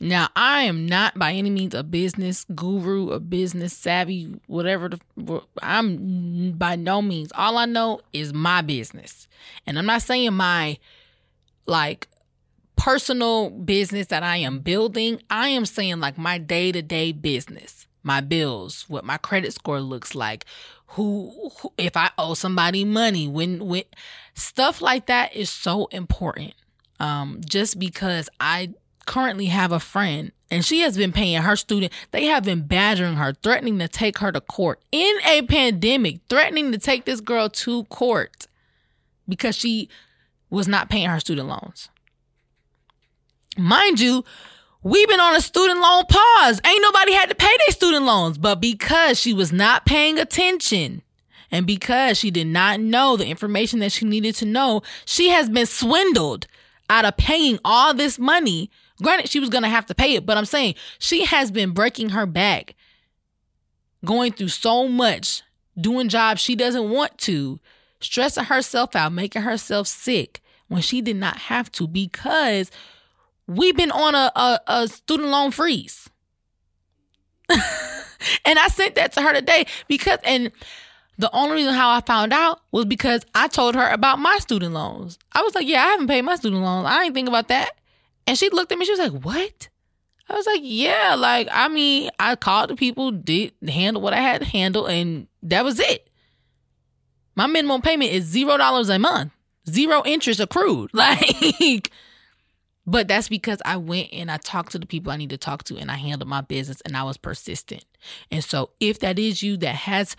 Now, 0.00 0.28
I 0.34 0.62
am 0.62 0.86
not 0.86 1.16
by 1.16 1.32
any 1.32 1.50
means 1.50 1.72
a 1.72 1.84
business 1.84 2.44
guru, 2.54 3.10
a 3.10 3.20
business 3.20 3.72
savvy, 3.72 4.34
whatever. 4.46 4.88
The, 4.88 5.40
I'm 5.62 6.52
by 6.52 6.74
no 6.76 7.00
means. 7.00 7.30
All 7.34 7.56
I 7.58 7.66
know 7.66 8.00
is 8.12 8.32
my 8.32 8.60
business. 8.60 9.28
And 9.66 9.78
I'm 9.78 9.86
not 9.86 10.02
saying 10.02 10.32
my 10.34 10.78
like 11.66 12.08
personal 12.76 13.50
business 13.50 14.08
that 14.08 14.24
I 14.24 14.38
am 14.38 14.58
building. 14.58 15.22
I 15.30 15.48
am 15.48 15.64
saying 15.64 16.00
like 16.00 16.18
my 16.18 16.38
day 16.38 16.72
to 16.72 16.82
day 16.82 17.12
business, 17.12 17.86
my 18.02 18.20
bills, 18.20 18.84
what 18.88 19.04
my 19.04 19.16
credit 19.16 19.52
score 19.52 19.80
looks 19.80 20.14
like, 20.14 20.44
who, 20.88 21.50
who 21.60 21.72
if 21.78 21.96
I 21.96 22.10
owe 22.18 22.34
somebody 22.34 22.84
money, 22.84 23.28
when 23.28 23.64
when 23.66 23.84
stuff 24.34 24.82
like 24.82 25.06
that 25.06 25.34
is 25.36 25.50
so 25.50 25.86
important. 25.86 26.54
Um, 27.00 27.40
just 27.44 27.78
because 27.78 28.28
I 28.38 28.74
currently 29.06 29.46
have 29.46 29.72
a 29.72 29.80
friend 29.80 30.32
and 30.50 30.64
she 30.64 30.80
has 30.80 30.96
been 30.96 31.12
paying 31.12 31.42
her 31.42 31.56
student, 31.56 31.92
they 32.10 32.26
have 32.26 32.44
been 32.44 32.66
badgering 32.66 33.16
her, 33.16 33.32
threatening 33.32 33.78
to 33.78 33.88
take 33.88 34.18
her 34.18 34.32
to 34.32 34.40
court 34.40 34.80
in 34.92 35.16
a 35.26 35.42
pandemic, 35.42 36.20
threatening 36.28 36.72
to 36.72 36.78
take 36.78 37.04
this 37.04 37.20
girl 37.20 37.48
to 37.48 37.84
court 37.84 38.46
because 39.28 39.56
she 39.56 39.88
was 40.50 40.68
not 40.68 40.88
paying 40.88 41.08
her 41.08 41.20
student 41.20 41.48
loans. 41.48 41.88
Mind 43.56 44.00
you, 44.00 44.24
we've 44.82 45.08
been 45.08 45.20
on 45.20 45.34
a 45.34 45.40
student 45.40 45.80
loan 45.80 46.04
pause. 46.08 46.60
Ain't 46.64 46.82
nobody 46.82 47.12
had 47.12 47.28
to 47.28 47.34
pay 47.34 47.56
their 47.66 47.72
student 47.72 48.04
loans, 48.04 48.38
but 48.38 48.60
because 48.60 49.18
she 49.18 49.32
was 49.32 49.52
not 49.52 49.86
paying 49.86 50.18
attention 50.18 51.02
and 51.50 51.66
because 51.66 52.18
she 52.18 52.30
did 52.30 52.46
not 52.46 52.80
know 52.80 53.16
the 53.16 53.26
information 53.26 53.78
that 53.80 53.92
she 53.92 54.04
needed 54.04 54.34
to 54.36 54.44
know, 54.44 54.82
she 55.04 55.28
has 55.30 55.48
been 55.48 55.66
swindled 55.66 56.46
out 56.90 57.04
of 57.04 57.16
paying 57.16 57.58
all 57.64 57.94
this 57.94 58.18
money. 58.18 58.70
Granted, 59.02 59.28
she 59.28 59.40
was 59.40 59.48
going 59.48 59.64
to 59.64 59.68
have 59.68 59.86
to 59.86 59.94
pay 59.94 60.14
it, 60.14 60.24
but 60.24 60.36
I'm 60.36 60.44
saying 60.44 60.74
she 60.98 61.24
has 61.24 61.50
been 61.50 61.72
breaking 61.72 62.10
her 62.10 62.26
back, 62.26 62.74
going 64.04 64.32
through 64.32 64.48
so 64.48 64.88
much, 64.88 65.42
doing 65.78 66.08
jobs 66.08 66.40
she 66.40 66.54
doesn't 66.54 66.90
want 66.90 67.18
to, 67.18 67.58
stressing 68.00 68.44
herself 68.44 68.94
out, 68.94 69.12
making 69.12 69.42
herself 69.42 69.88
sick 69.88 70.40
when 70.68 70.80
she 70.80 71.00
did 71.00 71.16
not 71.16 71.36
have 71.36 71.70
to 71.72 71.88
because 71.88 72.70
we've 73.46 73.76
been 73.76 73.90
on 73.90 74.14
a, 74.14 74.30
a, 74.36 74.60
a 74.66 74.88
student 74.88 75.28
loan 75.30 75.50
freeze. 75.50 76.08
and 77.48 78.58
I 78.58 78.68
sent 78.68 78.94
that 78.94 79.12
to 79.12 79.22
her 79.22 79.32
today 79.32 79.66
because, 79.88 80.18
and 80.24 80.52
the 81.18 81.30
only 81.34 81.56
reason 81.56 81.74
how 81.74 81.90
I 81.90 82.00
found 82.00 82.32
out 82.32 82.60
was 82.72 82.84
because 82.84 83.24
I 83.34 83.48
told 83.48 83.74
her 83.74 83.88
about 83.88 84.18
my 84.18 84.38
student 84.38 84.72
loans. 84.72 85.18
I 85.32 85.42
was 85.42 85.54
like, 85.54 85.66
yeah, 85.66 85.82
I 85.82 85.88
haven't 85.88 86.08
paid 86.08 86.22
my 86.22 86.36
student 86.36 86.62
loans. 86.62 86.86
I 86.86 87.04
ain't 87.04 87.14
think 87.14 87.28
about 87.28 87.48
that. 87.48 87.72
And 88.26 88.38
she 88.38 88.48
looked 88.50 88.72
at 88.72 88.78
me, 88.78 88.84
she 88.84 88.92
was 88.92 88.98
like, 89.00 89.24
what? 89.24 89.68
I 90.28 90.34
was 90.34 90.46
like, 90.46 90.60
yeah, 90.62 91.14
like, 91.18 91.48
I 91.52 91.68
mean, 91.68 92.10
I 92.18 92.36
called 92.36 92.70
the 92.70 92.76
people, 92.76 93.10
did 93.10 93.52
handle 93.68 94.00
what 94.00 94.14
I 94.14 94.20
had 94.20 94.40
to 94.40 94.46
handle, 94.46 94.86
and 94.86 95.26
that 95.42 95.64
was 95.64 95.78
it. 95.78 96.08
My 97.36 97.46
minimum 97.46 97.82
payment 97.82 98.12
is 98.12 98.24
zero 98.24 98.56
dollars 98.56 98.88
a 98.88 98.98
month, 98.98 99.32
zero 99.68 100.02
interest 100.06 100.40
accrued. 100.40 100.90
Like, 100.94 101.90
but 102.86 103.08
that's 103.08 103.28
because 103.28 103.60
I 103.64 103.76
went 103.76 104.08
and 104.12 104.30
I 104.30 104.36
talked 104.36 104.72
to 104.72 104.78
the 104.78 104.86
people 104.86 105.12
I 105.12 105.16
need 105.16 105.30
to 105.30 105.38
talk 105.38 105.64
to 105.64 105.76
and 105.76 105.90
I 105.90 105.94
handled 105.94 106.28
my 106.28 106.42
business 106.42 106.80
and 106.82 106.96
I 106.96 107.02
was 107.02 107.16
persistent. 107.16 107.84
And 108.30 108.44
so 108.44 108.70
if 108.80 108.98
that 109.00 109.18
is 109.18 109.42
you 109.42 109.56
that 109.58 109.74
has 109.74 110.16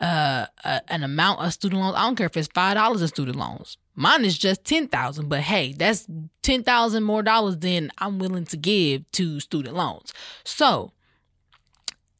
uh, 0.00 0.46
a, 0.64 0.80
an 0.88 1.04
amount 1.04 1.40
of 1.40 1.52
student 1.52 1.80
loans, 1.80 1.94
I 1.96 2.02
don't 2.02 2.16
care 2.16 2.26
if 2.26 2.36
it's 2.36 2.48
five 2.52 2.74
dollars 2.74 3.02
in 3.02 3.08
student 3.08 3.36
loans. 3.36 3.76
Mine 3.94 4.24
is 4.24 4.38
just 4.38 4.64
ten 4.64 4.88
thousand, 4.88 5.28
but 5.28 5.40
hey, 5.40 5.72
that's 5.72 6.06
ten 6.42 6.62
thousand 6.62 7.04
more 7.04 7.22
dollars 7.22 7.58
than 7.58 7.90
I'm 7.98 8.18
willing 8.18 8.44
to 8.46 8.56
give 8.56 9.10
to 9.12 9.40
student 9.40 9.76
loans. 9.76 10.12
So 10.44 10.92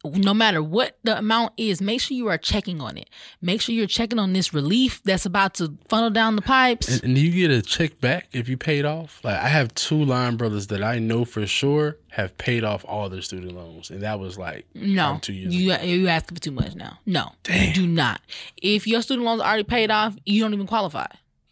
no 0.04 0.32
matter 0.32 0.62
what 0.62 0.96
the 1.02 1.18
amount 1.18 1.52
is, 1.56 1.80
make 1.82 2.00
sure 2.00 2.16
you 2.16 2.28
are 2.28 2.38
checking 2.38 2.80
on 2.80 2.96
it. 2.96 3.10
Make 3.42 3.60
sure 3.60 3.74
you're 3.74 3.86
checking 3.88 4.18
on 4.18 4.32
this 4.32 4.54
relief 4.54 5.02
that's 5.04 5.26
about 5.26 5.54
to 5.54 5.76
funnel 5.88 6.10
down 6.10 6.36
the 6.36 6.42
pipes. 6.42 6.88
And, 6.88 7.02
and 7.04 7.18
you 7.18 7.30
get 7.32 7.50
a 7.50 7.60
check 7.62 8.00
back 8.00 8.28
if 8.32 8.48
you 8.48 8.56
paid 8.56 8.84
off? 8.84 9.20
Like 9.24 9.36
I 9.36 9.48
have 9.48 9.74
two 9.74 10.02
line 10.04 10.36
brothers 10.36 10.68
that 10.68 10.82
I 10.84 10.98
know 11.00 11.24
for 11.24 11.46
sure 11.46 11.96
have 12.10 12.38
paid 12.38 12.62
off 12.64 12.84
all 12.88 13.08
their 13.08 13.22
student 13.22 13.52
loans, 13.56 13.90
and 13.90 14.02
that 14.02 14.18
was 14.20 14.38
like 14.38 14.66
No, 14.74 15.06
um, 15.14 15.20
two 15.20 15.32
years. 15.32 15.54
you 15.54 15.72
ago. 15.72 15.82
you 15.84 16.08
asking 16.08 16.36
for 16.36 16.42
too 16.42 16.50
much 16.52 16.74
now. 16.76 16.98
No, 17.04 17.32
you 17.50 17.72
do 17.74 17.86
not. 17.86 18.20
If 18.62 18.86
your 18.86 19.02
student 19.02 19.26
loans 19.26 19.40
are 19.40 19.48
already 19.48 19.64
paid 19.64 19.90
off, 19.90 20.16
you 20.24 20.40
don't 20.42 20.54
even 20.54 20.66
qualify. 20.66 21.06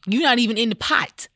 You're 0.06 0.22
not 0.22 0.38
even 0.38 0.56
in 0.56 0.68
the 0.68 0.76
pot. 0.76 1.28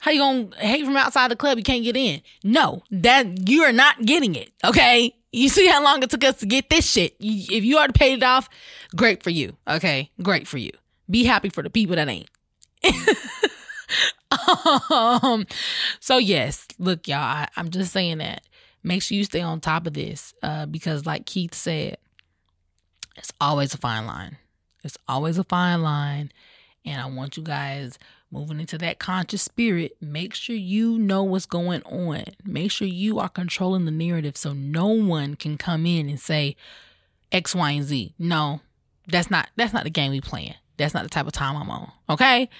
How 0.00 0.10
you 0.10 0.20
gonna 0.20 0.56
hate 0.56 0.84
from 0.84 0.96
outside 0.96 1.30
the 1.30 1.36
club? 1.36 1.56
You 1.58 1.64
can't 1.64 1.82
get 1.84 1.96
in. 1.96 2.20
No, 2.42 2.82
that 2.90 3.48
you 3.48 3.62
are 3.62 3.72
not 3.72 4.04
getting 4.04 4.34
it. 4.34 4.50
Okay, 4.62 5.14
you 5.34 5.48
see 5.48 5.66
how 5.66 5.82
long 5.82 6.02
it 6.02 6.10
took 6.10 6.24
us 6.24 6.38
to 6.38 6.46
get 6.46 6.70
this 6.70 6.88
shit. 6.88 7.16
If 7.18 7.64
you 7.64 7.76
already 7.76 7.92
paid 7.92 8.14
it 8.14 8.22
off, 8.22 8.48
great 8.94 9.22
for 9.22 9.30
you. 9.30 9.56
Okay, 9.68 10.10
great 10.22 10.46
for 10.46 10.58
you. 10.58 10.70
Be 11.10 11.24
happy 11.24 11.48
for 11.48 11.62
the 11.62 11.70
people 11.70 11.96
that 11.96 12.08
ain't. 12.08 12.30
um, 14.90 15.46
so 16.00 16.18
yes, 16.18 16.66
look, 16.78 17.08
y'all. 17.08 17.18
I, 17.18 17.48
I'm 17.56 17.70
just 17.70 17.92
saying 17.92 18.18
that. 18.18 18.42
Make 18.82 19.02
sure 19.02 19.16
you 19.16 19.24
stay 19.24 19.40
on 19.40 19.60
top 19.60 19.86
of 19.86 19.94
this, 19.94 20.34
uh, 20.42 20.66
because 20.66 21.06
like 21.06 21.26
Keith 21.26 21.54
said, 21.54 21.96
it's 23.16 23.32
always 23.40 23.74
a 23.74 23.78
fine 23.78 24.06
line. 24.06 24.36
It's 24.84 24.98
always 25.08 25.38
a 25.38 25.44
fine 25.44 25.82
line, 25.82 26.30
and 26.84 27.00
I 27.00 27.06
want 27.06 27.36
you 27.36 27.42
guys 27.42 27.98
moving 28.34 28.60
into 28.60 28.76
that 28.78 28.98
conscious 28.98 29.42
spirit. 29.42 29.96
Make 30.00 30.34
sure 30.34 30.56
you 30.56 30.98
know 30.98 31.22
what's 31.22 31.46
going 31.46 31.82
on. 31.84 32.24
Make 32.44 32.70
sure 32.70 32.88
you 32.88 33.18
are 33.18 33.28
controlling 33.28 33.84
the 33.84 33.90
narrative, 33.90 34.36
so 34.36 34.52
no 34.52 34.88
one 34.88 35.36
can 35.36 35.56
come 35.56 35.86
in 35.86 36.08
and 36.08 36.20
say 36.20 36.56
X, 37.32 37.54
Y, 37.54 37.70
and 37.70 37.84
Z. 37.84 38.14
No, 38.18 38.60
that's 39.06 39.30
not 39.30 39.48
that's 39.56 39.72
not 39.72 39.84
the 39.84 39.90
game 39.90 40.10
we 40.10 40.20
playing. 40.20 40.54
That's 40.76 40.92
not 40.92 41.04
the 41.04 41.08
type 41.08 41.26
of 41.26 41.32
time 41.32 41.56
I'm 41.56 41.70
on. 41.70 41.92
Okay. 42.10 42.50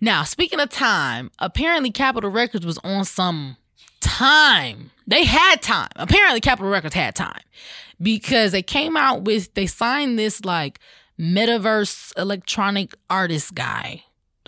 Now, 0.00 0.22
speaking 0.22 0.60
of 0.60 0.70
time, 0.70 1.32
apparently 1.40 1.90
Capitol 1.90 2.30
Records 2.30 2.64
was 2.64 2.78
on 2.78 3.04
some 3.04 3.56
time. 4.00 4.92
They 5.06 5.24
had 5.24 5.62
time. 5.62 5.90
Apparently, 5.96 6.40
Capitol 6.40 6.70
Records 6.70 6.94
had 6.94 7.16
time 7.16 7.40
because 8.00 8.52
they 8.52 8.62
came 8.62 8.96
out 8.96 9.22
with, 9.22 9.52
they 9.54 9.66
signed 9.66 10.16
this 10.16 10.44
like 10.44 10.78
metaverse 11.18 12.16
electronic 12.16 12.94
artist 13.10 13.54
guy. 13.54 14.04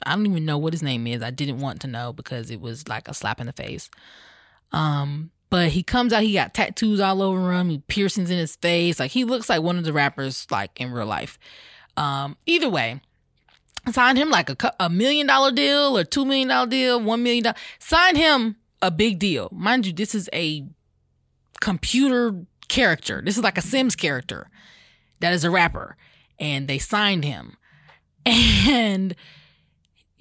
I 0.09 0.15
don't 0.15 0.27
even 0.27 0.45
know 0.45 0.59
what 0.59 0.73
his 0.73 0.83
name 0.83 1.07
is. 1.07 1.23
I 1.23 1.31
didn't 1.31 1.61
want 1.61 1.81
to 1.83 1.87
know 1.87 2.13
because 2.13 2.51
it 2.51 2.61
was 2.61 2.89
like 2.89 3.09
a 3.09 3.15
slap 3.15 3.41
in 3.41 3.47
the 3.47 3.53
face. 3.53 3.91
Um, 4.73 5.31
but 5.51 5.69
he 5.69 5.83
comes 5.83 6.13
out, 6.13 6.23
he 6.23 6.35
got 6.35 6.55
tattoos 6.55 7.01
all 7.01 7.23
over 7.23 7.53
him, 7.53 7.71
he 7.71 7.79
piercings 7.79 8.31
in 8.31 8.39
his 8.39 8.57
face. 8.57 8.99
Like 8.99 9.11
he 9.11 9.25
looks 9.25 9.49
like 9.49 9.63
one 9.63 9.79
of 9.79 9.85
the 9.85 9.93
rappers 9.93 10.47
like 10.51 10.81
in 10.81 10.93
real 10.93 11.07
life. 11.07 11.39
Um, 11.97 12.37
either 12.47 12.69
way, 12.69 13.01
sign 13.91 14.17
him 14.17 14.31
like 14.31 14.51
a, 14.51 14.75
a 14.79 14.91
million 14.91 15.27
dollar 15.27 15.53
deal 15.53 15.97
or 15.97 16.05
two 16.05 16.25
million 16.25 16.49
dollar 16.49 16.67
deal, 16.67 17.01
one 17.01 17.23
million 17.23 17.45
dollar. 17.45 17.57
Signed 17.79 18.17
him 18.17 18.57
a 18.83 18.91
big 18.91 19.19
deal. 19.19 19.49
Mind 19.53 19.87
you, 19.87 19.93
this 19.93 20.15
is 20.15 20.29
a 20.33 20.67
computer 21.61 22.45
character. 22.69 23.23
This 23.25 23.37
is 23.37 23.43
like 23.43 23.59
a 23.59 23.63
Sims 23.63 23.97
character 23.97 24.49
that 25.21 25.33
is 25.33 25.45
a 25.45 25.51
rapper. 25.51 25.97
And 26.39 26.69
they 26.69 26.79
signed 26.79 27.25
him. 27.25 27.57
And 28.27 29.17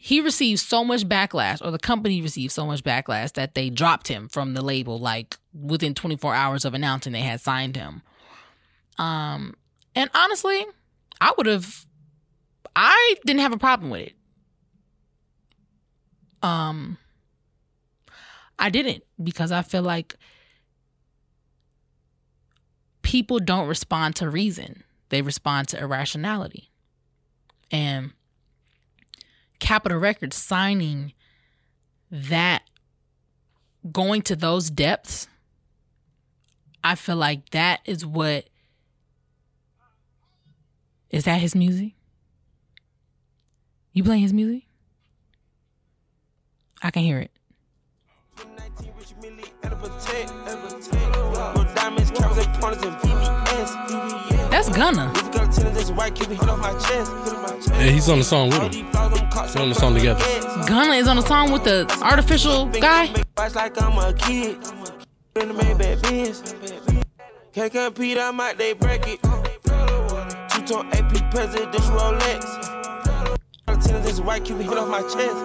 he 0.07 0.21
received 0.21 0.61
so 0.61 0.85
much 0.85 1.03
backlash, 1.03 1.61
or 1.61 1.69
the 1.69 1.77
company 1.77 2.21
received 2.21 2.53
so 2.53 2.65
much 2.65 2.81
backlash 2.81 3.33
that 3.33 3.55
they 3.55 3.69
dropped 3.69 4.07
him 4.07 4.29
from 4.29 4.53
the 4.53 4.61
label 4.61 4.97
like 4.97 5.35
within 5.53 5.93
24 5.93 6.33
hours 6.33 6.63
of 6.63 6.73
announcing 6.73 7.11
they 7.11 7.19
had 7.19 7.41
signed 7.41 7.75
him. 7.75 8.01
Um, 8.97 9.53
and 9.95 10.09
honestly, 10.15 10.65
I 11.19 11.33
would 11.37 11.45
have 11.45 11.85
I 12.73 13.15
didn't 13.25 13.41
have 13.41 13.51
a 13.51 13.57
problem 13.57 13.89
with 13.89 14.07
it. 14.07 14.13
Um 16.41 16.97
I 18.57 18.69
didn't 18.69 19.03
because 19.21 19.51
I 19.51 19.61
feel 19.61 19.83
like 19.83 20.15
people 23.01 23.39
don't 23.39 23.67
respond 23.67 24.15
to 24.15 24.29
reason. 24.29 24.85
They 25.09 25.21
respond 25.21 25.67
to 25.67 25.79
irrationality. 25.81 26.71
And 27.69 28.13
Capitol 29.59 29.97
Records 29.97 30.35
signing 30.35 31.13
that 32.11 32.63
going 33.91 34.21
to 34.23 34.35
those 34.35 34.69
depths, 34.69 35.27
I 36.83 36.95
feel 36.95 37.15
like 37.15 37.49
that 37.49 37.81
is 37.85 38.05
what 38.05 38.49
is 41.09 41.23
that 41.25 41.39
his 41.39 41.55
music? 41.55 41.93
You 43.93 44.03
playing 44.03 44.21
his 44.21 44.33
music? 44.33 44.63
I 46.83 46.91
can 46.91 47.03
hear 47.03 47.19
it. 47.19 47.31
That's 54.57 54.69
Gunna. 54.69 55.13
And 57.73 57.91
he's 57.91 58.09
on 58.09 58.17
the 58.17 58.23
song 58.23 58.49
with 58.49 58.73
him. 58.73 58.91
They're 58.91 59.61
on 59.61 59.69
the 59.69 59.75
song 59.75 59.93
together. 59.93 60.19
Gunna 60.65 60.93
is 60.93 61.07
on 61.07 61.17
the 61.17 61.21
song 61.21 61.51
with 61.51 61.63
the 61.63 61.85
artificial 62.01 62.65
guy. 62.65 63.13
Fights 63.35 63.53
like 63.53 63.79
I'm 63.79 63.99
a 63.99 64.13
kid. 64.13 64.55
In 65.35 65.49
the 65.49 65.53
Maybach 65.53 66.01
Benz. 66.01 66.55
Can't 67.53 67.71
compete, 67.71 68.17
I 68.17 68.31
might 68.31 68.57
they 68.57 68.73
break 68.73 69.07
it. 69.07 69.21
Two 69.21 70.65
tone 70.65 70.89
AP 70.91 71.29
presidential 71.29 71.91
Rolex. 71.91 72.43
This 74.03 74.19
white 74.19 74.43
cube 74.43 74.61
hit 74.61 74.75
off 74.75 74.89
my 74.89 75.03
chest. 75.03 75.37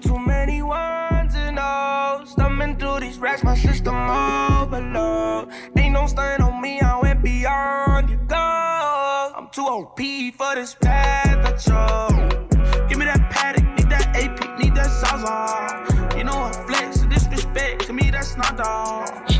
Too 0.00 0.18
many 0.18 0.62
ones 0.62 1.34
and 1.34 1.58
O's. 1.60 2.30
Stumbling 2.30 2.78
through 2.78 3.00
these 3.00 3.18
racks, 3.18 3.44
my 3.44 3.54
system 3.54 3.94
overload. 3.94 5.50
Ain't 5.76 5.92
no 5.92 6.06
stain 6.06 6.39
goals. 9.84 9.92
I'm 9.96 9.96
too 9.96 10.30
OP 10.30 10.34
for 10.34 10.54
this 10.54 10.74
path 10.74 11.46
I 11.46 11.52
chose. 11.52 12.88
Give 12.88 12.98
me 12.98 13.04
that 13.06 13.30
paddock, 13.30 13.64
need 13.64 13.90
that 13.90 14.16
AP, 14.16 14.58
need 14.58 14.74
that 14.74 14.90
Zaza. 14.90 16.16
You 16.16 16.24
know 16.24 16.32
I 16.32 16.52
flex, 16.66 17.00
disrespect, 17.02 17.86
to 17.86 17.92
me 17.92 18.10
that's 18.10 18.36
not 18.36 18.56
dog. 18.56 19.30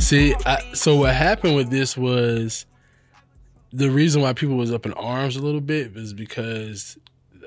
See, 0.00 0.34
I, 0.44 0.58
so 0.74 0.96
what 0.96 1.14
happened 1.14 1.56
with 1.56 1.70
this 1.70 1.96
was 1.96 2.66
the 3.72 3.90
reason 3.90 4.22
why 4.22 4.32
people 4.32 4.56
was 4.56 4.72
up 4.72 4.84
in 4.84 4.92
arms 4.94 5.36
a 5.36 5.42
little 5.42 5.60
bit 5.60 5.94
was 5.94 6.12
because 6.12 6.98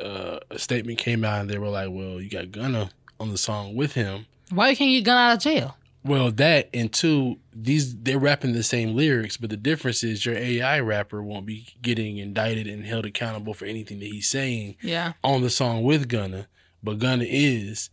uh, 0.01 0.39
a 0.49 0.57
statement 0.57 0.97
came 0.97 1.23
out 1.23 1.41
and 1.41 1.49
they 1.49 1.57
were 1.57 1.69
like, 1.69 1.89
"Well, 1.91 2.21
you 2.21 2.29
got 2.29 2.51
Gunna 2.51 2.89
on 3.19 3.29
the 3.29 3.37
song 3.37 3.75
with 3.75 3.93
him." 3.93 4.25
Why 4.49 4.75
can't 4.75 4.89
you 4.89 5.01
get 5.01 5.05
Gunna 5.05 5.19
out 5.19 5.33
of 5.37 5.39
jail? 5.43 5.77
Well, 6.05 6.31
that 6.33 6.69
and 6.71 6.93
two, 6.93 7.37
these 7.51 7.95
they're 7.95 8.19
rapping 8.19 8.53
the 8.53 8.61
same 8.61 8.95
lyrics, 8.95 9.37
but 9.37 9.49
the 9.49 9.57
difference 9.57 10.03
is 10.03 10.23
your 10.23 10.35
AI 10.35 10.79
rapper 10.79 11.23
won't 11.23 11.47
be 11.47 11.73
getting 11.81 12.17
indicted 12.17 12.67
and 12.67 12.85
held 12.85 13.05
accountable 13.07 13.55
for 13.55 13.65
anything 13.65 13.99
that 13.99 14.05
he's 14.05 14.29
saying 14.29 14.75
Yeah. 14.83 15.13
on 15.23 15.41
the 15.41 15.49
song 15.49 15.81
with 15.83 16.07
Gunna, 16.07 16.47
but 16.83 16.99
Gunna 16.99 17.25
is, 17.27 17.89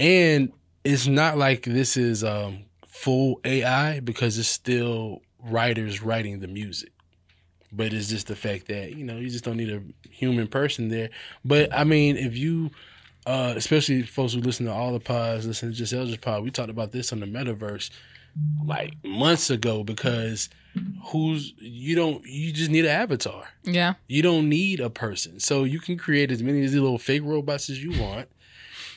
and 0.00 0.52
it's 0.82 1.06
not 1.06 1.38
like 1.38 1.62
this 1.62 1.96
is 1.96 2.24
um, 2.24 2.64
full 2.88 3.40
AI 3.44 4.00
because 4.00 4.36
it's 4.36 4.48
still 4.48 5.22
writers 5.38 6.02
writing 6.02 6.40
the 6.40 6.48
music. 6.48 6.90
But 7.70 7.92
it's 7.92 8.08
just 8.08 8.26
the 8.26 8.36
fact 8.36 8.66
that 8.68 8.96
you 8.96 9.04
know 9.04 9.16
you 9.16 9.30
just 9.30 9.44
don't 9.44 9.56
need 9.56 9.70
a 9.70 9.82
human 10.10 10.48
person 10.48 10.88
there. 10.88 11.10
But 11.44 11.72
I 11.72 11.84
mean, 11.84 12.16
if 12.16 12.36
you, 12.36 12.70
uh, 13.26 13.54
especially 13.56 14.02
folks 14.02 14.34
who 14.34 14.40
listen 14.40 14.66
to 14.66 14.72
all 14.72 14.92
the 14.92 15.00
pods, 15.00 15.46
listen 15.46 15.70
to 15.70 15.74
just 15.74 15.92
Eldridge 15.92 16.20
Pod, 16.20 16.42
we 16.42 16.50
talked 16.50 16.70
about 16.70 16.92
this 16.92 17.12
on 17.12 17.20
the 17.20 17.26
metaverse 17.26 17.90
like 18.64 18.94
months 19.04 19.48
ago 19.48 19.84
because 19.84 20.48
who's 21.06 21.54
you 21.58 21.94
don't 21.94 22.24
you 22.26 22.52
just 22.52 22.70
need 22.70 22.84
an 22.84 22.90
avatar. 22.90 23.48
Yeah. 23.62 23.94
You 24.08 24.22
don't 24.22 24.48
need 24.48 24.80
a 24.80 24.90
person. 24.90 25.40
So 25.40 25.64
you 25.64 25.80
can 25.80 25.96
create 25.96 26.30
as 26.30 26.42
many 26.42 26.58
of 26.58 26.62
these 26.70 26.74
little 26.74 26.98
fake 26.98 27.22
robots 27.24 27.70
as 27.70 27.82
you 27.82 28.00
want. 28.00 28.28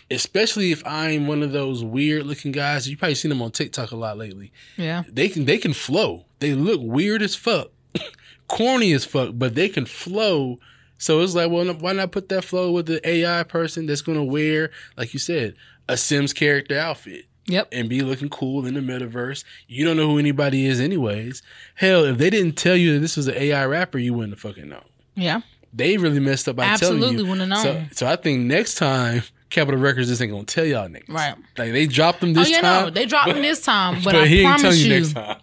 Especially 0.10 0.72
if 0.72 0.82
I'm 0.88 1.28
one 1.28 1.44
of 1.44 1.52
those 1.52 1.84
weird 1.84 2.26
looking 2.26 2.54
guys. 2.54 2.88
You 2.88 2.96
probably 2.96 3.16
seen 3.16 3.30
them 3.30 3.42
on 3.42 3.52
TikTok 3.52 3.92
a 3.92 3.96
lot 3.98 4.18
lately. 4.18 4.52
Yeah. 4.78 5.04
They 5.08 5.30
can 5.30 5.46
they 5.46 5.58
can 5.58 5.74
flow. 5.74 6.26
They 6.40 6.54
look 6.54 6.80
weird 6.82 7.22
as 7.22 7.36
fuck. 7.36 7.72
Corny 8.48 8.94
as 8.94 9.06
fuck, 9.06 9.32
but 9.34 9.56
they 9.56 9.70
can 9.70 9.86
flow. 9.86 10.60
So 10.98 11.22
it's 11.22 11.36
like, 11.36 11.52
well, 11.52 11.72
why 11.76 11.94
not 11.94 12.12
put 12.12 12.30
that 12.30 12.44
flow 12.44 12.72
with 12.72 12.86
the 12.88 13.08
AI 13.08 13.44
person 13.44 13.86
that's 13.86 14.02
gonna 14.02 14.24
wear, 14.24 14.72
like 14.98 15.14
you 15.14 15.20
said, 15.20 15.56
a 15.88 15.96
Sims 15.98 16.34
character 16.34 16.78
outfit 16.78 17.26
Yep. 17.50 17.70
and 17.72 17.88
be 17.88 18.02
looking 18.02 18.28
cool 18.30 18.66
in 18.66 18.74
the 18.74 18.82
metaverse. 18.82 19.44
You 19.68 19.86
don't 19.86 19.96
know 19.96 20.08
who 20.10 20.20
anybody 20.20 20.66
is 20.66 20.82
anyways. 20.82 21.42
Hell, 21.76 22.04
if 22.04 22.18
they 22.18 22.30
didn't 22.30 22.58
tell 22.58 22.76
you 22.76 22.94
that 22.96 23.00
this 23.00 23.16
was 23.16 23.28
an 23.28 23.36
AI 23.36 23.66
rapper, 23.66 23.98
you 23.98 24.14
wouldn't 24.14 24.34
have 24.34 24.42
fucking 24.42 24.68
known 24.68 24.84
Yeah. 25.16 25.42
they 25.74 25.98
really 25.98 26.20
messed 26.20 26.50
up 26.50 26.56
by 26.58 26.76
telling 26.76 26.98
you. 27.00 27.04
Absolutely 27.06 27.30
wouldn't 27.30 27.52
have 27.54 27.62
So, 27.62 27.74
known. 27.74 27.90
so 27.94 28.08
I 28.08 28.16
think 28.18 28.42
next 28.48 28.76
time 28.76 29.24
Capitol 29.50 29.80
Records 29.80 30.10
just 30.10 30.22
ain't 30.22 30.32
gonna 30.32 30.44
tell 30.44 30.66
y'all 30.66 30.90
niggas. 30.90 31.08
Right. 31.08 31.36
Like 31.58 31.72
they 31.72 31.86
dropped 31.88 32.20
them 32.20 32.32
oh, 32.32 32.34
this 32.34 32.48
oh 32.50 32.52
yeah, 32.52 32.62
time. 32.62 32.84
no, 32.86 32.90
they 32.90 33.06
dropped 33.06 33.30
him 33.30 33.42
this 33.42 33.62
time, 33.62 33.96
but, 34.04 34.14
but, 34.14 34.16
I 34.16 34.42
promise 34.44 34.80
you, 34.84 34.94
you 34.94 35.00
next 35.00 35.14
time. 35.14 35.38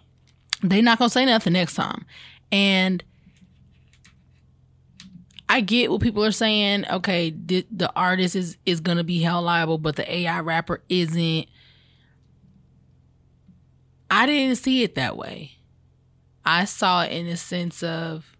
they 0.61 0.81
not 0.83 0.99
gonna 0.99 1.09
say 1.09 1.25
nothing 1.25 1.53
next 1.53 1.73
time. 1.73 2.05
And 2.51 3.03
I 5.55 5.61
get 5.61 5.89
what 5.89 6.01
people 6.01 6.25
are 6.25 6.33
saying. 6.33 6.83
Okay, 6.85 7.29
the, 7.29 7.65
the 7.71 7.89
artist 7.95 8.35
is 8.35 8.57
is 8.65 8.81
gonna 8.81 9.05
be 9.05 9.21
held 9.21 9.45
liable, 9.45 9.77
but 9.77 9.95
the 9.95 10.13
AI 10.13 10.41
rapper 10.41 10.81
isn't. 10.89 11.47
I 14.11 14.25
didn't 14.25 14.57
see 14.57 14.83
it 14.83 14.95
that 14.95 15.15
way. 15.15 15.53
I 16.43 16.65
saw 16.65 17.03
it 17.03 17.13
in 17.13 17.27
the 17.27 17.37
sense 17.37 17.81
of 17.83 18.35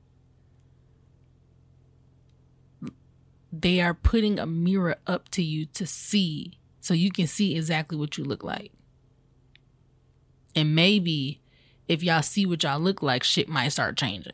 they 3.49 3.79
are 3.79 3.93
putting 3.93 4.37
a 4.37 4.45
mirror 4.45 4.97
up 5.07 5.29
to 5.29 5.41
you 5.41 5.67
to 5.67 5.87
see, 5.87 6.59
so 6.81 6.93
you 6.93 7.13
can 7.13 7.27
see 7.27 7.55
exactly 7.55 7.97
what 7.97 8.17
you 8.17 8.25
look 8.25 8.43
like. 8.43 8.73
And 10.53 10.75
maybe 10.75 11.39
if 11.87 12.03
y'all 12.03 12.21
see 12.21 12.45
what 12.45 12.63
y'all 12.63 12.81
look 12.81 13.01
like, 13.01 13.23
shit 13.23 13.47
might 13.47 13.69
start 13.69 13.95
changing. 13.95 14.33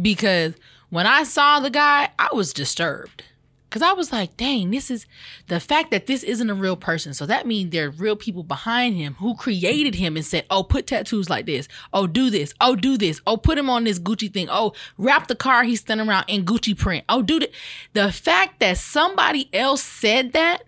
Because 0.00 0.54
when 0.90 1.06
I 1.06 1.24
saw 1.24 1.60
the 1.60 1.70
guy, 1.70 2.10
I 2.18 2.28
was 2.32 2.52
disturbed. 2.52 3.24
Because 3.68 3.82
I 3.82 3.92
was 3.92 4.12
like, 4.12 4.36
dang, 4.36 4.70
this 4.70 4.88
is 4.88 5.04
the 5.48 5.58
fact 5.58 5.90
that 5.90 6.06
this 6.06 6.22
isn't 6.22 6.48
a 6.48 6.54
real 6.54 6.76
person. 6.76 7.12
So 7.12 7.26
that 7.26 7.44
means 7.44 7.72
there 7.72 7.88
are 7.88 7.90
real 7.90 8.14
people 8.14 8.44
behind 8.44 8.94
him 8.94 9.14
who 9.14 9.34
created 9.34 9.96
him 9.96 10.14
and 10.14 10.24
said, 10.24 10.46
oh, 10.48 10.62
put 10.62 10.86
tattoos 10.86 11.28
like 11.28 11.46
this. 11.46 11.66
Oh, 11.92 12.06
do 12.06 12.30
this. 12.30 12.54
Oh, 12.60 12.76
do 12.76 12.96
this. 12.96 13.20
Oh, 13.26 13.36
put 13.36 13.58
him 13.58 13.68
on 13.68 13.82
this 13.82 13.98
Gucci 13.98 14.32
thing. 14.32 14.46
Oh, 14.48 14.74
wrap 14.96 15.26
the 15.26 15.34
car 15.34 15.64
he's 15.64 15.80
standing 15.80 16.08
around 16.08 16.26
in 16.28 16.44
Gucci 16.44 16.78
print. 16.78 17.04
Oh, 17.08 17.20
do 17.22 17.40
that. 17.40 17.50
The 17.94 18.12
fact 18.12 18.60
that 18.60 18.78
somebody 18.78 19.50
else 19.52 19.82
said 19.82 20.34
that 20.34 20.62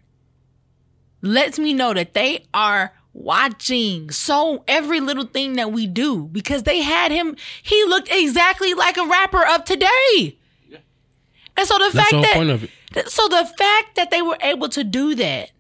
lets 1.23 1.61
me 1.61 1.75
know 1.75 1.95
that 1.95 2.15
they 2.15 2.45
are 2.53 2.93
watching 3.19 4.11
so 4.11 4.63
every 4.69 5.01
little 5.01 5.25
thing 5.25 5.55
that 5.55 5.73
we 5.73 5.87
do 5.87 6.25
because 6.27 6.65
they 6.65 6.81
had 6.83 7.11
him 7.11 7.35
he 7.63 7.83
looked 7.85 8.09
exactly 8.11 8.75
like 8.75 8.97
a 8.99 9.07
rapper 9.07 9.43
of 9.47 9.65
today 9.65 10.37
and 11.57 11.67
so 11.67 11.79
the 11.79 11.91
That's 11.95 11.95
fact 11.95 12.11
the 12.11 12.21
that 12.21 12.35
point 12.35 12.51
of 12.51 12.65
it. 12.65 12.71
th- 12.93 13.09
so 13.09 13.27
the 13.29 13.51
fact 13.59 13.97
that 13.97 14.11
they 14.11 14.21
were 14.21 14.37
able 14.43 14.69
to 14.69 14.85
do 14.85 15.15
that 15.15 15.51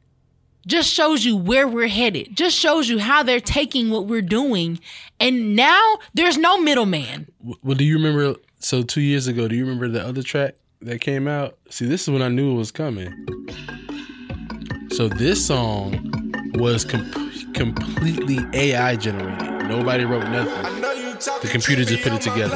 just 0.66 0.92
shows 0.92 1.25
you 1.25 1.35
where 1.37 1.66
we're 1.66 1.88
headed 1.88 2.37
just 2.37 2.57
shows 2.59 2.88
you 2.90 2.99
how 2.99 3.23
they're 3.23 3.40
taking 3.40 3.88
what 3.88 4.07
we're 4.07 4.21
doing 4.21 4.79
and 5.19 5.57
now 5.57 5.97
there's 6.12 6.37
no 6.37 6.61
middleman 6.61 7.27
Well, 7.62 7.75
do 7.77 7.85
you 7.85 7.97
remember? 7.97 8.38
So 8.59 8.83
two 8.83 9.01
years 9.01 9.27
ago, 9.29 9.49
do 9.49 9.55
you 9.57 9.64
remember 9.64 9.88
the 9.88 10.05
other 10.07 10.23
track 10.23 10.57
that 10.83 11.01
came 11.01 11.27
out? 11.29 11.57
See, 11.71 11.87
this 11.87 12.03
is 12.03 12.11
when 12.11 12.21
I 12.23 12.29
knew 12.29 12.53
it 12.53 12.57
was 12.57 12.71
coming. 12.73 13.12
So 14.90 15.09
this 15.09 15.47
song 15.47 16.26
was 16.57 16.85
com- 16.85 17.11
completely 17.53 18.38
AI 18.53 18.97
generated. 18.97 19.69
Nobody 19.69 20.05
wrote 20.05 20.29
nothing. 20.29 20.81
The 21.42 21.49
computer 21.51 21.85
just 21.85 22.03
put 22.03 22.12
it 22.12 22.23
together. 22.23 22.55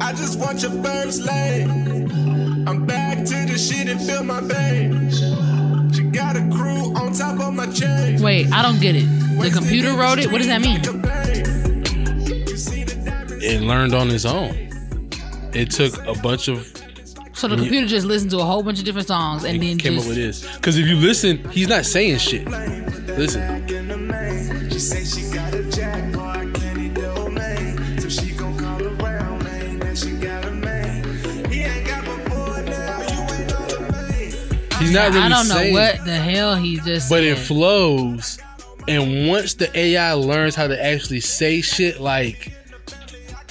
I 0.00 0.12
just 0.12 0.38
want 0.38 0.62
your 0.62 0.70
first 0.82 1.22
lane. 1.22 2.66
I'm 2.68 2.86
back 2.86 3.18
to 3.18 3.46
the 3.46 3.58
shit 3.58 3.88
and 3.88 4.00
feel 4.00 4.22
my 4.24 4.40
pain. 4.40 5.10
She 5.92 6.02
got 6.04 6.36
a 6.36 6.40
crew 6.54 6.94
on 6.96 7.12
top 7.12 7.40
of 7.40 7.54
my 7.54 7.66
chain. 7.72 8.20
wait 8.22 8.52
i 8.52 8.62
don't 8.62 8.80
get 8.80 8.94
it 8.94 9.06
the 9.40 9.50
computer 9.50 9.92
wrote 9.94 10.18
it 10.18 10.30
what 10.30 10.38
does 10.38 10.46
that 10.48 10.60
mean 10.60 10.80
It 13.40 13.62
learned 13.62 13.94
on 13.94 14.10
its 14.10 14.24
own. 14.24 14.50
It 15.54 15.70
took 15.70 15.96
a 16.06 16.14
bunch 16.20 16.48
of 16.48 16.66
so 17.38 17.46
the 17.48 17.56
computer 17.56 17.86
just 17.86 18.06
listened 18.06 18.30
to 18.32 18.38
a 18.40 18.44
whole 18.44 18.62
bunch 18.62 18.78
of 18.80 18.84
different 18.84 19.06
songs 19.06 19.44
and 19.44 19.62
then 19.62 19.78
came 19.78 19.94
just 19.94 20.06
up 20.06 20.08
with 20.08 20.16
this. 20.16 20.56
Because 20.56 20.76
if 20.76 20.86
you 20.86 20.96
listen, 20.96 21.48
he's 21.50 21.68
not 21.68 21.86
saying 21.86 22.18
shit. 22.18 22.44
Listen. 22.48 23.66
She 24.70 24.78
say 24.78 25.04
she 25.04 25.32
got 25.32 25.54
a 25.54 25.62
jack, 25.70 26.12
boy, 26.12 26.20
I 26.20 26.50
can't 26.52 26.78
eat 26.78 26.94
the 26.94 27.12
old 27.16 27.32
man. 27.32 28.00
So 28.00 28.08
she 28.08 28.32
gon' 28.32 28.56
call 28.56 28.82
around, 28.82 29.42
man, 29.44 29.78
that 29.80 29.96
she 29.98 30.12
got 30.12 30.44
a 30.44 30.50
man. 30.52 31.04
He 31.50 31.60
ain't 31.62 31.86
got 31.86 32.04
before 32.04 32.62
now, 32.62 33.00
you 33.02 33.34
ain't 33.34 33.48
know 33.50 33.66
the 33.66 33.80
man. 33.92 34.80
He's 34.80 34.92
not 34.92 35.08
really 35.10 35.20
I 35.22 35.28
don't 35.28 35.48
know 35.48 35.54
saying 35.54 35.72
what 35.74 36.04
the 36.04 36.14
hell 36.16 36.54
he 36.56 36.76
just 36.76 37.08
but 37.08 37.22
said. 37.22 37.24
it 37.24 37.36
flows. 37.38 38.38
And 38.86 39.28
once 39.28 39.54
the 39.54 39.76
AI 39.78 40.12
learns 40.14 40.54
how 40.54 40.66
to 40.66 40.84
actually 40.84 41.20
say 41.20 41.60
shit 41.60 42.00
like 42.00 42.52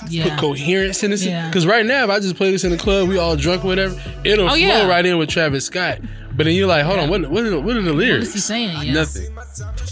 Yeah. 0.10 0.30
put 0.30 0.40
coherence 0.40 1.04
in 1.04 1.12
this. 1.12 1.26
Yeah. 1.26 1.48
Because 1.48 1.66
right 1.66 1.86
now, 1.86 2.04
if 2.04 2.10
I 2.10 2.20
just 2.20 2.36
play 2.36 2.52
this 2.52 2.64
in 2.64 2.72
the 2.72 2.78
club, 2.78 3.08
we 3.10 3.18
all 3.18 3.36
drunk, 3.36 3.64
whatever, 3.64 4.00
it'll 4.24 4.46
Oh, 4.46 4.50
flow 4.50 4.56
yeah. 4.58 4.88
right 4.88 5.06
in 5.06 5.18
with 5.18 5.30
Travis 5.30 5.66
Scott. 5.66 6.00
But 6.36 6.46
then 6.46 6.54
you're 6.54 6.68
like, 6.68 6.86
hold 6.86 7.00
on, 7.00 7.10
what, 7.10 7.28
what, 7.32 7.44
are, 7.46 7.50
the, 7.50 7.60
what 7.60 7.76
are 7.78 7.82
the 7.82 7.94
lyrics? 7.94 8.20
What 8.20 8.28
is 8.28 8.34
he 8.36 8.40
saying? 8.40 8.86
Yeah. 8.88 8.94
Nothing. 8.94 9.36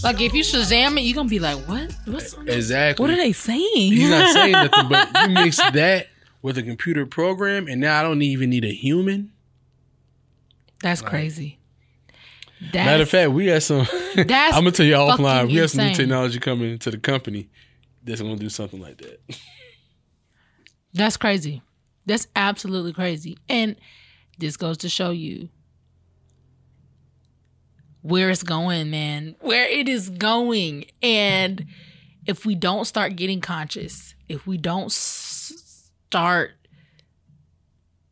Like 0.04 0.22
if 0.22 0.34
you 0.34 0.44
Shazam 0.44 0.98
it, 0.98 1.02
you're 1.02 1.16
gonna 1.16 1.28
be 1.28 1.40
like, 1.40 1.58
what? 1.68 1.92
What's 2.06 2.34
Exactly. 2.46 3.02
what 3.04 3.10
are 3.12 3.16
they 3.18 3.32
saying? 3.34 3.62
He's 3.74 4.10
not 4.12 4.32
saying 4.32 4.52
nothing, 4.52 4.90
but 4.90 5.10
you 5.28 5.30
mix 5.34 5.58
that 5.58 6.08
with 6.44 6.60
a 6.60 6.64
computer 6.64 7.08
program, 7.08 7.68
and 7.68 7.82
now 7.82 8.00
I 8.00 8.04
don't 8.04 8.22
even 8.22 8.52
need 8.52 8.64
a 8.64 8.72
human. 8.72 9.32
That's 10.84 11.02
crazy. 11.02 11.58
That's, 12.72 12.86
Matter 12.86 13.04
of 13.04 13.10
fact, 13.10 13.32
we 13.32 13.48
got 13.48 13.64
some. 13.64 13.88
That's 14.16 14.28
I'm 14.56 14.62
gonna 14.64 14.72
tell 14.72 14.86
you 14.86 14.94
offline. 14.94 15.48
We 15.48 15.56
have 15.56 15.72
some 15.72 15.88
new 15.88 15.96
technology 15.96 16.40
coming 16.40 16.72
into 16.74 16.92
the 16.92 16.98
company 16.98 17.50
that's 18.04 18.22
gonna 18.22 18.36
do 18.38 18.50
something 18.50 18.80
like 18.80 18.98
that. 19.00 19.20
That's 20.96 21.18
crazy. 21.18 21.62
That's 22.06 22.28
absolutely 22.36 22.94
crazy. 22.94 23.38
And 23.50 23.76
this 24.40 24.58
goes 24.58 24.78
to 24.80 24.90
show 24.90 25.12
you 25.12 25.50
where 28.02 28.30
it's 28.30 28.44
going, 28.44 28.90
man. 28.90 29.36
Where 29.42 29.68
it 29.68 29.90
is 29.90 30.10
going. 30.10 30.86
And 31.04 31.66
if 32.26 32.46
we 32.46 32.56
don't 32.56 32.86
start 32.86 33.16
getting 33.16 33.42
conscious, 33.42 34.16
if 34.30 34.48
we 34.48 34.58
don't 34.58 34.92
start 34.92 36.52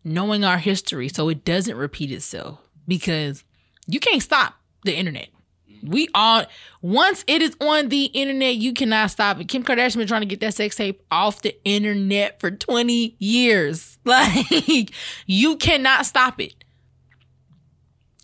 knowing 0.03 0.43
our 0.43 0.57
history 0.57 1.07
so 1.07 1.29
it 1.29 1.45
doesn't 1.45 1.77
repeat 1.77 2.11
itself, 2.11 2.59
because 2.85 3.45
you 3.87 4.01
can't 4.01 4.21
stop 4.21 4.55
the 4.83 4.93
internet. 4.93 5.29
We 5.83 6.07
all 6.15 6.45
once 6.81 7.23
it 7.27 7.41
is 7.41 7.55
on 7.59 7.89
the 7.89 8.05
internet, 8.05 8.55
you 8.55 8.73
cannot 8.73 9.11
stop 9.11 9.39
it. 9.39 9.47
Kim 9.47 9.63
Kardashian 9.63 9.97
been 9.97 10.07
trying 10.07 10.21
to 10.21 10.27
get 10.27 10.39
that 10.39 10.53
sex 10.53 10.75
tape 10.75 11.03
off 11.11 11.41
the 11.41 11.55
internet 11.65 12.39
for 12.39 12.51
20 12.51 13.15
years. 13.19 13.97
Like 14.05 14.91
you 15.25 15.55
cannot 15.55 16.05
stop 16.05 16.39
it. 16.39 16.63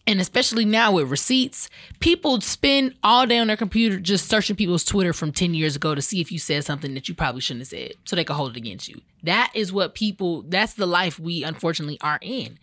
And 0.09 0.19
especially 0.19 0.65
now 0.65 0.93
with 0.93 1.11
receipts, 1.11 1.69
people 1.99 2.41
spend 2.41 2.95
all 3.03 3.27
day 3.27 3.37
on 3.37 3.45
their 3.45 3.55
computer 3.55 3.99
just 3.99 4.27
searching 4.27 4.55
people's 4.55 4.83
Twitter 4.83 5.13
from 5.13 5.31
10 5.31 5.53
years 5.53 5.75
ago 5.75 5.93
to 5.93 6.01
see 6.01 6.19
if 6.19 6.31
you 6.31 6.39
said 6.39 6.65
something 6.65 6.95
that 6.95 7.07
you 7.07 7.13
probably 7.13 7.41
shouldn't 7.41 7.61
have 7.61 7.67
said 7.67 7.91
so 8.05 8.15
they 8.15 8.23
can 8.23 8.35
hold 8.35 8.49
it 8.49 8.57
against 8.57 8.89
you. 8.89 9.01
That 9.21 9.51
is 9.53 9.71
what 9.71 9.93
people, 9.93 10.41
that's 10.47 10.73
the 10.73 10.87
life 10.87 11.19
we 11.19 11.43
unfortunately 11.43 11.99
are 12.01 12.17
in. 12.23 12.57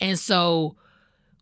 And 0.00 0.16
so, 0.16 0.76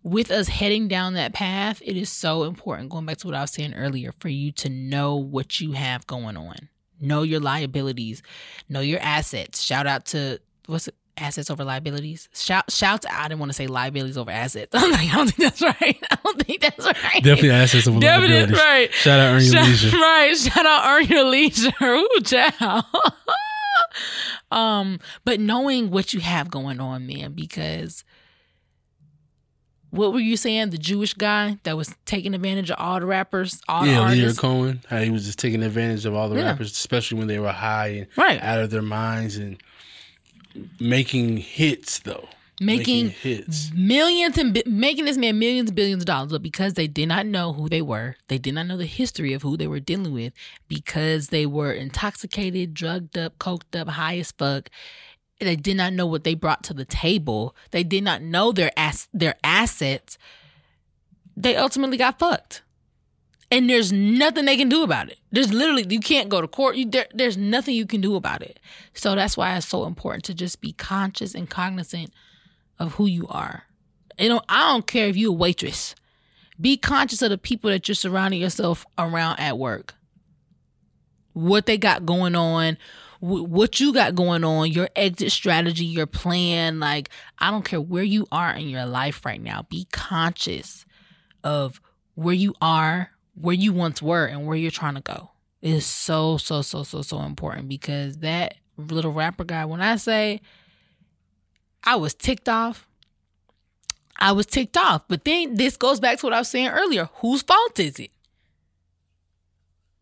with 0.03 0.31
us 0.31 0.49
heading 0.49 0.89
down 0.89 1.15
that 1.15 1.33
path, 1.35 1.83
it 1.85 1.97
is 1.97 2.09
so 2.09 2.45
important, 2.45 2.89
going 2.91 3.07
back 3.07 3.19
to 3.19 3.27
what 3.27 3.37
I 3.37 3.43
was 3.43 3.51
saying 3.51 3.75
earlier, 3.75 4.13
for 4.19 4.29
you 4.29 4.51
to 4.53 4.69
know 4.71 5.17
what 5.17 5.61
you 5.61 5.73
have 5.73 6.07
going 6.07 6.37
on. 6.37 6.69
Know 7.01 7.23
your 7.23 7.41
liabilities, 7.41 8.23
know 8.69 8.81
your 8.81 9.01
assets. 9.01 9.63
Shout 9.63 9.87
out 9.87 10.05
to 10.07 10.41
what's 10.67 10.89
it? 10.89 10.95
Assets 11.17 11.51
over 11.51 11.65
liabilities. 11.65 12.31
Shout 12.35 12.71
shout 12.71 13.05
I 13.11 13.25
didn't 13.29 13.41
want 13.41 13.51
to 13.51 13.55
say 13.55 13.67
liabilities 13.67 14.17
over 14.17 14.31
assets. 14.31 14.71
I'm 14.75 14.91
like, 14.91 15.13
I 15.13 15.17
don't 15.17 15.29
think 15.31 15.39
that's 15.51 15.61
right. 15.61 15.99
I 16.11 16.17
don't 16.25 16.43
think 16.47 16.63
that's 16.63 16.87
right. 16.87 17.23
Definitely 17.23 17.51
assets 17.51 17.87
over 17.87 18.01
Definitely 18.01 18.37
liabilities. 18.37 18.59
right. 18.65 18.95
Shout 18.95 19.21
out 19.21 19.35
Earn 19.35 19.43
Your 19.43 19.53
Shout- 19.53 19.67
Leisure. 19.69 19.97
Right. 19.99 20.37
Shout 20.37 20.67
out 20.67 20.87
earn 20.87 21.07
your 21.09 21.25
leisure. 21.25 21.71
Ooh, 21.83 22.21
child. 22.25 22.85
um, 24.51 24.99
but 25.25 25.41
knowing 25.41 25.91
what 25.91 26.13
you 26.15 26.21
have 26.21 26.51
going 26.51 26.81
on, 26.81 27.07
man, 27.07 27.33
because 27.33 28.05
what 29.91 30.13
were 30.13 30.21
you 30.21 30.37
saying? 30.37 30.71
The 30.71 30.79
Jewish 30.79 31.15
guy 31.15 31.59
that 31.65 31.77
was 31.77 31.95
taking 32.05 32.35
advantage 32.35 32.71
of 32.71 32.77
all 32.79 33.01
the 33.01 33.07
rappers, 33.07 33.61
all 33.69 33.85
the 33.85 33.91
Yeah, 33.91 34.09
Leader 34.09 34.23
artists. 34.25 34.39
Cohen, 34.41 34.81
how 34.89 34.99
he 35.01 35.11
was 35.11 35.25
just 35.27 35.39
taking 35.39 35.63
advantage 35.63 36.05
of 36.07 36.15
all 36.15 36.29
the 36.29 36.37
Yeah. 36.37 36.47
rappers, 36.47 36.71
especially 36.73 37.19
when 37.19 37.27
they 37.29 37.39
were 37.39 37.53
high 37.53 37.89
and 37.89 38.07
Right. 38.17 38.41
out 38.43 38.61
of 38.61 38.71
their 38.71 38.83
minds 38.83 39.37
and 39.37 39.61
making 40.79 41.39
hits 41.39 41.99
though. 42.01 42.29
Making 42.63 43.09
hits. 43.09 43.71
millions 43.75 44.37
and 44.37 44.53
making 44.67 45.07
this 45.07 45.17
man 45.17 45.39
millions 45.39 45.71
and 45.71 45.77
billions 45.77 46.03
of 46.03 46.07
dollars, 46.07 46.31
but 46.31 46.43
because 46.43 46.75
they 46.75 46.87
did 46.87 47.09
not 47.09 47.25
know 47.25 47.55
who 47.55 47.71
they 47.71 47.81
were, 47.81 48.17
they 48.29 48.37
did 48.37 48.53
not 48.53 48.67
know 48.67 48.77
the 48.77 48.85
history 48.85 49.33
of 49.33 49.41
who 49.41 49.57
they 49.57 49.67
were 49.67 49.81
dealing 49.81 50.13
with, 50.13 50.35
because 50.69 51.29
they 51.29 51.47
were 51.47 51.73
intoxicated, 51.73 52.75
drugged 52.75 53.17
up, 53.17 53.39
coked 53.39 53.75
up, 53.81 53.89
high 53.89 54.19
as 54.19 54.33
fuck. 54.33 54.69
They 55.41 55.57
did 55.57 55.77
not 55.77 55.93
know 55.95 56.07
what 56.07 56.25
they 56.25 56.35
brought 56.35 56.63
to 56.65 56.75
the 56.75 56.85
table. 56.85 57.57
They 57.71 57.83
did 57.83 58.05
not 58.05 58.23
know 58.23 58.53
their 58.53 58.71
ass 58.77 59.09
their 59.13 59.35
assets. 59.43 60.19
They 61.37 61.57
ultimately 61.57 61.97
got 61.97 62.19
fucked, 62.19 62.63
and 63.51 63.69
there's 63.69 63.91
nothing 63.91 64.45
they 64.45 64.57
can 64.57 64.69
do 64.69 64.83
about 64.83 65.09
it. 65.09 65.19
There's 65.33 65.53
literally 65.53 65.87
you 65.89 66.01
can't 66.01 66.29
go 66.29 66.41
to 66.41 66.49
court. 66.49 66.77
You, 66.77 66.89
there, 66.89 67.07
there's 67.15 67.37
nothing 67.39 67.75
you 67.75 67.87
can 67.87 68.01
do 68.03 68.17
about 68.17 68.43
it. 68.43 68.61
So 68.93 69.15
that's 69.15 69.37
why 69.37 69.57
it's 69.57 69.67
so 69.67 69.87
important 69.87 70.25
to 70.25 70.35
just 70.35 70.61
be 70.61 70.73
conscious 70.73 71.35
and 71.35 71.49
cognizant 71.49 72.13
of 72.79 72.95
who 72.95 73.07
you 73.07 73.27
are. 73.29 73.65
You 74.19 74.29
know, 74.29 74.43
I 74.49 74.73
don't 74.73 74.87
care 74.87 75.09
if 75.09 75.17
you're 75.17 75.31
a 75.31 75.37
waitress. 75.37 75.95
Be 76.61 76.77
conscious 76.77 77.23
of 77.23 77.31
the 77.31 77.39
people 77.39 77.71
that 77.71 77.89
you're 77.89 77.95
surrounding 77.95 78.41
yourself 78.41 78.85
around 78.99 79.41
at 79.41 79.57
work. 79.57 79.95
What 81.33 81.65
they 81.65 81.79
got 81.79 82.05
going 82.05 82.35
on, 82.35 82.77
wh- 83.21 83.49
what 83.49 83.81
you 83.81 83.93
got 83.93 84.15
going 84.15 84.45
on, 84.45 84.71
your 84.73 84.89
exit 84.97 85.33
strategy, 85.33 85.85
your 85.85 86.07
plan. 86.07 86.81
Like, 86.81 87.11
I 87.39 87.51
don't 87.51 87.65
care 87.65 87.81
where 87.81 88.03
you 88.03 88.27
are 88.33 88.53
in 88.53 88.69
your 88.69 88.87
life 88.87 89.25
right 89.25 89.41
now. 89.41 89.67
Be 89.69 89.87
conscious 89.93 90.85
of 91.45 91.81
where 92.15 92.35
you 92.35 92.55
are, 92.61 93.13
where 93.35 93.55
you 93.55 93.73
once 93.73 94.03
were, 94.03 94.27
and 94.27 94.47
where 94.47 94.57
you're 94.57 94.71
trying 94.71 94.95
to 94.97 95.01
go. 95.01 95.31
Is 95.63 95.85
so, 95.85 96.39
so, 96.39 96.63
so, 96.63 96.83
so, 96.83 97.03
so 97.03 97.21
important 97.21 97.69
because 97.69 98.19
that 98.19 98.55
little 98.79 99.13
rapper 99.13 99.45
guy, 99.45 99.67
when 99.67 99.83
I 99.83 99.97
say 99.97 100.41
I 101.85 101.97
was 101.97 102.15
ticked 102.15 102.49
off. 102.49 102.87
I 104.19 104.33
was 104.33 104.47
ticked 104.47 104.77
off. 104.77 105.05
But 105.09 105.25
then 105.25 105.55
this 105.55 105.77
goes 105.77 106.01
back 106.01 106.19
to 106.19 106.27
what 106.27 106.35
I 106.35 106.39
was 106.39 106.49
saying 106.49 106.69
earlier. 106.69 107.09
Whose 107.17 107.43
fault 107.43 107.79
is 107.79 107.99
it? 107.99 108.11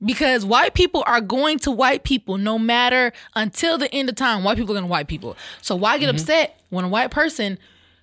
Because 0.04 0.44
white 0.44 0.74
people 0.74 1.02
are 1.06 1.20
going 1.20 1.58
to 1.60 1.72
white 1.72 2.04
people 2.04 2.38
no 2.38 2.58
matter 2.58 3.12
until 3.34 3.78
the 3.78 3.92
end 3.92 4.08
of 4.08 4.14
time. 4.14 4.44
White 4.44 4.56
people 4.56 4.72
are 4.72 4.78
going 4.78 4.84
to 4.84 4.90
white 4.90 5.08
people. 5.08 5.36
So 5.60 5.74
why 5.74 5.98
get 5.98 6.08
upset 6.08 6.60
when 6.70 6.84
a 6.84 6.88
white 6.88 7.10
person 7.10 7.58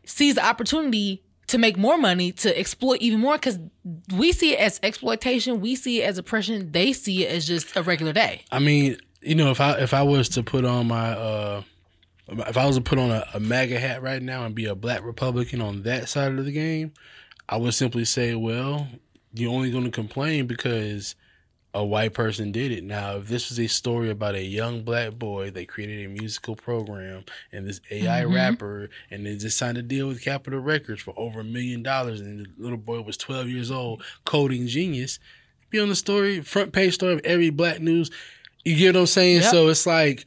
sees 0.05 0.35
the 0.35 0.45
opportunity 0.45 1.23
to 1.47 1.57
make 1.57 1.77
more 1.77 1.97
money 1.97 2.31
to 2.33 2.57
exploit 2.57 2.99
even 2.99 3.19
more? 3.21 3.35
Because 3.35 3.59
we 4.13 4.33
see 4.33 4.53
it 4.53 4.59
as 4.59 4.79
exploitation, 4.83 5.61
we 5.61 5.75
see 5.75 6.01
it 6.01 6.05
as 6.05 6.17
oppression, 6.17 6.71
they 6.71 6.91
see 6.91 7.25
it 7.25 7.31
as 7.31 7.47
just 7.47 7.75
a 7.77 7.83
regular 7.83 8.11
day. 8.11 8.41
I 8.51 8.59
mean, 8.59 8.97
you 9.21 9.35
know, 9.35 9.51
if 9.51 9.61
I 9.61 9.79
if 9.79 9.93
I 9.93 10.03
was 10.03 10.27
to 10.29 10.43
put 10.43 10.65
on 10.65 10.87
my 10.87 11.11
uh 11.11 11.61
if 12.27 12.57
I 12.57 12.65
was 12.65 12.75
to 12.75 12.81
put 12.81 12.97
on 12.97 13.11
a, 13.11 13.25
a 13.33 13.39
MAGA 13.39 13.79
hat 13.79 14.01
right 14.01 14.21
now 14.21 14.45
and 14.45 14.55
be 14.55 14.65
a 14.65 14.75
black 14.75 15.03
Republican 15.03 15.61
on 15.61 15.83
that 15.83 16.09
side 16.09 16.33
of 16.33 16.43
the 16.43 16.51
game, 16.51 16.91
I 17.47 17.57
would 17.57 17.73
simply 17.73 18.05
say, 18.05 18.33
well, 18.35 18.87
you're 19.33 19.51
only 19.51 19.71
going 19.71 19.83
to 19.83 19.91
complain 19.91 20.47
because 20.47 21.15
a 21.75 21.83
white 21.83 22.13
person 22.13 22.53
did 22.53 22.71
it. 22.71 22.85
Now, 22.85 23.17
if 23.17 23.27
this 23.27 23.49
was 23.49 23.59
a 23.59 23.67
story 23.67 24.09
about 24.09 24.33
a 24.33 24.41
young 24.41 24.83
black 24.83 25.11
boy 25.15 25.51
that 25.51 25.67
created 25.67 26.05
a 26.05 26.09
musical 26.09 26.55
program 26.55 27.25
and 27.51 27.67
this 27.67 27.81
AI 27.91 28.21
Mhm. 28.23 28.33
rapper 28.33 28.89
and 29.11 29.25
they 29.25 29.35
just 29.35 29.57
signed 29.57 29.77
a 29.77 29.81
deal 29.81 30.07
with 30.07 30.21
Capitol 30.23 30.61
Records 30.61 31.01
for 31.01 31.13
over 31.17 31.41
a 31.41 31.43
million 31.43 31.83
dollars 31.83 32.21
and 32.21 32.45
the 32.45 32.49
little 32.57 32.77
boy 32.77 33.01
was 33.01 33.17
12 33.17 33.49
years 33.49 33.69
old, 33.69 34.01
coding 34.23 34.67
genius, 34.67 35.19
be 35.69 35.77
on 35.77 35.89
the 35.89 35.95
story, 35.97 36.39
front 36.41 36.71
page 36.71 36.93
story 36.93 37.11
of 37.11 37.21
every 37.25 37.49
black 37.49 37.81
news. 37.81 38.09
You 38.63 38.77
get 38.77 38.95
what 38.95 39.01
I'm 39.01 39.05
saying? 39.07 39.41
Yep. 39.41 39.51
So 39.51 39.67
it's 39.67 39.85
like 39.85 40.23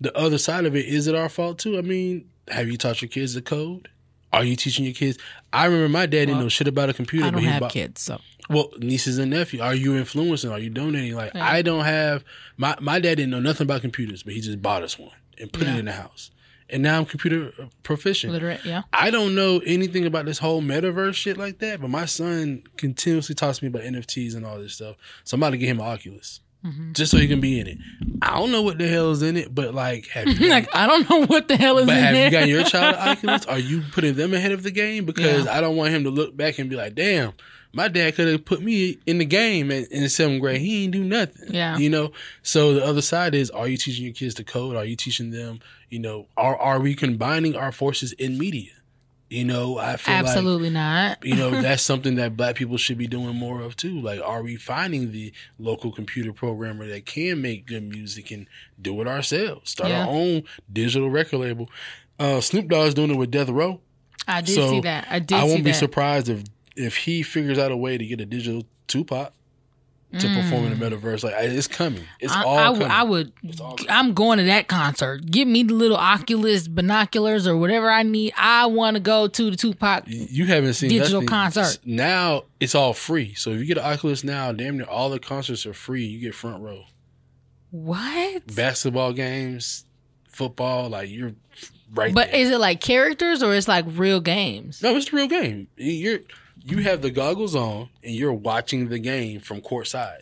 the 0.00 0.16
other 0.16 0.38
side 0.38 0.64
of 0.64 0.76
it, 0.76 0.86
is 0.86 1.08
it 1.08 1.16
our 1.16 1.28
fault 1.28 1.58
too? 1.58 1.76
I 1.76 1.82
mean, 1.82 2.26
have 2.48 2.68
you 2.68 2.76
taught 2.76 3.02
your 3.02 3.08
kids 3.08 3.34
to 3.34 3.42
code? 3.42 3.88
Are 4.34 4.44
you 4.44 4.56
teaching 4.56 4.84
your 4.84 4.94
kids? 4.94 5.18
I 5.52 5.66
remember 5.66 5.88
my 5.88 6.06
dad 6.06 6.10
didn't 6.26 6.34
Well, 6.36 6.42
know 6.44 6.48
shit 6.48 6.68
about 6.68 6.90
a 6.90 6.94
computer. 6.94 7.26
I 7.26 7.30
but 7.30 7.34
don't 7.36 7.42
he 7.42 7.48
have 7.48 7.60
bought- 7.60 7.70
kids, 7.72 8.00
so 8.02 8.20
well, 8.50 8.70
nieces 8.78 9.18
and 9.18 9.30
nephews. 9.30 9.62
Are 9.62 9.74
you 9.74 9.96
influencing? 9.96 10.50
Are 10.50 10.58
you 10.58 10.70
donating? 10.70 11.14
Like 11.14 11.32
Yeah. 11.34 11.44
I 11.50 11.62
don't 11.62 11.84
have 11.84 12.24
my 12.56 12.76
my 12.80 12.98
dad 13.00 13.14
didn't 13.16 13.30
know 13.30 13.40
nothing 13.40 13.64
about 13.66 13.80
computers, 13.80 14.22
but 14.22 14.34
he 14.34 14.40
just 14.40 14.60
bought 14.60 14.82
us 14.82 14.98
one 14.98 15.12
and 15.40 15.52
put 15.52 15.62
Yeah. 15.62 15.76
it 15.76 15.78
in 15.78 15.84
the 15.86 15.92
house. 15.92 16.30
And 16.70 16.82
now 16.82 16.98
I'm 16.98 17.04
computer 17.04 17.52
proficient. 17.82 18.32
literate, 18.32 18.64
yeah. 18.64 18.82
I 18.92 19.10
don't 19.10 19.34
know 19.34 19.60
anything 19.66 20.06
about 20.06 20.24
this 20.24 20.38
whole 20.38 20.62
metaverse 20.62 21.14
shit 21.14 21.36
like 21.36 21.58
that, 21.58 21.80
but 21.80 21.90
my 21.90 22.06
son 22.06 22.62
continuously 22.78 23.34
talks 23.34 23.58
to 23.58 23.64
me 23.64 23.68
about 23.68 23.82
NFTs 23.82 24.34
and 24.34 24.46
all 24.46 24.58
this 24.58 24.74
stuff. 24.74 24.96
So 25.24 25.34
I'm 25.34 25.42
about 25.42 25.50
to 25.50 25.58
get 25.58 25.68
him 25.68 25.78
an 25.80 25.86
Oculus. 25.86 26.40
Mhm. 26.64 26.94
Just 26.94 27.10
so 27.10 27.18
he 27.18 27.28
can 27.28 27.40
be 27.40 27.60
in 27.60 27.66
it. 27.66 27.78
I 28.22 28.38
don't 28.38 28.50
know 28.50 28.62
what 28.62 28.78
the 28.78 28.88
hell 28.88 29.10
is 29.10 29.22
in 29.22 29.36
it, 29.36 29.54
but 29.54 29.74
like 29.74 30.06
have 30.08 30.26
you 30.40 30.48
like 30.48 30.68
I 30.74 30.86
don't 30.86 31.08
know 31.10 31.26
what 31.26 31.48
the 31.48 31.56
hell 31.56 31.78
is 31.78 31.86
but 31.86 31.96
in 31.96 32.02
have 32.02 32.14
there. 32.14 32.24
you 32.26 32.30
got 32.30 32.48
your 32.48 32.64
child 32.64 32.96
Oculus? 32.98 33.44
Are 33.46 33.58
you 33.58 33.82
putting 33.92 34.14
them 34.14 34.32
ahead 34.32 34.52
of 34.52 34.62
the 34.62 34.70
game? 34.70 35.04
Because 35.04 35.44
Yeah. 35.44 35.56
I 35.56 35.60
don't 35.60 35.76
want 35.76 35.90
him 35.92 36.04
to 36.04 36.10
look 36.10 36.36
back 36.36 36.58
and 36.58 36.70
be 36.70 36.76
like, 36.76 36.94
damn, 36.94 37.32
my 37.74 37.88
dad 37.88 38.14
could 38.14 38.28
have 38.28 38.44
put 38.46 38.62
me 38.62 38.98
in 39.04 39.18
the 39.18 39.24
game 39.26 39.70
in, 39.70 39.84
in 39.90 40.08
seventh 40.08 40.40
grade. 40.40 40.60
He 40.62 40.84
ain't 40.84 40.92
do 40.92 41.04
nothing. 41.04 41.52
Yeah. 41.52 41.76
You 41.76 41.90
know? 41.90 42.12
So 42.42 42.72
the 42.74 42.84
other 42.84 43.02
side 43.02 43.34
is 43.34 43.50
are 43.50 43.68
you 43.68 43.76
teaching 43.76 44.04
your 44.04 44.14
kids 44.14 44.34
to 44.36 44.44
code? 44.44 44.74
Are 44.76 44.84
you 44.86 44.96
teaching 44.96 45.30
them, 45.32 45.58
you 45.90 45.98
know, 45.98 46.28
are 46.36 46.56
are 46.56 46.80
we 46.80 46.94
combining 46.94 47.56
our 47.56 47.72
forces 47.72 48.12
in 48.12 48.38
media? 48.38 48.70
You 49.30 49.44
know, 49.44 49.78
I 49.78 49.96
feel 49.96 50.14
Absolutely 50.14 50.68
like 50.70 50.74
not. 50.74 51.24
you 51.24 51.34
know 51.34 51.50
that's 51.62 51.82
something 51.82 52.14
that 52.16 52.36
black 52.36 52.54
people 52.56 52.76
should 52.76 52.98
be 52.98 53.06
doing 53.06 53.34
more 53.34 53.62
of 53.62 53.74
too. 53.76 53.98
Like, 54.00 54.20
are 54.20 54.42
we 54.42 54.56
finding 54.56 55.12
the 55.12 55.32
local 55.58 55.90
computer 55.90 56.32
programmer 56.32 56.86
that 56.86 57.06
can 57.06 57.40
make 57.42 57.66
good 57.66 57.82
music 57.82 58.30
and 58.30 58.46
do 58.80 59.00
it 59.00 59.08
ourselves? 59.08 59.70
Start 59.70 59.90
Yeah. 59.90 60.04
our 60.04 60.10
own 60.10 60.42
digital 60.72 61.10
record 61.10 61.38
label. 61.38 61.68
Uh, 62.18 62.40
Snoop 62.40 62.68
Dogg's 62.68 62.94
doing 62.94 63.10
it 63.10 63.16
with 63.16 63.30
Death 63.30 63.48
Row. 63.48 63.80
I 64.28 64.40
did 64.40 64.54
so 64.54 64.70
see 64.70 64.80
that. 64.82 65.06
I 65.10 65.18
did 65.18 65.36
I 65.38 65.44
won't 65.44 65.64
be 65.64 65.72
that. 65.72 65.78
surprised 65.78 66.28
if 66.28 66.44
if 66.76 66.98
he 66.98 67.22
figures 67.22 67.58
out 67.58 67.72
a 67.72 67.76
way 67.76 67.96
to 67.98 68.04
get 68.06 68.20
a 68.20 68.26
digital 68.26 68.64
Tupac 68.86 69.32
to 70.20 70.28
perform 70.34 70.66
in 70.66 70.78
the 70.78 70.84
metaverse. 70.90 71.24
Like, 71.24 71.34
it's 71.38 71.66
coming. 71.68 72.04
It's 72.20 72.32
Mm. 72.32 72.36
I, 72.36 72.42
all 72.44 72.58
I 72.58 72.64
coming. 72.64 72.80
would, 72.80 72.90
I 72.90 73.02
would, 73.02 73.32
I'm 73.90 74.14
going 74.14 74.38
to 74.38 74.44
that 74.44 74.68
concert. 74.68 75.26
Give 75.30 75.46
me 75.48 75.62
the 75.62 75.74
little 75.74 75.96
Oculus 75.96 76.68
binoculars 76.68 77.46
or 77.46 77.56
whatever 77.56 77.90
I 77.90 78.02
need. 78.02 78.32
I 78.36 78.66
want 78.66 78.94
to 78.96 79.00
go 79.00 79.28
to 79.28 79.50
the 79.50 79.56
Tupac. 79.56 80.04
you 80.06 80.46
haven't 80.46 80.74
seen 80.74 80.90
Digital 80.90 81.14
nothing. 81.22 81.28
concert. 81.28 81.78
Now 81.84 82.44
it's 82.60 82.74
all 82.74 82.92
free. 82.94 83.34
So 83.34 83.50
if 83.50 83.58
you 83.60 83.64
get 83.66 83.78
an 83.78 83.84
Oculus 83.84 84.24
now, 84.24 84.52
damn 84.52 84.76
near 84.78 84.86
all 84.86 85.10
the 85.10 85.18
concerts 85.18 85.66
are 85.66 85.74
free. 85.74 86.04
You 86.04 86.18
get 86.20 86.34
front 86.34 86.62
row. 86.62 86.84
What? 87.70 88.54
Basketball 88.54 89.12
games, 89.12 89.84
football, 90.28 90.88
like 90.90 91.10
you're 91.10 91.32
right 91.92 92.14
But 92.14 92.30
there. 92.30 92.40
is 92.40 92.50
it 92.50 92.58
like 92.58 92.80
characters 92.80 93.42
or 93.42 93.54
it's 93.54 93.66
like 93.68 93.84
real 93.88 94.20
games? 94.20 94.82
no, 94.82 94.94
it's 94.96 95.10
the 95.10 95.16
real 95.16 95.26
game. 95.26 95.68
You're 95.76 96.20
you 96.64 96.78
have 96.78 97.02
the 97.02 97.10
goggles 97.10 97.54
on 97.54 97.90
and 98.02 98.14
you're 98.14 98.32
watching 98.32 98.88
the 98.88 98.98
game 98.98 99.40
from 99.40 99.60
courtside. 99.60 100.20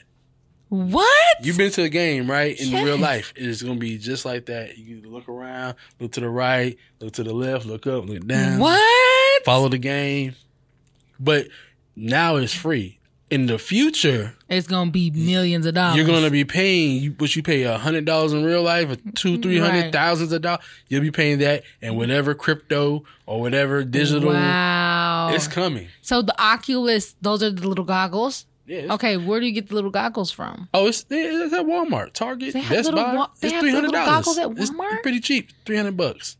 What? 0.68 1.36
You've 1.43 1.59
been 1.59 1.70
to 1.72 1.82
a 1.82 1.88
game, 1.90 2.30
right? 2.30 2.59
In 2.59 2.70
Yes. 2.70 2.84
real 2.84 2.97
life, 2.97 3.32
it's 3.36 3.61
gonna 3.62 3.76
be 3.78 3.99
just 3.99 4.24
like 4.24 4.47
that. 4.47 4.78
You 4.78 5.03
look 5.05 5.28
around, 5.28 5.74
look 6.01 6.12
to 6.12 6.20
the 6.20 6.30
right, 6.30 6.76
look 7.01 7.12
to 7.14 7.22
the 7.22 7.34
left, 7.34 7.66
look 7.66 7.86
up, 7.86 8.07
look 8.09 8.26
down. 8.26 8.59
What? 8.59 9.45
Follow 9.45 9.68
the 9.68 9.76
game. 9.78 10.34
But 11.20 11.49
now 11.95 12.36
it's 12.36 12.55
free. 12.55 12.99
In 13.33 13.47
the 13.47 13.59
future, 13.59 14.35
It's 14.51 14.66
gonna 14.66 14.91
be 14.91 15.11
millions 15.11 15.64
of 15.64 15.74
dollars. 15.74 15.97
you're 15.97 16.05
gonna 16.07 16.28
be 16.28 16.45
paying 16.45 17.14
what 17.16 17.35
you 17.35 17.43
pay 17.43 17.62
a 17.62 17.78
hundred 17.78 18.05
dollars 18.05 18.35
in 18.35 18.45
real 18.45 18.62
life, 18.62 18.91
or 18.91 18.97
two, 19.14 19.41
three 19.41 19.57
hundred 19.59 19.85
Right. 19.85 19.93
thousands 19.93 20.33
of 20.33 20.43
dollars. 20.43 20.61
You'll 20.91 21.01
be 21.01 21.11
paying 21.11 21.39
that, 21.39 21.62
and 21.80 21.97
whatever 21.97 22.35
crypto 22.35 23.05
or 23.24 23.41
whatever 23.41 23.85
digital, 23.85 24.28
Wow. 24.35 25.30
it's 25.33 25.49
coming. 25.49 25.89
so 26.03 26.20
the 26.20 26.39
Oculus, 26.39 27.14
those 27.22 27.43
are 27.43 27.51
the 27.51 27.66
little 27.66 27.87
goggles. 27.87 28.45
Yeah. 28.66 28.93
Okay, 28.95 29.16
where 29.16 29.41
do 29.41 29.47
you 29.47 29.53
get 29.53 29.68
the 29.70 29.74
little 29.76 29.91
goggles 29.91 30.30
from? 30.30 30.68
Oh, 30.74 30.87
it's, 30.87 31.05
it's 31.11 31.53
at 31.55 31.64
Walmart, 31.64 32.12
Target, 32.12 32.53
Best 32.53 32.93
Buy. 32.93 33.14
wa- 33.14 33.28
they 33.41 33.49
it's 33.49 33.59
three 33.61 33.70
hundred 33.72 33.93
dollars. 33.93 34.09
goggles 34.26 34.39
at 34.39 34.51
It's 34.59 34.70
Walmart? 34.70 35.03
pretty 35.03 35.20
cheap, 35.20 35.49
three 35.64 35.76
hundred 35.78 35.97
bucks. 35.97 36.37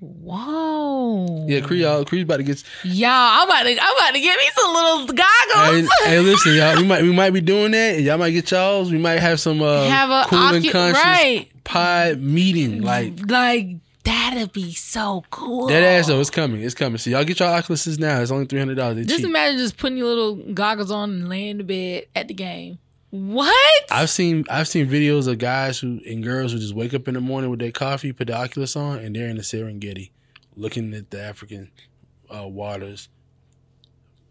Whoa. 0.00 1.46
Yeah, 1.48 1.60
Cree, 1.60 1.82
y'all, 1.82 2.04
Cree's 2.04 2.24
about 2.24 2.38
to 2.38 2.42
get. 2.42 2.62
Y'all, 2.84 3.10
I'm 3.10 3.48
about 3.48 3.62
to, 3.62 3.70
I'm 3.70 3.96
about 3.96 4.14
to 4.14 4.20
get 4.20 4.38
me 4.38 4.44
some 4.54 4.72
little 4.74 5.06
goggles. 5.06 5.90
Hey, 6.02 6.10
hey, 6.10 6.20
listen, 6.20 6.54
y'all. 6.54 6.76
We 6.76 6.86
might 6.86 7.02
we 7.02 7.12
might 7.12 7.30
be 7.30 7.40
doing 7.40 7.72
that. 7.72 8.00
Y'all 8.00 8.18
might 8.18 8.30
get 8.32 8.50
y'all's. 8.50 8.90
We 8.90 8.98
might 8.98 9.20
have 9.20 9.40
some 9.40 9.62
uh, 9.62 9.84
Have 9.88 10.10
a 10.10 10.28
cool 10.28 10.38
and 10.38 10.70
conscious 10.70 11.02
right. 11.02 11.48
pod 11.64 12.20
meeting. 12.20 12.82
Like 12.82 13.14
like 13.30 13.76
that'd 14.04 14.52
be 14.52 14.72
so 14.74 15.24
cool. 15.30 15.68
that 15.68 15.82
ass 15.82 16.08
though. 16.08 16.20
It's 16.20 16.30
coming. 16.30 16.62
It's 16.62 16.74
coming. 16.74 16.98
So 16.98 17.10
y'all 17.10 17.24
get 17.24 17.40
your 17.40 17.48
Oculuses 17.48 17.98
now. 17.98 18.20
It's 18.20 18.30
only 18.30 18.46
three 18.46 18.58
hundred 18.58 18.76
dollars. 18.76 19.06
Just 19.06 19.20
cheap. 19.20 19.26
imagine 19.28 19.58
just 19.58 19.76
putting 19.76 19.98
your 19.98 20.08
little 20.08 20.34
goggles 20.52 20.90
on 20.90 21.10
and 21.10 21.28
laying 21.28 21.50
in 21.50 21.58
the 21.58 21.64
bed 21.64 22.06
at 22.14 22.28
the 22.28 22.34
game. 22.34 22.78
What? 23.14 23.84
I've 23.92 24.10
seen 24.10 24.44
I've 24.50 24.66
seen 24.66 24.88
videos 24.88 25.28
of 25.28 25.38
guys 25.38 25.78
who 25.78 26.00
and 26.04 26.20
girls 26.24 26.50
who 26.52 26.58
just 26.58 26.74
wake 26.74 26.94
up 26.94 27.06
in 27.06 27.14
the 27.14 27.20
morning 27.20 27.48
with 27.48 27.60
their 27.60 27.70
coffee, 27.70 28.12
put 28.12 28.26
the 28.26 28.36
Oculus 28.36 28.74
on, 28.74 28.98
and 28.98 29.14
they're 29.14 29.28
in 29.28 29.36
the 29.36 29.42
Serengeti, 29.42 30.10
looking 30.56 30.92
at 30.94 31.10
the 31.12 31.22
African 31.22 31.70
uh, 32.34 32.48
waters, 32.48 33.08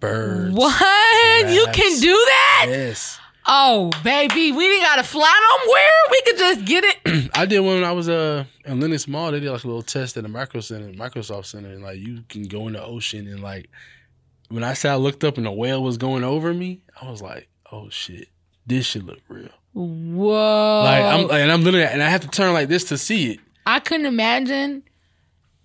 birds. 0.02 0.54
what? 0.54 1.50
You 1.50 1.66
can 1.72 2.02
do 2.02 2.12
that? 2.12 2.66
Yes, 2.68 3.20
Oh, 3.46 3.90
baby, 4.04 4.52
we 4.52 4.68
didn't 4.68 4.84
gotta 4.84 5.04
fly 5.04 5.62
nowhere. 5.66 6.12
We 6.12 6.22
could 6.26 6.38
just 6.38 6.66
get 6.66 6.84
it. 6.84 7.32
I 7.36 7.46
did 7.46 7.60
one 7.62 7.76
when 7.76 7.84
I 7.86 7.94
was 7.94 8.10
uh 8.10 8.44
in 8.66 8.82
Lenox 8.82 9.08
Mall. 9.08 9.32
They 9.32 9.40
did 9.40 9.50
like 9.50 9.64
a 9.64 9.68
little 9.68 9.82
test 9.82 10.18
at 10.18 10.24
the 10.24 10.30
Micro 10.30 10.60
Center, 10.60 10.92
Microsoft 10.92 11.46
Center, 11.46 11.70
and 11.70 11.84
like 11.84 12.00
you 12.00 12.24
can 12.28 12.44
go 12.44 12.68
in 12.68 12.74
the 12.74 12.84
ocean 12.84 13.28
and 13.28 13.42
like 13.42 13.70
when 14.50 14.64
I 14.64 14.74
said 14.74 14.92
I 14.92 14.96
looked 14.96 15.24
up 15.24 15.38
and 15.38 15.46
the 15.46 15.52
whale 15.52 15.82
was 15.82 15.98
going 15.98 16.24
over 16.26 16.54
me, 16.54 16.82
I 17.02 17.10
was 17.10 17.22
like, 17.22 17.48
oh 17.72 17.90
shit, 17.90 18.28
this 18.66 18.86
should 18.86 19.04
look 19.06 19.20
real. 19.28 19.50
Whoa. 19.74 20.82
Like 20.84 21.04
I'm 21.04 21.32
and 21.32 21.52
I'm 21.52 21.64
literally 21.64 21.86
and 21.86 22.02
I 22.04 22.10
have 22.10 22.22
to 22.22 22.28
turn 22.28 22.54
like 22.54 22.68
this 22.70 22.84
to 22.86 22.98
see 22.98 23.32
it. 23.34 23.40
I 23.66 23.80
couldn't 23.80 24.06
imagine. 24.06 24.84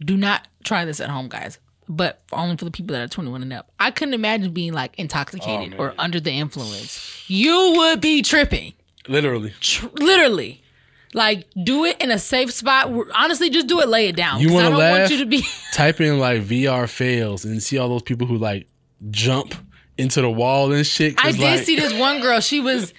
Do 0.05 0.17
not 0.17 0.47
try 0.65 0.85
this 0.85 1.01
at 1.01 1.09
home, 1.11 1.29
guys. 1.29 1.59
But 1.89 2.23
only 2.33 2.57
for 2.57 2.65
the 2.67 2.71
people 2.71 2.95
that 2.95 3.03
are 3.03 3.09
21 3.09 3.43
and 3.43 3.53
up. 3.53 3.71
I 3.81 3.91
couldn't 3.91 4.15
imagine 4.15 4.53
being 4.53 4.73
like 4.73 4.95
intoxicated 4.99 5.75
Oh, 5.79 5.83
or 5.85 5.95
under 5.99 6.21
the 6.21 6.31
influence. 6.33 7.25
You 7.31 7.75
would 7.77 8.01
be 8.01 8.23
tripping. 8.23 8.75
Literally. 9.09 9.55
Tr- 9.61 9.87
literally. 9.95 10.63
Like, 11.15 11.47
do 11.65 11.87
it 11.87 11.99
in 12.03 12.11
a 12.11 12.19
safe 12.19 12.53
spot. 12.53 12.93
Honestly, 13.15 13.49
just 13.49 13.67
do 13.67 13.81
it. 13.81 13.89
Lay 13.89 14.09
it 14.09 14.17
down. 14.17 14.41
You 14.41 14.53
want 14.53 14.67
to 14.67 14.71
don't 14.73 14.79
laugh? 14.79 14.99
want 14.99 15.11
you 15.11 15.19
to 15.21 15.27
be. 15.27 15.43
type 15.73 16.01
in 16.03 16.19
like 16.19 16.43
VR 16.43 16.87
fails 16.87 17.47
and 17.47 17.63
see 17.63 17.79
all 17.79 17.89
those 17.89 18.03
people 18.03 18.27
who 18.27 18.37
like 18.37 18.69
jump 19.11 19.55
into 19.99 20.23
the 20.23 20.31
wall 20.31 20.73
and 20.73 20.87
shit. 20.87 21.15
I 21.19 21.33
did 21.33 21.41
like, 21.41 21.61
see 21.61 21.77
this 21.77 21.93
one 21.99 22.21
girl. 22.21 22.41
She 22.41 22.61
was. 22.61 22.93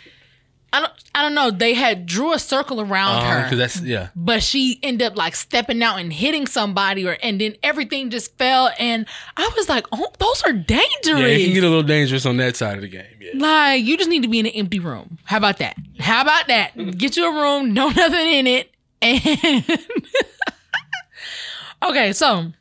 I 0.71 0.81
don't. 0.81 0.93
I 1.15 1.23
don't 1.23 1.33
know. 1.33 1.49
They 1.49 1.73
had 1.73 2.05
drew 2.05 2.31
a 2.33 2.39
circle 2.39 2.79
around 2.79 3.23
Uh, 3.23 3.49
her. 3.49 3.55
that's 3.55 3.81
yeah. 3.81 4.09
but 4.15 4.43
she 4.43 4.79
ended 4.83 5.07
up 5.07 5.17
like 5.17 5.35
stepping 5.35 5.81
out 5.81 5.99
and 5.99 6.13
hitting 6.13 6.45
somebody 6.45 7.07
or 7.07 7.17
and 7.23 7.41
then 7.41 7.55
everything 7.63 8.11
just 8.11 8.37
fell 8.37 8.69
and 8.77 9.05
i 9.35 9.49
was 9.57 9.67
like 9.67 9.85
oh 9.91 10.07
those 10.19 10.43
are 10.43 10.53
dangerous 10.53 10.87
Yeah, 11.05 11.17
it 11.25 11.45
can 11.45 11.53
get 11.55 11.63
a 11.63 11.67
little 11.67 11.81
dangerous 11.83 12.25
on 12.27 12.37
that 12.37 12.55
side 12.55 12.75
of 12.75 12.81
the 12.83 12.87
game. 12.87 13.03
Yeah. 13.19 13.31
like 13.35 13.83
you 13.83 13.97
just 13.97 14.09
need 14.09 14.21
to 14.21 14.29
be 14.29 14.39
in 14.39 14.45
an 14.45 14.51
empty 14.53 14.79
room 14.79 15.17
how 15.25 15.37
about 15.37 15.57
that 15.57 15.75
how 15.99 16.21
about 16.21 16.47
that 16.47 16.71
get 16.97 17.17
you 17.17 17.27
a 17.27 17.41
room 17.41 17.73
no 17.73 17.89
nothing 17.89 18.27
in 18.27 18.47
it 18.47 18.71
and 19.01 19.21
okay 21.83 22.13
so 22.13 22.51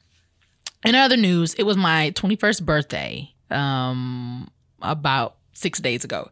in 0.84 0.94
other 0.94 1.16
news 1.16 1.54
it 1.54 1.64
was 1.64 1.76
my 1.76 2.10
21st 2.12 2.64
birthday 2.64 3.32
um 3.50 4.48
about 4.82 5.36
six 5.52 5.80
days 5.80 6.04
ago. 6.04 6.30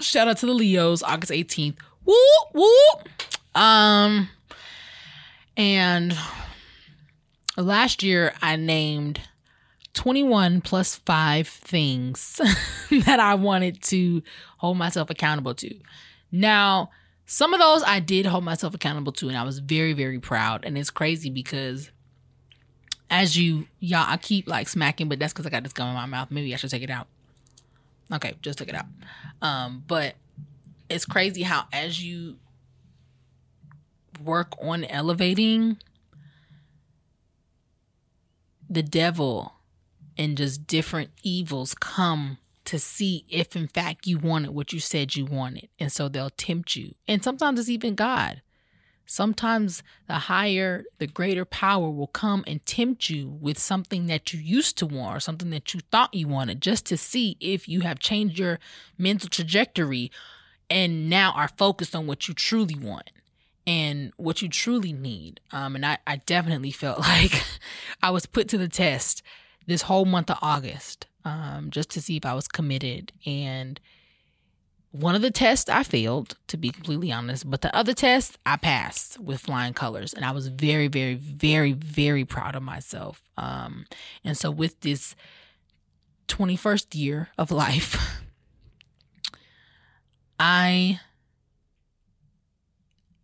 Shout 0.00 0.28
out 0.28 0.38
to 0.38 0.46
the 0.46 0.52
leos 0.52 1.02
august 1.02 1.32
18th 1.32 1.76
whoop 2.04 2.48
whoop. 2.54 3.08
Um 3.54 4.28
and 5.56 6.16
last 7.56 8.02
year 8.02 8.32
I 8.40 8.56
named 8.56 9.20
21 9.94 10.60
plus 10.60 10.96
5 10.96 11.48
things 11.48 12.40
that 12.90 13.18
I 13.18 13.34
wanted 13.34 13.82
to 13.84 14.22
hold 14.58 14.78
myself 14.78 15.10
accountable 15.10 15.54
to. 15.54 15.74
Now, 16.30 16.90
some 17.26 17.52
of 17.52 17.58
those 17.60 17.82
I 17.82 17.98
did 17.98 18.26
hold 18.26 18.44
myself 18.44 18.74
accountable 18.74 19.12
to 19.12 19.28
and 19.28 19.36
I 19.36 19.42
was 19.42 19.58
very 19.58 19.92
very 19.92 20.18
proud. 20.18 20.64
And 20.64 20.78
it's 20.78 20.90
crazy 20.90 21.30
because 21.30 21.90
as 23.10 23.36
you 23.36 23.66
y'all 23.80 24.04
I 24.06 24.16
keep 24.16 24.48
like 24.48 24.68
smacking 24.68 25.08
but 25.08 25.18
that's 25.18 25.32
cuz 25.32 25.46
I 25.46 25.50
got 25.50 25.62
this 25.62 25.72
gum 25.72 25.88
in 25.88 25.94
my 25.94 26.06
mouth. 26.06 26.30
Maybe 26.30 26.52
I 26.52 26.56
should 26.56 26.70
take 26.70 26.82
it 26.82 26.90
out. 26.90 27.06
Okay, 28.12 28.34
just 28.42 28.58
took 28.58 28.68
it 28.68 28.74
out. 28.74 28.86
Um 29.42 29.84
but 29.86 30.16
it's 30.88 31.04
crazy 31.04 31.42
how 31.42 31.66
as 31.72 32.02
you 32.02 32.36
work 34.22 34.52
on 34.60 34.84
elevating 34.84 35.78
the 38.68 38.82
devil 38.82 39.54
and 40.16 40.36
just 40.36 40.66
different 40.66 41.10
evils 41.22 41.74
come 41.74 42.38
to 42.64 42.78
see 42.78 43.24
if 43.30 43.56
in 43.56 43.66
fact 43.68 44.06
you 44.06 44.18
wanted 44.18 44.50
what 44.50 44.72
you 44.72 44.80
said 44.80 45.16
you 45.16 45.24
wanted 45.24 45.68
and 45.78 45.90
so 45.90 46.08
they'll 46.08 46.30
tempt 46.30 46.76
you 46.76 46.94
and 47.06 47.22
sometimes 47.24 47.58
it's 47.58 47.68
even 47.68 47.94
god 47.94 48.42
sometimes 49.10 49.82
the 50.06 50.14
higher 50.14 50.84
the 50.98 51.06
greater 51.06 51.46
power 51.46 51.88
will 51.90 52.06
come 52.06 52.44
and 52.46 52.64
tempt 52.66 53.08
you 53.08 53.26
with 53.40 53.58
something 53.58 54.06
that 54.06 54.32
you 54.32 54.38
used 54.38 54.76
to 54.76 54.86
want 54.86 55.16
or 55.16 55.20
something 55.20 55.48
that 55.48 55.72
you 55.72 55.80
thought 55.90 56.12
you 56.12 56.28
wanted 56.28 56.60
just 56.60 56.84
to 56.84 56.96
see 56.96 57.36
if 57.40 57.66
you 57.66 57.80
have 57.80 57.98
changed 57.98 58.38
your 58.38 58.58
mental 58.98 59.28
trajectory 59.28 60.10
and 60.68 61.08
now 61.08 61.32
are 61.32 61.48
focused 61.48 61.96
on 61.96 62.06
what 62.06 62.28
you 62.28 62.34
truly 62.34 62.74
want 62.74 63.10
and 63.66 64.12
what 64.18 64.42
you 64.42 64.48
truly 64.48 64.92
need. 64.92 65.40
Um, 65.52 65.74
and 65.74 65.86
I, 65.86 65.98
I 66.06 66.16
definitely 66.16 66.70
felt 66.70 66.98
like 67.00 67.42
I 68.02 68.10
was 68.10 68.26
put 68.26 68.46
to 68.48 68.58
the 68.58 68.68
test 68.68 69.22
this 69.66 69.82
whole 69.82 70.04
month 70.04 70.30
of 70.30 70.38
August 70.42 71.06
um, 71.24 71.68
just 71.70 71.90
to 71.90 72.02
see 72.02 72.18
if 72.18 72.26
I 72.26 72.34
was 72.34 72.46
committed. 72.46 73.12
And 73.24 73.80
one 74.90 75.14
of 75.14 75.22
the 75.22 75.30
tests 75.30 75.68
I 75.68 75.82
failed, 75.82 76.36
to 76.46 76.56
be 76.56 76.70
completely 76.70 77.12
honest, 77.12 77.48
but 77.48 77.60
the 77.60 77.74
other 77.76 77.92
test 77.92 78.38
I 78.46 78.56
passed 78.56 79.20
with 79.20 79.40
flying 79.40 79.74
colors. 79.74 80.14
And 80.14 80.24
I 80.24 80.30
was 80.30 80.48
very, 80.48 80.88
very, 80.88 81.14
very, 81.14 81.72
very 81.72 82.24
proud 82.24 82.54
of 82.54 82.62
myself. 82.62 83.22
Um, 83.36 83.86
and 84.24 84.36
so 84.36 84.50
with 84.50 84.80
this 84.80 85.14
21st 86.28 86.94
year 86.94 87.28
of 87.36 87.50
life, 87.50 88.22
I 90.40 91.00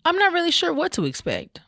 I'm 0.04 0.18
not 0.18 0.32
really 0.32 0.50
sure 0.50 0.72
what 0.72 0.92
to 0.92 1.06
expect. 1.06 1.60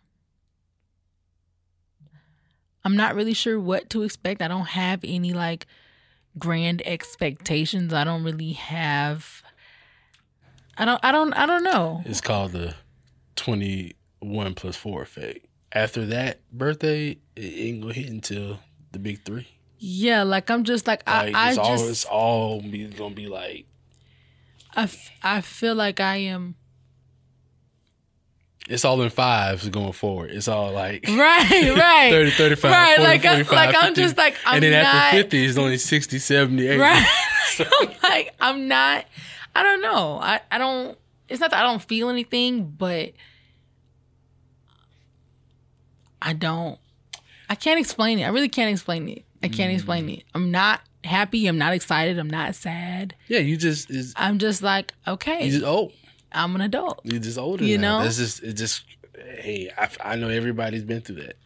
I'm 2.84 2.96
not 2.96 3.14
really 3.14 3.32
sure 3.32 3.58
what 3.58 3.88
to 3.90 4.02
expect. 4.02 4.42
I 4.42 4.48
don't 4.48 4.68
have 4.68 5.00
any 5.02 5.32
like 5.32 5.66
grand 6.38 6.82
expectations. 6.86 7.94
I 7.94 8.04
don't 8.04 8.22
really 8.22 8.52
have 8.52 9.42
I 10.78 10.84
don't 10.84 11.00
I 11.04 11.12
don't 11.12 11.32
I 11.34 11.46
don't 11.46 11.64
know. 11.64 12.02
It's 12.04 12.20
called 12.20 12.52
the 12.52 12.74
21 13.36 14.54
plus 14.54 14.76
4 14.76 15.02
effect. 15.02 15.46
After 15.72 16.04
that 16.06 16.40
birthday, 16.52 17.18
it 17.34 17.40
ain't 17.40 17.80
gonna 17.82 17.92
hit 17.94 18.08
until 18.08 18.60
the 18.92 18.98
big 18.98 19.22
three. 19.24 19.48
Yeah, 19.78 20.22
like 20.22 20.50
I'm 20.50 20.64
just 20.64 20.86
like 20.86 21.02
I 21.06 21.26
Like, 21.26 21.34
I 21.34 21.48
it's, 21.50 21.58
all, 21.58 21.76
just 21.76 21.90
it's 21.90 22.04
all 22.06 22.60
be, 22.62 22.86
gonna 22.88 23.14
be 23.14 23.26
like, 23.26 23.66
I, 24.74 24.84
f- 24.84 25.10
I 25.22 25.40
feel 25.42 25.74
like 25.74 26.00
I 26.00 26.16
am 26.16 26.54
it's 28.68 28.84
all 28.84 29.00
in 29.02 29.10
fives 29.10 29.68
going 29.68 29.92
forward. 29.92 30.30
It's 30.32 30.48
all 30.48 30.72
like 30.72 31.04
right, 31.08 31.50
right. 31.78 32.10
30, 32.10 32.30
35, 32.32 32.70
Right, 32.72 32.96
40, 32.96 33.02
like, 33.04 33.24
I- 33.24 33.34
45, 33.44 33.52
like, 33.54 33.84
I'm 33.84 33.94
just 33.94 34.16
like, 34.16 34.34
I'm 34.44 34.54
and 34.56 34.64
then 34.64 34.72
not- 34.72 34.84
after 34.94 35.16
50, 35.22 35.44
it's 35.44 35.58
only 35.58 35.78
60, 35.78 36.18
70, 36.18 36.66
80. 36.66 36.78
Right. 36.80 37.06
I'm 37.80 37.88
like, 38.02 38.34
I'm 38.40 38.68
not, 38.68 39.04
I 39.56 39.62
don't 39.62 39.82
know. 39.82 40.18
I, 40.20 40.40
I 40.50 40.58
don't, 40.58 40.98
it's 41.28 41.40
not 41.40 41.50
that 41.50 41.60
I 41.60 41.66
don't 41.66 41.82
feel 41.82 42.08
anything, 42.08 42.64
but 42.76 43.12
I 46.20 46.32
don't, 46.32 46.78
I 47.48 47.54
can't 47.54 47.78
explain 47.78 48.18
it. 48.18 48.24
I 48.24 48.28
really 48.28 48.48
can't 48.48 48.70
explain 48.70 49.08
it. 49.08 49.24
I 49.42 49.48
can't 49.48 49.70
Mm. 49.70 49.74
explain 49.74 50.08
it. 50.08 50.24
I'm 50.34 50.50
not 50.50 50.80
happy. 51.04 51.46
I'm 51.46 51.58
not 51.58 51.72
excited. 51.72 52.18
I'm 52.18 52.30
not 52.30 52.54
sad. 52.54 53.14
Yeah, 53.28 53.38
you 53.40 53.56
just, 53.56 53.90
is 53.90 54.12
I'm 54.16 54.38
just 54.38 54.62
like, 54.62 54.92
okay, 55.06 55.44
you 55.44 55.52
just 55.52 55.64
old. 55.64 55.92
I'm 56.32 56.54
an 56.54 56.60
adult. 56.62 57.00
You're 57.04 57.20
just 57.20 57.38
older 57.38 57.64
You 57.64 57.78
now. 57.78 57.98
know? 57.98 58.04
That's 58.04 58.16
just, 58.16 58.42
it 58.42 58.54
just, 58.54 58.82
hey, 59.16 59.70
I, 59.76 59.88
I 60.00 60.16
know 60.16 60.28
everybody's 60.28 60.82
been 60.82 61.00
through 61.00 61.16
that. 61.16 61.36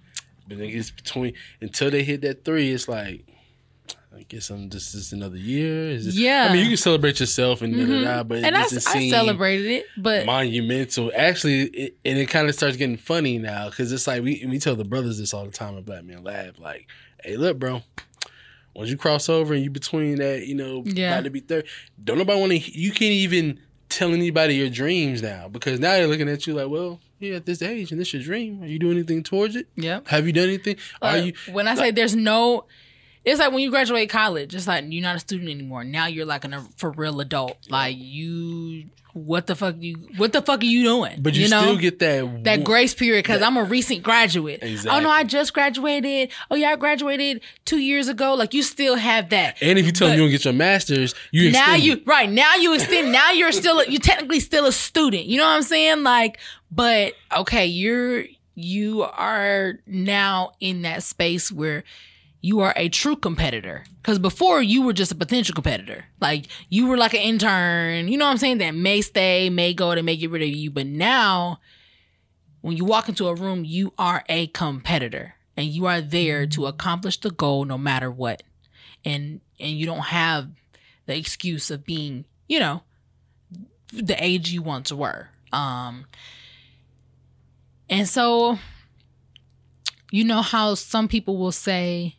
But 0.49 0.59
it's 0.61 0.91
between, 0.91 1.35
until 1.61 1.91
they 1.91 2.03
hit 2.03 2.23
that 2.23 2.45
three, 2.45 2.73
it's 2.73 2.89
like, 2.89 3.25
I 4.15 4.23
guess 4.23 4.51
I'm 4.51 4.69
just, 4.71 4.93
just 4.93 5.13
another 5.13 5.37
year. 5.37 5.91
Is 5.91 6.07
this, 6.07 6.17
Yeah. 6.17 6.49
I 6.51 6.53
mean, 6.53 6.63
you 6.63 6.69
can 6.71 6.77
celebrate 6.77 7.21
yourself 7.21 7.63
and 7.63 7.73
da, 7.75 7.81
da, 7.81 7.87
da, 7.87 7.95
mm-hmm. 7.95 8.29
but 8.29 8.39
And 8.39 8.57
it 8.57 8.73
I, 8.87 8.99
I 8.99 9.09
celebrated 9.09 9.67
it, 9.67 9.87
but 9.97 10.27
monumental. 10.27 11.13
Actually, 11.15 11.63
it, 11.63 11.97
and 12.05 12.19
it 12.19 12.27
kind 12.27 12.49
of 12.49 12.55
starts 12.55 12.77
getting 12.77 12.97
funny 12.97 13.39
now 13.39 13.71
because 13.71 13.93
it's 13.93 14.07
like 14.07 14.23
we 14.23 14.45
we 14.49 14.59
tell 14.59 14.75
the 14.75 14.85
brothers 14.85 15.19
this 15.19 15.33
all 15.33 15.45
the 15.45 15.53
time 15.53 15.79
at 15.79 15.85
Black 15.85 16.05
Man 16.05 16.25
Lab. 16.25 16.59
Like, 16.59 16.89
hey, 17.23 17.37
look, 17.37 17.59
bro, 17.59 17.83
once 18.75 18.91
you 18.91 18.97
cross 18.97 19.29
over 19.29 19.55
and 19.55 19.63
you 19.63 19.71
between 19.71 20.17
that, 20.17 20.47
you 20.47 20.55
know, 20.55 20.83
Yeah. 20.87 21.13
about 21.13 21.25
to 21.25 21.31
be 21.31 21.41
third, 21.41 21.67
don't 22.03 22.19
nobody 22.19 22.41
want 22.41 22.53
to. 22.53 22.59
You 22.59 22.91
can't 22.91 23.13
even 23.13 23.61
tell 23.89 24.13
anybody 24.13 24.55
your 24.55 24.71
dreams 24.71 25.23
now 25.23 25.49
because 25.49 25.79
now 25.81 25.93
they're 25.93 26.07
looking 26.07 26.29
at 26.29 26.47
you 26.47 26.55
like, 26.55 26.69
well, 26.69 27.01
you're 27.19 27.37
at 27.37 27.47
this 27.47 27.61
age 27.61 27.91
and 27.93 28.01
this 28.01 28.13
your 28.13 28.23
dream. 28.23 28.63
Are 28.63 28.67
you 28.67 28.79
doing 28.79 28.97
anything 28.97 29.23
towards 29.23 29.57
it? 29.57 29.69
Yeah. 29.77 30.01
Have 30.07 30.27
you 30.27 30.33
done 30.33 30.45
anything? 30.49 30.77
Are 31.03 31.19
you? 31.19 31.33
when 31.53 31.69
I 31.69 31.75
say 31.75 31.91
there's 31.91 32.17
no, 32.17 32.65
it's 33.25 33.39
like 33.39 33.53
when 33.53 33.61
you 33.61 33.71
graduate 33.71 34.09
college. 34.09 34.55
It's 34.55 34.67
like 34.67 34.85
you're 34.89 35.03
not 35.03 35.17
a 35.17 35.21
student 35.21 35.51
anymore. 35.51 35.85
Now 35.85 36.07
you're 36.07 36.27
like 36.27 36.45
an, 36.45 36.55
a 36.55 36.63
for 36.77 36.91
real 36.91 37.21
adult. 37.21 37.59
Like 37.69 37.97
you, 37.99 38.87
what 39.13 39.47
the 39.47 39.55
fuck 39.55 39.77
you, 39.79 39.97
what 40.17 40.33
the 40.33 40.41
fuck 40.41 40.63
are 40.63 40.65
you 40.65 40.83
doing? 40.83 41.17
But 41.21 41.35
you, 41.35 41.49
know? 41.49 41.61
still 41.61 41.77
get 41.77 41.99
that 41.99 42.45
that 42.45 42.65
grace 42.65 42.95
period 42.95 43.25
because 43.25 43.43
I'm 43.43 43.59
a 43.59 43.65
recent 43.65 44.03
graduate. 44.03 44.65
Oh 44.89 45.01
no, 45.01 45.11
I 45.11 45.25
just 45.25 45.53
graduated. 45.53 46.31
Oh 46.51 46.55
yeah, 46.55 46.71
I 46.71 46.77
graduated 46.77 47.43
two 47.67 47.79
years 47.79 48.09
ago. 48.09 48.35
Like 48.35 48.55
you 48.55 48.63
still 48.63 48.97
have 48.97 49.29
that. 49.31 49.59
And 49.61 49.79
if 49.79 49.85
you 49.85 49.93
tell 49.93 50.09
them 50.09 50.17
you 50.17 50.25
don't 50.25 50.31
get 50.31 50.45
your 50.47 50.55
masters, 50.55 51.15
you 51.31 51.53
now 51.53 51.75
extend 51.75 51.83
you 51.83 52.03
right 52.07 52.31
now 52.31 52.55
you 52.55 52.75
extend 52.75 53.13
now 53.13 53.33
you're 53.33 53.53
still 53.53 53.85
you're 53.85 54.01
technically 54.01 54.41
still 54.41 54.67
a 54.67 54.73
student 54.73 55.27
you 55.27 55.39
know 55.39 55.45
what 55.45 55.57
i'm 55.57 55.63
saying 55.63 56.03
like 56.03 56.39
but 56.71 57.15
okay 57.37 57.67
you're 57.67 58.25
you 58.55 59.03
are 59.03 59.75
now 59.87 60.53
in 60.61 60.83
that 60.83 61.03
space 61.03 61.51
where 61.51 61.85
you 62.41 62.61
are 62.61 62.73
a 62.77 62.89
true 62.89 63.17
competitor. 63.17 63.85
Because 64.01 64.19
before 64.19 64.63
you 64.63 64.83
were 64.83 64.93
just 64.93 65.13
a 65.13 65.17
potential 65.17 65.55
competitor. 65.55 66.07
Like 66.21 66.47
you 66.69 66.87
were 66.87 66.97
like 66.97 67.15
an 67.15 67.21
intern 67.21 68.09
you 68.09 68.17
know 68.17 68.25
what 68.25 68.33
i'm 68.33 68.39
saying 68.39 68.59
that 68.59 68.75
may 68.75 69.01
stay 69.03 69.51
may 69.51 69.75
go 69.75 69.95
they 69.95 70.03
may 70.03 70.17
get 70.17 70.31
rid 70.31 70.43
of 70.43 70.49
you. 70.49 70.71
But 70.71 70.87
now 70.87 71.61
when 72.61 72.77
you 72.77 72.85
walk 72.85 73.09
into 73.09 73.29
a 73.29 73.35
room 73.35 73.65
you 73.65 73.93
are 73.99 74.25
a 74.29 74.47
competitor. 74.49 75.35
And 75.57 75.67
you 75.67 75.87
are 75.87 76.01
there 76.01 76.47
to 76.47 76.67
accomplish 76.67 77.21
the 77.21 77.31
goal 77.31 77.65
no 77.67 77.77
matter 77.77 78.11
what. 78.11 78.43
And 79.05 79.41
and 79.59 79.73
you 79.73 79.85
don't 79.85 80.07
have 80.07 80.49
the 81.07 81.17
excuse 81.17 81.71
of 81.71 81.85
being, 81.85 82.25
you 82.49 82.59
know, 82.61 82.83
the 83.93 84.23
age 84.23 84.51
you 84.51 84.63
once 84.63 84.91
were. 84.91 85.29
Um 85.53 86.07
and 87.91 88.09
so 88.09 88.59
you 90.11 90.25
know 90.25 90.43
how 90.43 90.75
some 90.75 91.07
people 91.09 91.37
will 91.37 91.53
say 91.53 92.17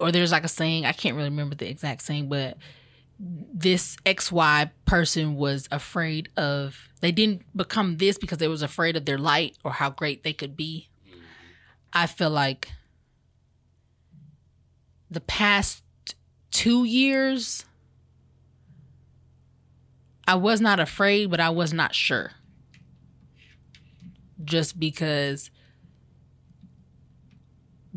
or 0.00 0.12
there's 0.12 0.32
like 0.32 0.44
a 0.44 0.48
saying, 0.48 0.86
I 0.86 0.92
can't 0.92 1.16
really 1.16 1.30
remember 1.30 1.54
the 1.54 1.68
exact 1.68 2.02
saying, 2.02 2.28
but 2.28 2.56
this 3.18 3.96
XY 4.04 4.70
person 4.86 5.36
was 5.36 5.68
afraid 5.70 6.28
of 6.36 6.88
they 7.00 7.12
didn't 7.12 7.42
become 7.56 7.98
this 7.98 8.18
because 8.18 8.38
they 8.38 8.48
was 8.48 8.62
afraid 8.62 8.96
of 8.96 9.04
their 9.04 9.18
light 9.18 9.56
or 9.62 9.72
how 9.72 9.90
great 9.90 10.24
they 10.24 10.32
could 10.32 10.56
be. 10.56 10.88
Mm-hmm. 11.08 11.20
I 11.92 12.06
feel 12.06 12.30
like 12.30 12.70
the 15.10 15.20
past 15.20 15.82
two 16.50 16.84
years, 16.84 17.64
I 20.26 20.34
was 20.34 20.60
not 20.60 20.80
afraid, 20.80 21.30
but 21.30 21.40
I 21.40 21.50
was 21.50 21.72
not 21.72 21.94
sure. 21.94 22.32
Just 24.42 24.80
because 24.80 25.50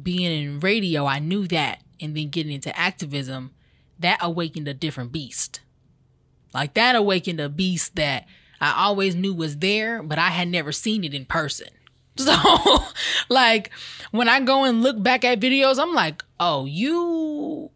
being 0.01 0.31
in 0.31 0.59
radio, 0.59 1.05
I 1.05 1.19
knew 1.19 1.47
that, 1.47 1.81
and 2.01 2.15
then 2.15 2.29
getting 2.29 2.53
into 2.53 2.77
activism, 2.77 3.51
that 3.99 4.19
awakened 4.21 4.67
a 4.67 4.73
different 4.73 5.11
beast. 5.11 5.61
Like 6.53 6.73
that 6.75 6.95
awakened 6.95 7.39
a 7.39 7.49
beast 7.49 7.95
that 7.95 8.25
I 8.59 8.85
always 8.85 9.15
knew 9.15 9.33
was 9.33 9.57
there, 9.57 10.01
but 10.01 10.17
I 10.17 10.29
had 10.29 10.47
never 10.47 10.71
seen 10.71 11.03
it 11.03 11.13
in 11.13 11.25
person. 11.25 11.69
So, 12.19 12.33
like, 13.29 13.69
when 14.09 14.27
I 14.27 14.39
go 14.39 14.63
and 14.63 14.81
look 14.81 15.01
back 15.03 15.23
at 15.23 15.39
videos, 15.39 15.77
I'm 15.77 15.93
like, 15.93 16.23
oh, 16.39 16.65
you, 16.65 17.69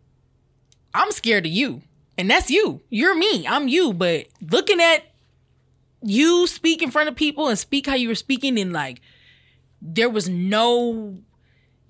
I'm 0.95 1.11
scared 1.11 1.45
of 1.45 1.51
you. 1.51 1.84
And 2.17 2.28
that's 2.28 2.49
you. 2.49 2.82
You're 2.89 3.13
me. 3.13 3.45
I'm 3.47 3.67
you. 3.67 3.93
But 3.93 4.30
looking 4.41 4.82
at 4.82 5.03
you 6.01 6.47
speak 6.47 6.82
in 6.82 6.89
front 6.89 7.07
of 7.07 7.15
people 7.15 7.49
and 7.49 7.59
speak 7.59 7.86
how 7.86 7.93
you 7.93 8.07
were 8.07 8.15
speaking, 8.15 8.59
and 8.59 8.74
like, 8.74 9.01
there 9.80 10.09
was 10.09 10.28
no, 10.28 11.19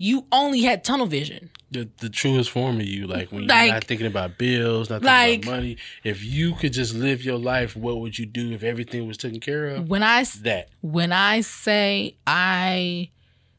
you 0.02 0.26
only 0.32 0.62
had 0.62 0.84
tunnel 0.84 1.06
vision. 1.06 1.50
the, 1.70 1.88
the 2.00 2.10
truest 2.10 2.50
form 2.50 2.80
of 2.82 2.86
you. 2.86 3.06
Like 3.08 3.32
when 3.32 3.44
you're 3.44 3.48
Like- 3.50 3.72
not 3.72 3.84
thinking 3.86 4.08
about 4.08 4.38
bills, 4.38 4.90
not 4.90 5.02
thinking 5.02 5.08
like- 5.08 5.44
about 5.44 5.56
money. 5.58 5.78
If 6.04 6.24
you 6.24 6.54
could 6.56 6.74
just 6.74 6.94
live 6.96 7.24
your 7.24 7.38
life, 7.38 7.76
what 7.76 8.00
would 8.02 8.18
you 8.20 8.26
do 8.26 8.52
if 8.52 8.64
everything 8.64 9.08
was 9.08 9.18
taken 9.18 9.40
care 9.40 9.68
of? 9.68 9.88
When 9.90 10.04
I, 10.04 10.24
That. 10.42 10.70
when 10.82 11.12
I 11.14 11.42
say 11.42 12.18
I 12.28 13.10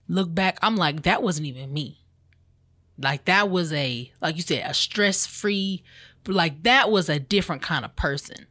look 0.09 0.35
back, 0.35 0.59
I'm 0.63 0.77
like, 0.77 1.03
that 1.05 1.23
wasn't 1.23 1.47
even 1.47 1.73
me. 1.73 2.01
Like 2.99 3.25
that 3.27 3.49
was 3.49 3.73
a, 3.73 4.13
like 4.21 4.37
you 4.37 4.43
said, 4.43 4.69
a 4.69 4.75
stress 4.75 5.27
free, 5.27 5.83
like 6.27 6.65
that 6.65 6.91
was 6.91 7.09
a 7.09 7.19
different 7.19 7.63
kind 7.63 7.85
of 7.85 7.97
person. 7.97 8.47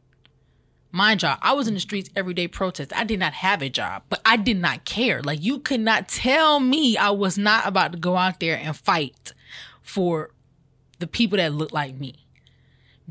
Mind 0.94 1.22
y'all, 1.22 1.38
I 1.40 1.54
was 1.54 1.68
in 1.68 1.74
the 1.74 1.80
streets 1.80 2.10
every 2.14 2.34
day 2.34 2.46
protest. 2.46 2.92
I 2.94 3.04
did 3.04 3.18
not 3.18 3.32
have 3.32 3.62
a 3.62 3.70
job, 3.70 4.02
but 4.10 4.20
I 4.26 4.36
did 4.36 4.58
not 4.58 4.84
care. 4.84 5.22
Like 5.22 5.42
you 5.42 5.58
could 5.58 5.80
not 5.80 6.06
tell 6.06 6.60
me 6.60 6.98
I 6.98 7.08
was 7.10 7.38
not 7.38 7.66
about 7.66 7.92
to 7.92 7.98
go 7.98 8.18
out 8.18 8.40
there 8.40 8.58
and 8.62 8.76
fight 8.76 9.32
for 9.80 10.30
the 10.98 11.06
people 11.06 11.38
that 11.38 11.54
looked 11.54 11.72
like 11.72 11.98
me 11.98 12.26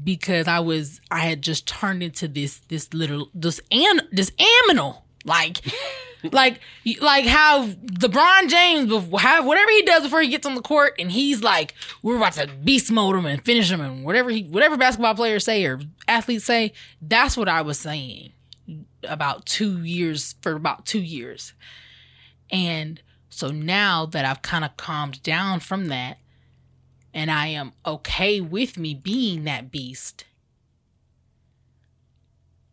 because 0.02 0.48
I 0.48 0.60
was 0.60 1.02
I 1.10 1.20
had 1.20 1.42
just 1.42 1.68
turned 1.68 2.04
into 2.04 2.28
this 2.28 2.60
this 2.68 2.94
little 2.94 3.30
this 3.34 3.60
an 3.72 4.02
this 4.12 4.32
animal 4.70 5.04
like 5.26 5.62
like 6.32 6.60
like 7.00 7.26
how 7.26 7.68
LeBron 7.68 8.50
James 8.50 8.92
how 9.20 9.46
whatever 9.46 9.72
he 9.72 9.82
does 9.84 10.04
before 10.04 10.22
he 10.22 10.28
gets 10.28 10.46
on 10.46 10.56
the 10.56 10.62
court 10.62 10.94
and 11.00 11.12
he's 11.12 11.42
like 11.42 11.74
we're 12.04 12.18
about 12.18 12.34
to 12.34 12.48
beast 12.64 12.92
mode 12.92 13.16
him 13.16 13.26
and 13.26 13.44
finish 13.44 13.72
him 13.72 13.82
and 13.82 14.04
whatever 14.04 14.30
he 14.30 14.44
whatever 14.44 14.78
basketball 14.78 15.16
players 15.16 15.46
say 15.46 15.66
or 15.66 15.80
athletes 16.08 16.46
say 16.46 16.74
that's 17.02 17.36
what 17.36 17.50
I 17.50 17.62
was 17.62 17.80
saying 17.80 18.34
about 19.04 19.46
2 19.46 19.84
years 19.84 20.36
for 20.42 20.54
about 20.54 20.86
2 20.86 21.00
years 21.00 21.54
and 22.52 23.02
so 23.30 23.50
now 23.50 24.06
that 24.06 24.26
I've 24.26 24.42
kind 24.42 24.66
of 24.66 24.78
calmed 24.78 25.24
down 25.24 25.60
from 25.60 25.88
that 25.88 26.18
and 27.14 27.32
I 27.32 27.48
am 27.48 27.74
okay 27.86 28.40
with 28.40 28.78
me 28.78 28.94
being 28.94 29.44
that 29.44 29.72
beast. 29.72 30.26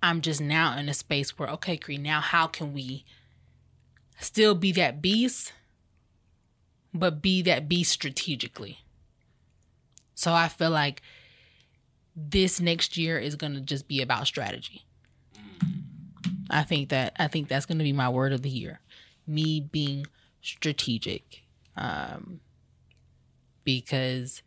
I'm 0.03 0.21
just 0.21 0.41
now 0.41 0.77
in 0.79 0.89
a 0.89 0.95
space 0.95 1.39
where, 1.39 1.49
okay, 1.51 1.77
Cree, 1.77 1.99
now 1.99 2.21
how 2.21 2.47
can 2.47 2.73
we 2.73 3.05
still 4.19 4.55
be 4.55 4.73
that 4.73 5.01
beast, 5.01 5.53
but 6.93 7.23
be 7.23 7.43
that 7.43 7.69
beast 7.69 7.93
strategically? 7.93 8.79
So 10.15 10.33
I 10.33 10.49
feel 10.49 10.71
like 10.71 11.03
this 12.17 12.61
next 12.61 12.97
year 12.97 13.19
is 13.19 13.37
gonna 13.37 13.61
just 13.61 13.87
be 13.87 14.03
about 14.03 14.27
strategy. 14.27 14.85
I 16.51 16.63
think 16.63 16.89
that 16.89 17.15
I 17.19 17.29
think 17.29 17.49
that's 17.49 17.67
gonna 17.67 17.85
be 17.85 17.93
my 17.93 18.09
word 18.09 18.33
of 18.33 18.43
the 18.43 18.51
year. 18.51 18.81
Me 19.27 19.61
being 19.61 20.07
strategic 20.41 21.43
um, 21.77 22.41
because 23.65 24.43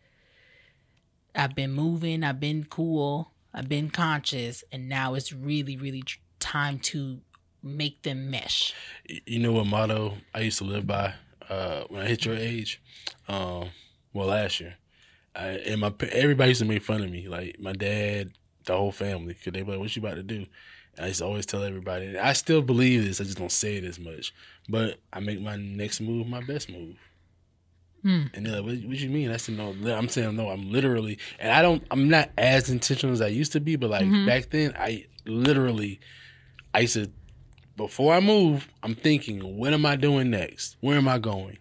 I've 1.34 1.56
been 1.56 1.72
moving, 1.72 2.24
I've 2.24 2.40
been 2.40 2.66
cool, 2.66 3.32
I've 3.54 3.70
been 3.70 3.90
conscious, 3.90 4.64
and 4.72 4.90
now 4.90 5.14
it's 5.14 5.32
really, 5.32 5.78
really 5.78 6.04
time 6.40 6.80
to 6.80 7.22
make 7.64 8.02
them 8.04 8.30
mesh. 8.30 8.74
You 9.26 9.40
know 9.40 9.54
what 9.54 9.68
motto 9.68 10.18
I 10.34 10.42
used 10.42 10.58
to 10.60 10.64
live 10.64 10.88
by 10.88 11.14
uh, 11.50 11.84
when 11.90 12.02
I 12.02 12.06
hit 12.08 12.26
your 12.26 12.36
age? 12.36 12.82
Um, 13.28 13.70
well, 14.14 14.28
last 14.28 14.60
year, 14.60 14.76
I, 15.36 15.48
and 15.48 15.82
my 15.82 15.94
everybody 16.12 16.50
used 16.50 16.62
to 16.62 16.68
make 16.68 16.84
fun 16.84 17.02
of 17.02 17.10
me, 17.10 17.28
like 17.28 17.60
my 17.60 17.74
dad, 17.74 18.32
the 18.66 18.76
whole 18.76 18.92
family, 18.92 19.34
because 19.34 19.54
they 19.54 19.62
be 19.62 19.72
like, 19.72 19.80
"What 19.80 19.96
you 19.96 20.02
about 20.02 20.16
to 20.16 20.24
do?" 20.24 20.46
And 20.98 21.06
I 21.06 21.08
used 21.08 21.20
to 21.20 21.26
always 21.26 21.46
tell 21.46 21.64
everybody. 21.64 22.08
And 22.08 22.18
I 22.18 22.34
still 22.34 22.62
believe 22.62 23.06
this. 23.06 23.22
I 23.22 23.24
just 23.24 23.38
don't 23.38 23.52
say 23.52 23.78
it 23.78 23.86
as 23.86 23.98
much. 23.98 24.34
But 24.68 25.00
I 25.14 25.22
make 25.22 25.40
my 25.42 25.56
next 25.56 26.02
move 26.02 26.28
my 26.28 26.42
best 26.42 26.70
move. 26.70 26.98
And 28.34 28.46
they're 28.46 28.56
like, 28.62 28.66
what, 28.66 28.90
what 28.90 28.98
you 28.98 29.10
mean? 29.10 29.32
I 29.32 29.38
said, 29.38 29.56
no, 29.58 29.76
I'm 29.96 30.10
saying, 30.10 30.36
no, 30.36 30.50
I'm 30.50 30.72
literally, 30.72 31.20
and 31.40 31.52
I 31.52 31.62
don't, 31.62 31.84
I'm 31.92 32.10
not 32.10 32.32
as 32.38 32.70
intentional 32.70 33.14
as 33.14 33.22
I 33.22 33.28
used 33.28 33.52
to 33.52 33.60
be, 33.60 33.76
but 33.76 33.92
like 33.92 34.06
back 34.26 34.50
then, 34.50 34.74
I 34.78 35.06
literally, 35.26 36.00
I 36.74 36.80
used 36.80 36.96
to, 36.96 37.12
before 37.82 38.14
I 38.14 38.20
move, 38.20 38.68
I'm 38.84 38.94
thinking, 38.94 39.58
what 39.58 39.74
am 39.74 39.88
I 39.88 39.96
doing 39.96 40.30
next? 40.30 40.78
Where 40.82 40.98
am 40.98 41.08
I 41.08 41.18
going? 41.18 41.58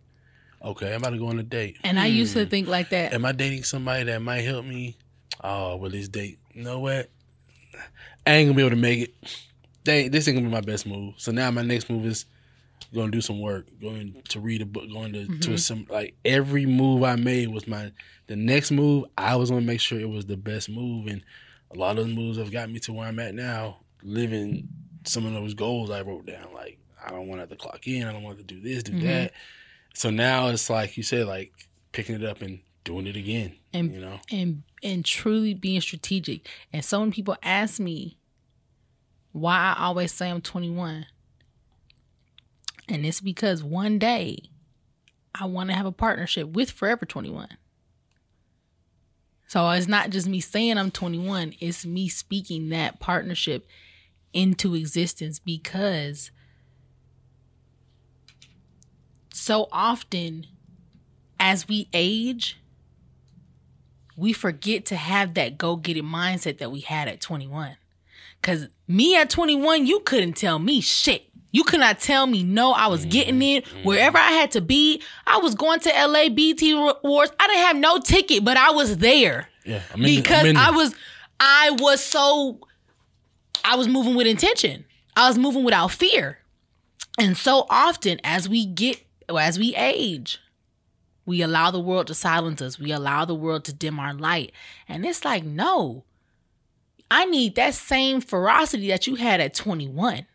Okay, 0.62 0.92
I'm 0.92 1.00
about 1.00 1.10
to 1.10 1.18
go 1.18 1.28
on 1.28 1.38
a 1.38 1.42
date. 1.42 1.78
And 1.82 1.98
I 1.98 2.06
used 2.06 2.34
to 2.34 2.44
hmm. 2.44 2.50
think 2.50 2.68
like 2.68 2.90
that. 2.90 3.14
Am 3.14 3.24
I 3.24 3.32
dating 3.32 3.62
somebody 3.62 4.04
that 4.04 4.20
might 4.20 4.42
help 4.42 4.66
me? 4.66 4.98
Oh, 5.42 5.76
well, 5.76 5.90
this 5.90 6.08
date, 6.08 6.38
you 6.52 6.62
know 6.62 6.78
what? 6.80 7.08
I 8.26 8.34
ain't 8.34 8.48
gonna 8.48 8.56
be 8.56 8.62
able 8.62 8.70
to 8.70 8.76
make 8.76 9.00
it. 9.00 9.14
They, 9.84 10.08
this 10.08 10.28
ain't 10.28 10.36
gonna 10.36 10.48
be 10.48 10.52
my 10.52 10.60
best 10.60 10.86
move. 10.86 11.14
So 11.16 11.32
now 11.32 11.50
my 11.50 11.62
next 11.62 11.88
move 11.88 12.04
is 12.04 12.26
going 12.92 13.06
to 13.06 13.16
do 13.16 13.22
some 13.22 13.40
work, 13.40 13.66
going 13.80 14.22
to 14.28 14.40
read 14.40 14.60
a 14.60 14.66
book, 14.66 14.90
going 14.92 15.14
to 15.14 15.26
to 15.26 15.32
mm-hmm. 15.32 15.56
some 15.56 15.86
like 15.88 16.14
every 16.24 16.66
move 16.66 17.02
I 17.02 17.16
made 17.16 17.48
was 17.48 17.66
my 17.66 17.92
the 18.26 18.36
next 18.36 18.72
move. 18.72 19.06
I 19.16 19.36
was 19.36 19.48
gonna 19.48 19.62
make 19.62 19.80
sure 19.80 19.98
it 19.98 20.10
was 20.10 20.26
the 20.26 20.36
best 20.36 20.68
move, 20.68 21.06
and 21.06 21.22
a 21.70 21.78
lot 21.78 21.92
of 21.92 22.04
those 22.04 22.14
moves 22.14 22.36
have 22.36 22.52
got 22.52 22.70
me 22.70 22.78
to 22.80 22.92
where 22.92 23.06
I'm 23.06 23.18
at 23.20 23.34
now, 23.34 23.78
living 24.02 24.68
some 25.04 25.26
of 25.26 25.32
those 25.32 25.54
goals 25.54 25.90
I 25.90 26.02
wrote 26.02 26.26
down. 26.26 26.48
Like 26.54 26.78
I 27.04 27.10
don't 27.10 27.26
want 27.28 27.38
to 27.38 27.42
have 27.42 27.50
to 27.50 27.56
clock 27.56 27.86
in. 27.86 28.06
I 28.06 28.12
don't 28.12 28.22
want 28.22 28.38
to 28.38 28.44
do 28.44 28.60
this, 28.60 28.82
do 28.82 28.92
mm-hmm. 28.92 29.06
that. 29.06 29.32
So 29.94 30.10
now 30.10 30.48
it's 30.48 30.70
like 30.70 30.96
you 30.96 31.02
said, 31.02 31.26
like 31.26 31.52
picking 31.92 32.14
it 32.14 32.24
up 32.24 32.42
and 32.42 32.60
doing 32.84 33.06
it 33.06 33.16
again. 33.16 33.56
and 33.72 33.92
you 33.92 34.00
know, 34.00 34.20
and 34.30 34.62
and 34.82 35.04
truly 35.04 35.54
being 35.54 35.80
strategic. 35.80 36.48
And 36.72 36.84
so 36.84 37.00
many 37.00 37.12
people 37.12 37.36
ask 37.42 37.80
me 37.80 38.16
why 39.32 39.74
I 39.76 39.84
always 39.84 40.12
say 40.12 40.30
I'm 40.30 40.40
21. 40.40 41.06
And 42.88 43.06
it's 43.06 43.20
because 43.20 43.62
one 43.62 43.98
day 43.98 44.50
I 45.34 45.44
want 45.44 45.70
to 45.70 45.76
have 45.76 45.86
a 45.86 45.92
partnership 45.92 46.48
with 46.48 46.70
Forever 46.70 47.06
21. 47.06 47.48
So 49.46 49.68
it's 49.70 49.88
not 49.88 50.10
just 50.10 50.28
me 50.28 50.40
saying 50.40 50.78
I'm 50.78 50.90
21, 50.90 51.54
it's 51.60 51.84
me 51.84 52.08
speaking 52.08 52.68
that 52.68 53.00
partnership 53.00 53.66
into 54.32 54.74
existence 54.74 55.38
because 55.38 56.30
so 59.32 59.68
often 59.72 60.46
as 61.38 61.66
we 61.66 61.88
age, 61.92 62.58
we 64.16 64.32
forget 64.32 64.84
to 64.86 64.96
have 64.96 65.34
that 65.34 65.56
go 65.56 65.76
get 65.76 65.96
it 65.96 66.04
mindset 66.04 66.58
that 66.58 66.70
we 66.70 66.80
had 66.80 67.08
at 67.08 67.20
21. 67.20 67.76
Cause 68.42 68.68
me 68.86 69.16
at 69.16 69.30
21, 69.30 69.86
you 69.86 70.00
couldn't 70.00 70.34
tell 70.34 70.58
me 70.58 70.80
shit. 70.80 71.24
You 71.52 71.64
could 71.64 71.80
not 71.80 71.98
tell 71.98 72.26
me 72.26 72.42
no. 72.42 72.72
I 72.72 72.86
was 72.86 73.00
mm-hmm. 73.00 73.10
getting 73.10 73.42
it 73.42 73.64
mm-hmm. 73.64 73.82
wherever 73.82 74.18
I 74.18 74.32
had 74.32 74.52
to 74.52 74.60
be. 74.60 75.02
I 75.26 75.38
was 75.38 75.54
going 75.54 75.80
to 75.80 75.88
LA 75.88 76.28
BET 76.28 76.62
Awards. 76.62 77.32
I 77.40 77.46
didn't 77.48 77.66
have 77.66 77.76
no 77.76 77.98
ticket, 77.98 78.44
but 78.44 78.56
I 78.56 78.70
was 78.70 78.98
there 78.98 79.48
yeah. 79.64 79.82
I'm 79.92 80.02
because 80.02 80.44
the- 80.44 80.54
I 80.56 80.70
was, 80.70 80.94
I 81.38 81.70
was 81.72 82.02
so, 82.02 82.60
I 83.64 83.76
was 83.76 83.88
moving 83.88 84.14
with 84.14 84.26
intention. 84.26 84.84
I 85.16 85.28
was 85.28 85.38
moving 85.38 85.64
without 85.64 85.90
fear. 85.90 86.38
And 87.18 87.36
so 87.36 87.66
often 87.68 88.20
as 88.24 88.48
we 88.48 88.66
get, 88.66 89.00
as 89.28 89.58
we 89.58 89.74
age, 89.74 90.38
we 91.26 91.42
allow 91.42 91.70
the 91.70 91.80
world 91.80 92.06
to 92.08 92.14
silence 92.14 92.62
us. 92.62 92.78
We 92.78 92.92
allow 92.92 93.24
the 93.24 93.34
world 93.34 93.64
to 93.64 93.72
dim 93.72 94.00
our 94.00 94.14
light. 94.14 94.52
And 94.88 95.04
it's 95.04 95.24
like, 95.24 95.44
no, 95.44 96.04
I 97.10 97.24
need 97.26 97.56
that 97.56 97.74
same 97.74 98.20
ferocity 98.20 98.88
that 98.88 99.06
you 99.06 99.16
had 99.16 99.40
at 99.40 99.54
21. 99.54 100.26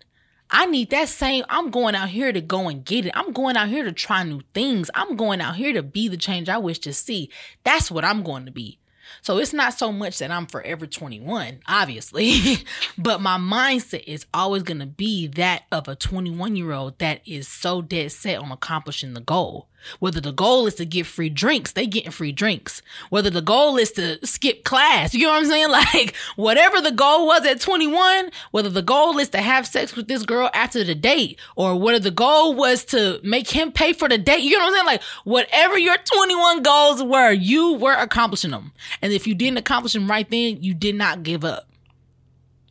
I 0.52 0.68
need 0.68 0.92
that 0.92 1.10
same. 1.10 1.44
I'm 1.50 1.72
going 1.72 1.96
out 1.96 2.10
here 2.10 2.32
to 2.32 2.42
go 2.42 2.68
and 2.68 2.86
get 2.86 3.06
it. 3.06 3.12
I'm 3.16 3.34
going 3.34 3.58
out 3.58 3.70
here 3.70 3.84
to 3.84 3.92
try 3.92 4.24
new 4.24 4.42
things. 4.54 4.92
I'm 4.94 5.16
going 5.16 5.42
out 5.42 5.56
here 5.56 5.74
to 5.74 5.82
be 5.82 6.08
the 6.08 6.18
change 6.18 6.50
I 6.50 6.60
wish 6.60 6.80
to 6.80 6.94
see. 6.94 7.32
That's 7.64 7.90
what 7.90 8.06
I'm 8.06 8.22
going 8.22 8.46
to 8.46 8.52
be. 8.52 8.80
So 9.22 9.38
it's 9.38 9.54
not 9.54 9.74
so 9.74 9.92
much 9.92 10.20
that 10.20 10.32
I'm 10.32 10.46
forever 10.46 10.86
21, 10.86 11.60
obviously, 11.68 12.58
but 12.98 13.22
my 13.22 13.38
mindset 13.38 14.04
is 14.08 14.26
always 14.34 14.64
going 14.64 14.80
to 14.80 14.86
be 14.86 15.28
that 15.28 15.64
of 15.72 15.88
a 15.88 15.96
21 15.96 16.56
year 16.56 16.72
old 16.72 17.00
that 17.00 17.22
is 17.26 17.48
so 17.48 17.82
dead 17.82 18.12
set 18.12 18.40
on 18.40 18.52
accomplishing 18.52 19.14
the 19.14 19.22
goal. 19.22 19.68
Whether 20.00 20.22
the 20.22 20.32
goal 20.32 20.68
is 20.68 20.76
to 20.76 20.86
get 20.86 21.06
free 21.06 21.30
drinks, 21.30 21.72
they 21.72 21.88
getting 21.88 22.12
free 22.12 22.32
drinks. 22.32 22.82
Whether 23.10 23.30
the 23.30 23.42
goal 23.42 23.78
is 23.78 23.92
to 23.94 24.26
skip 24.26 24.64
class, 24.64 25.14
you 25.14 25.24
know 25.24 25.34
what 25.34 25.44
I'm 25.44 25.46
saying? 25.46 25.66
Like 25.76 26.16
whatever 26.36 26.82
the 26.82 26.92
goal 26.92 27.28
was 27.28 27.46
at 27.46 27.60
21, 27.60 28.32
whether 28.52 28.70
the 28.70 28.82
goal 28.82 29.18
is 29.20 29.30
to 29.30 29.42
have 29.42 29.68
sex 29.68 29.96
with 29.96 30.08
this 30.08 30.24
girl 30.24 30.50
after 30.54 30.84
the 30.84 30.96
date, 30.96 31.38
or 31.56 31.78
whether 31.78 32.00
the 32.00 32.12
goal 32.12 32.54
was 32.54 32.86
to 32.86 33.20
make 33.24 33.50
him 33.50 33.72
pay 33.72 33.94
for 33.94 34.08
the 34.08 34.18
date, 34.18 34.42
you 34.42 34.58
know 34.58 34.66
what 34.66 34.70
I'm 34.70 34.74
saying? 34.74 34.86
Like 34.86 35.04
whatever 35.26 35.78
your 35.78 35.98
21 35.98 36.64
goals 36.64 37.04
were, 37.04 37.32
you 37.32 37.74
were 37.74 37.94
accomplishing 37.94 38.52
them. 38.52 38.72
And 39.02 39.12
if 39.14 39.28
you 39.28 39.36
didn't 39.36 39.58
accomplish 39.58 39.94
them 39.94 40.10
right 40.10 40.30
then, 40.30 40.64
you 40.64 40.74
did 40.74 40.96
not 40.96 41.24
give 41.24 41.44
up. 41.44 41.68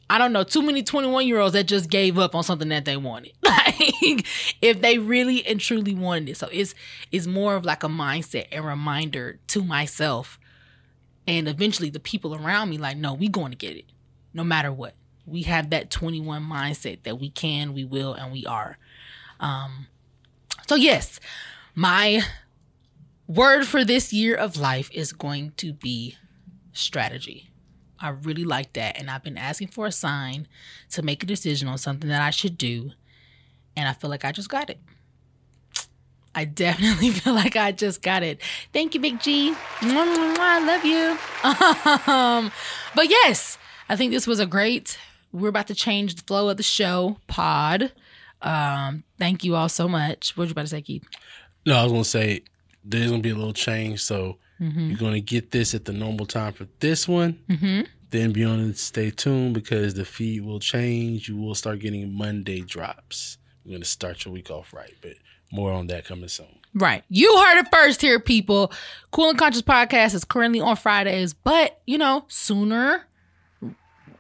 I 0.09 0.19
don't 0.19 0.33
know 0.33 0.45
too 0.45 0.63
many 0.63 0.83
21 0.83 1.27
year 1.27 1.39
olds 1.39 1.55
that 1.55 1.65
just 1.65 1.89
gave 1.89 2.19
up 2.19 2.35
on 2.35 2.43
something 2.43 2.69
that 2.69 2.85
they 2.85 2.97
wanted. 2.97 3.33
Like 3.67 4.27
if 4.61 4.83
they 4.83 4.99
really 4.99 5.45
and 5.47 5.59
truly 5.59 5.95
wanted 5.95 6.31
it. 6.31 6.37
So 6.37 6.49
it's 6.53 6.75
it's 7.11 7.27
more 7.27 7.57
of 7.57 7.65
like 7.65 7.83
a 7.83 7.89
mindset 7.89 8.47
and 8.53 8.65
reminder 8.65 9.39
to 9.49 9.65
myself 9.65 10.39
and 11.27 11.49
eventually 11.49 11.89
the 11.89 11.99
people 11.99 12.35
around 12.35 12.69
me 12.69 12.77
like 12.77 12.97
no, 12.97 13.15
we 13.15 13.29
going 13.29 13.53
to 13.53 13.57
get 13.57 13.77
it. 13.77 13.87
No 14.35 14.45
matter 14.45 14.71
what. 14.71 14.95
We 15.27 15.43
have 15.43 15.71
that 15.71 15.91
21 15.91 16.43
mindset 16.43 17.05
that 17.05 17.19
we 17.19 17.31
can, 17.31 17.73
we 17.73 17.85
will 17.85 18.13
and 18.13 18.31
we 18.31 18.45
are. 18.45 18.77
Um 19.41 19.87
so 20.69 20.75
yes, 20.75 21.21
my 21.75 22.23
word 23.27 23.67
for 23.67 23.85
this 23.85 24.13
year 24.13 24.35
of 24.35 24.59
life 24.59 24.91
is 24.93 25.13
going 25.13 25.53
to 25.57 25.73
be 25.73 26.17
strategy. 26.73 27.51
I 28.01 28.09
really 28.11 28.45
like 28.45 28.73
that. 28.75 28.99
And 28.99 29.11
I've 29.11 29.23
been 29.23 29.39
asking 29.39 29.69
for 29.69 29.87
a 29.87 29.93
sign 29.93 30.47
to 30.91 31.03
make 31.03 31.23
a 31.23 31.27
decision 31.27 31.69
on 31.69 31.79
something 31.79 32.09
that 32.11 32.23
I 32.23 32.31
should 32.31 32.59
do. 32.59 32.93
And 33.77 33.89
I 33.89 33.93
feel 33.93 34.11
like 34.11 34.25
I 34.25 34.33
just 34.33 34.49
got 34.49 34.71
it. 34.71 34.79
I 36.35 36.45
definitely 36.45 37.11
feel 37.13 37.35
like 37.35 37.57
I 37.57 37.73
just 37.73 38.03
got 38.03 38.23
it. 38.23 38.41
Thank 38.73 38.95
you, 38.95 39.01
Big 39.01 39.21
G. 39.21 39.55
I 39.81 40.61
love 40.65 40.85
you. 40.85 42.13
um, 42.13 42.51
but 42.95 43.09
yes, 43.09 43.59
I 43.89 43.97
think 43.97 44.13
this 44.13 44.27
was 44.27 44.41
a 44.41 44.47
great. 44.47 44.99
We're 45.33 45.49
about 45.49 45.69
to 45.69 45.75
change 45.75 46.15
the 46.17 46.23
flow 46.23 46.49
of 46.49 46.57
the 46.57 46.63
show 46.63 47.19
pod. 47.27 47.93
Um, 48.43 49.05
thank 49.19 49.45
you 49.45 49.55
all 49.57 49.69
so 49.69 49.89
much. 49.89 50.37
What 50.37 50.45
were 50.45 50.47
you 50.47 50.53
about 50.53 50.63
to 50.63 50.69
say, 50.69 50.83
Keith? 50.83 51.05
No, 51.67 51.77
I 51.77 51.83
was 51.85 51.93
gonna 51.93 52.05
say 52.05 52.43
there's 52.85 53.11
gonna 53.11 53.23
be 53.23 53.31
a 53.31 53.35
little 53.35 53.53
change, 53.55 54.03
so 54.03 54.39
you're 54.59 54.97
gonna 54.99 55.21
get 55.21 55.51
this 55.51 55.75
at 55.75 55.85
the 55.85 55.93
normal 55.93 56.27
time 56.27 56.53
for 56.53 56.67
this 56.81 57.07
one. 57.09 57.39
Mm-hmm. 57.51 57.81
Then 58.11 58.33
be 58.33 58.45
on 58.45 58.61
and 58.61 58.77
stay 58.77 59.11
tuned 59.11 59.55
because 59.55 59.95
the 59.95 60.05
feed 60.05 60.45
will 60.45 60.61
change. 60.61 61.29
You 61.29 61.37
will 61.37 61.55
start 61.55 61.81
getting 61.81 62.13
Monday 62.17 62.61
drops. 62.61 63.39
You're 63.65 63.77
gonna 63.79 63.85
start 63.85 64.25
your 64.25 64.33
week 64.33 64.51
off 64.51 64.73
right, 64.73 64.95
but 65.03 65.15
more 65.51 65.73
on 65.73 65.89
that 65.89 66.05
coming 66.05 66.29
soon. 66.29 66.61
Right. 66.75 67.05
You 67.09 67.37
heard 67.45 67.59
it 67.61 67.69
first 67.73 68.01
here, 68.01 68.19
people. 68.21 68.73
Cool 69.11 69.31
and 69.31 69.39
Conscious 69.39 69.63
Podcast 69.63 70.15
is 70.15 70.25
currently 70.25 70.61
on 70.61 70.77
Fridays, 70.77 71.35
but 71.35 71.81
you 71.87 71.99
know, 71.99 72.25
sooner 72.29 73.07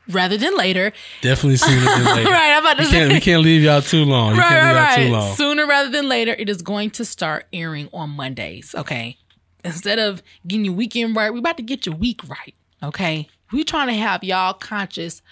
rather 0.08 0.36
than 0.36 0.56
later. 0.56 0.92
Definitely 1.22 1.56
sooner 1.56 1.80
than 1.80 2.04
later. 2.16 2.30
Right, 2.30 2.52
I'm 2.52 2.62
about 2.64 2.76
to 2.78 2.84
we 2.84 2.90
can't, 2.90 3.10
say. 3.10 3.14
we 3.16 3.20
can't 3.20 3.42
leave 3.42 3.62
y'all 3.62 3.80
too 3.82 4.04
long. 4.04 4.34
You 4.34 4.40
Right, 4.40 4.48
can't 4.48 4.66
leave 4.66 4.76
right, 4.76 4.86
y'all 4.86 4.96
too 5.06 5.12
right. 5.12 5.18
long. 5.20 5.36
Sooner 5.36 5.66
rather 5.66 5.90
than 5.90 6.08
later, 6.08 6.34
it 6.38 6.48
is 6.48 6.62
going 6.62 6.90
to 6.90 7.04
start 7.04 7.46
airing 7.52 7.88
on 7.92 8.10
Mondays. 8.10 8.74
Okay. 8.74 9.18
Instead 9.64 9.98
of 9.98 10.22
getting 10.46 10.64
your 10.64 10.74
weekend 10.74 11.16
right, 11.16 11.32
we 11.32 11.38
about 11.38 11.56
to 11.56 11.62
get 11.62 11.86
your 11.86 11.94
week 11.94 12.20
right. 12.28 12.54
Okay. 12.82 13.28
We 13.52 13.64
trying 13.64 13.88
to 13.88 13.94
have 13.94 14.22
y'all 14.22 14.54
conscious 14.54 15.22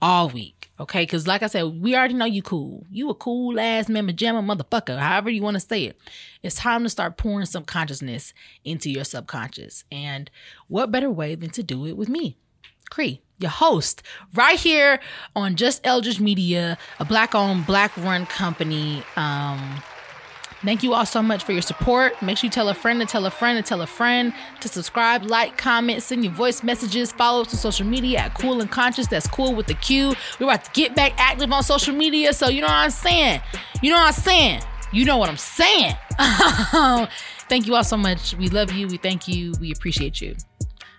all 0.00 0.28
week. 0.28 0.70
Okay. 0.78 1.04
Cause 1.04 1.26
like 1.26 1.42
I 1.42 1.48
said, 1.48 1.64
we 1.64 1.94
already 1.96 2.14
know 2.14 2.24
you 2.24 2.42
cool. 2.42 2.86
You 2.90 3.10
a 3.10 3.14
cool 3.14 3.58
ass 3.58 3.88
member 3.88 4.12
jammer 4.12 4.42
motherfucker, 4.42 4.98
however 4.98 5.28
you 5.28 5.42
want 5.42 5.56
to 5.56 5.60
say 5.60 5.84
it. 5.84 5.98
It's 6.42 6.56
time 6.56 6.84
to 6.84 6.88
start 6.88 7.16
pouring 7.16 7.46
some 7.46 7.64
consciousness 7.64 8.32
into 8.64 8.90
your 8.90 9.04
subconscious. 9.04 9.84
And 9.90 10.30
what 10.68 10.90
better 10.90 11.10
way 11.10 11.34
than 11.34 11.50
to 11.50 11.62
do 11.62 11.86
it 11.86 11.96
with 11.96 12.08
me? 12.08 12.36
Cree, 12.90 13.20
your 13.38 13.50
host, 13.50 14.02
right 14.34 14.58
here 14.58 15.00
on 15.36 15.56
Just 15.56 15.86
Eldridge 15.86 16.20
Media, 16.20 16.76
a 16.98 17.04
black 17.04 17.34
owned, 17.34 17.66
black 17.66 17.96
run 17.96 18.26
company. 18.26 19.02
Um, 19.16 19.82
Thank 20.62 20.82
you 20.82 20.92
all 20.92 21.06
so 21.06 21.22
much 21.22 21.44
for 21.44 21.52
your 21.52 21.62
support. 21.62 22.20
Make 22.20 22.38
sure 22.38 22.48
you 22.48 22.50
tell 22.50 22.68
a 22.68 22.74
friend 22.74 23.00
to 23.00 23.06
tell 23.06 23.24
a 23.24 23.30
friend 23.30 23.62
to 23.62 23.66
tell 23.66 23.80
a 23.80 23.86
friend 23.86 24.34
to 24.60 24.68
subscribe, 24.68 25.24
like, 25.24 25.56
comment, 25.56 26.02
send 26.02 26.22
your 26.22 26.34
voice 26.34 26.62
messages, 26.62 27.12
follow 27.12 27.42
us 27.42 27.52
on 27.54 27.58
social 27.58 27.86
media 27.86 28.18
at 28.18 28.34
Cool 28.34 28.60
and 28.60 28.70
Conscious. 28.70 29.06
That's 29.06 29.26
cool 29.26 29.54
with 29.54 29.66
the 29.66 29.74
Q. 29.74 30.14
We're 30.38 30.46
about 30.46 30.64
to 30.64 30.70
get 30.72 30.94
back 30.94 31.14
active 31.16 31.50
on 31.50 31.62
social 31.62 31.94
media, 31.94 32.32
so 32.32 32.48
you 32.48 32.60
know 32.60 32.66
what 32.66 32.74
I'm 32.74 32.90
saying. 32.90 33.40
You 33.82 33.90
know 33.90 33.98
what 33.98 34.08
I'm 34.08 34.20
saying. 34.20 34.62
You 34.92 35.04
know 35.04 35.16
what 35.16 35.28
I'm 35.28 35.36
saying. 35.36 35.94
thank 37.48 37.66
you 37.66 37.74
all 37.74 37.84
so 37.84 37.96
much. 37.96 38.34
We 38.36 38.48
love 38.48 38.72
you. 38.72 38.88
We 38.88 38.96
thank 38.96 39.28
you. 39.28 39.52
We 39.60 39.72
appreciate 39.72 40.20
you. 40.20 40.36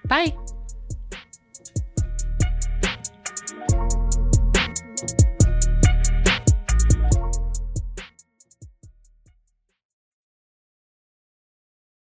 Bye. 0.08 0.34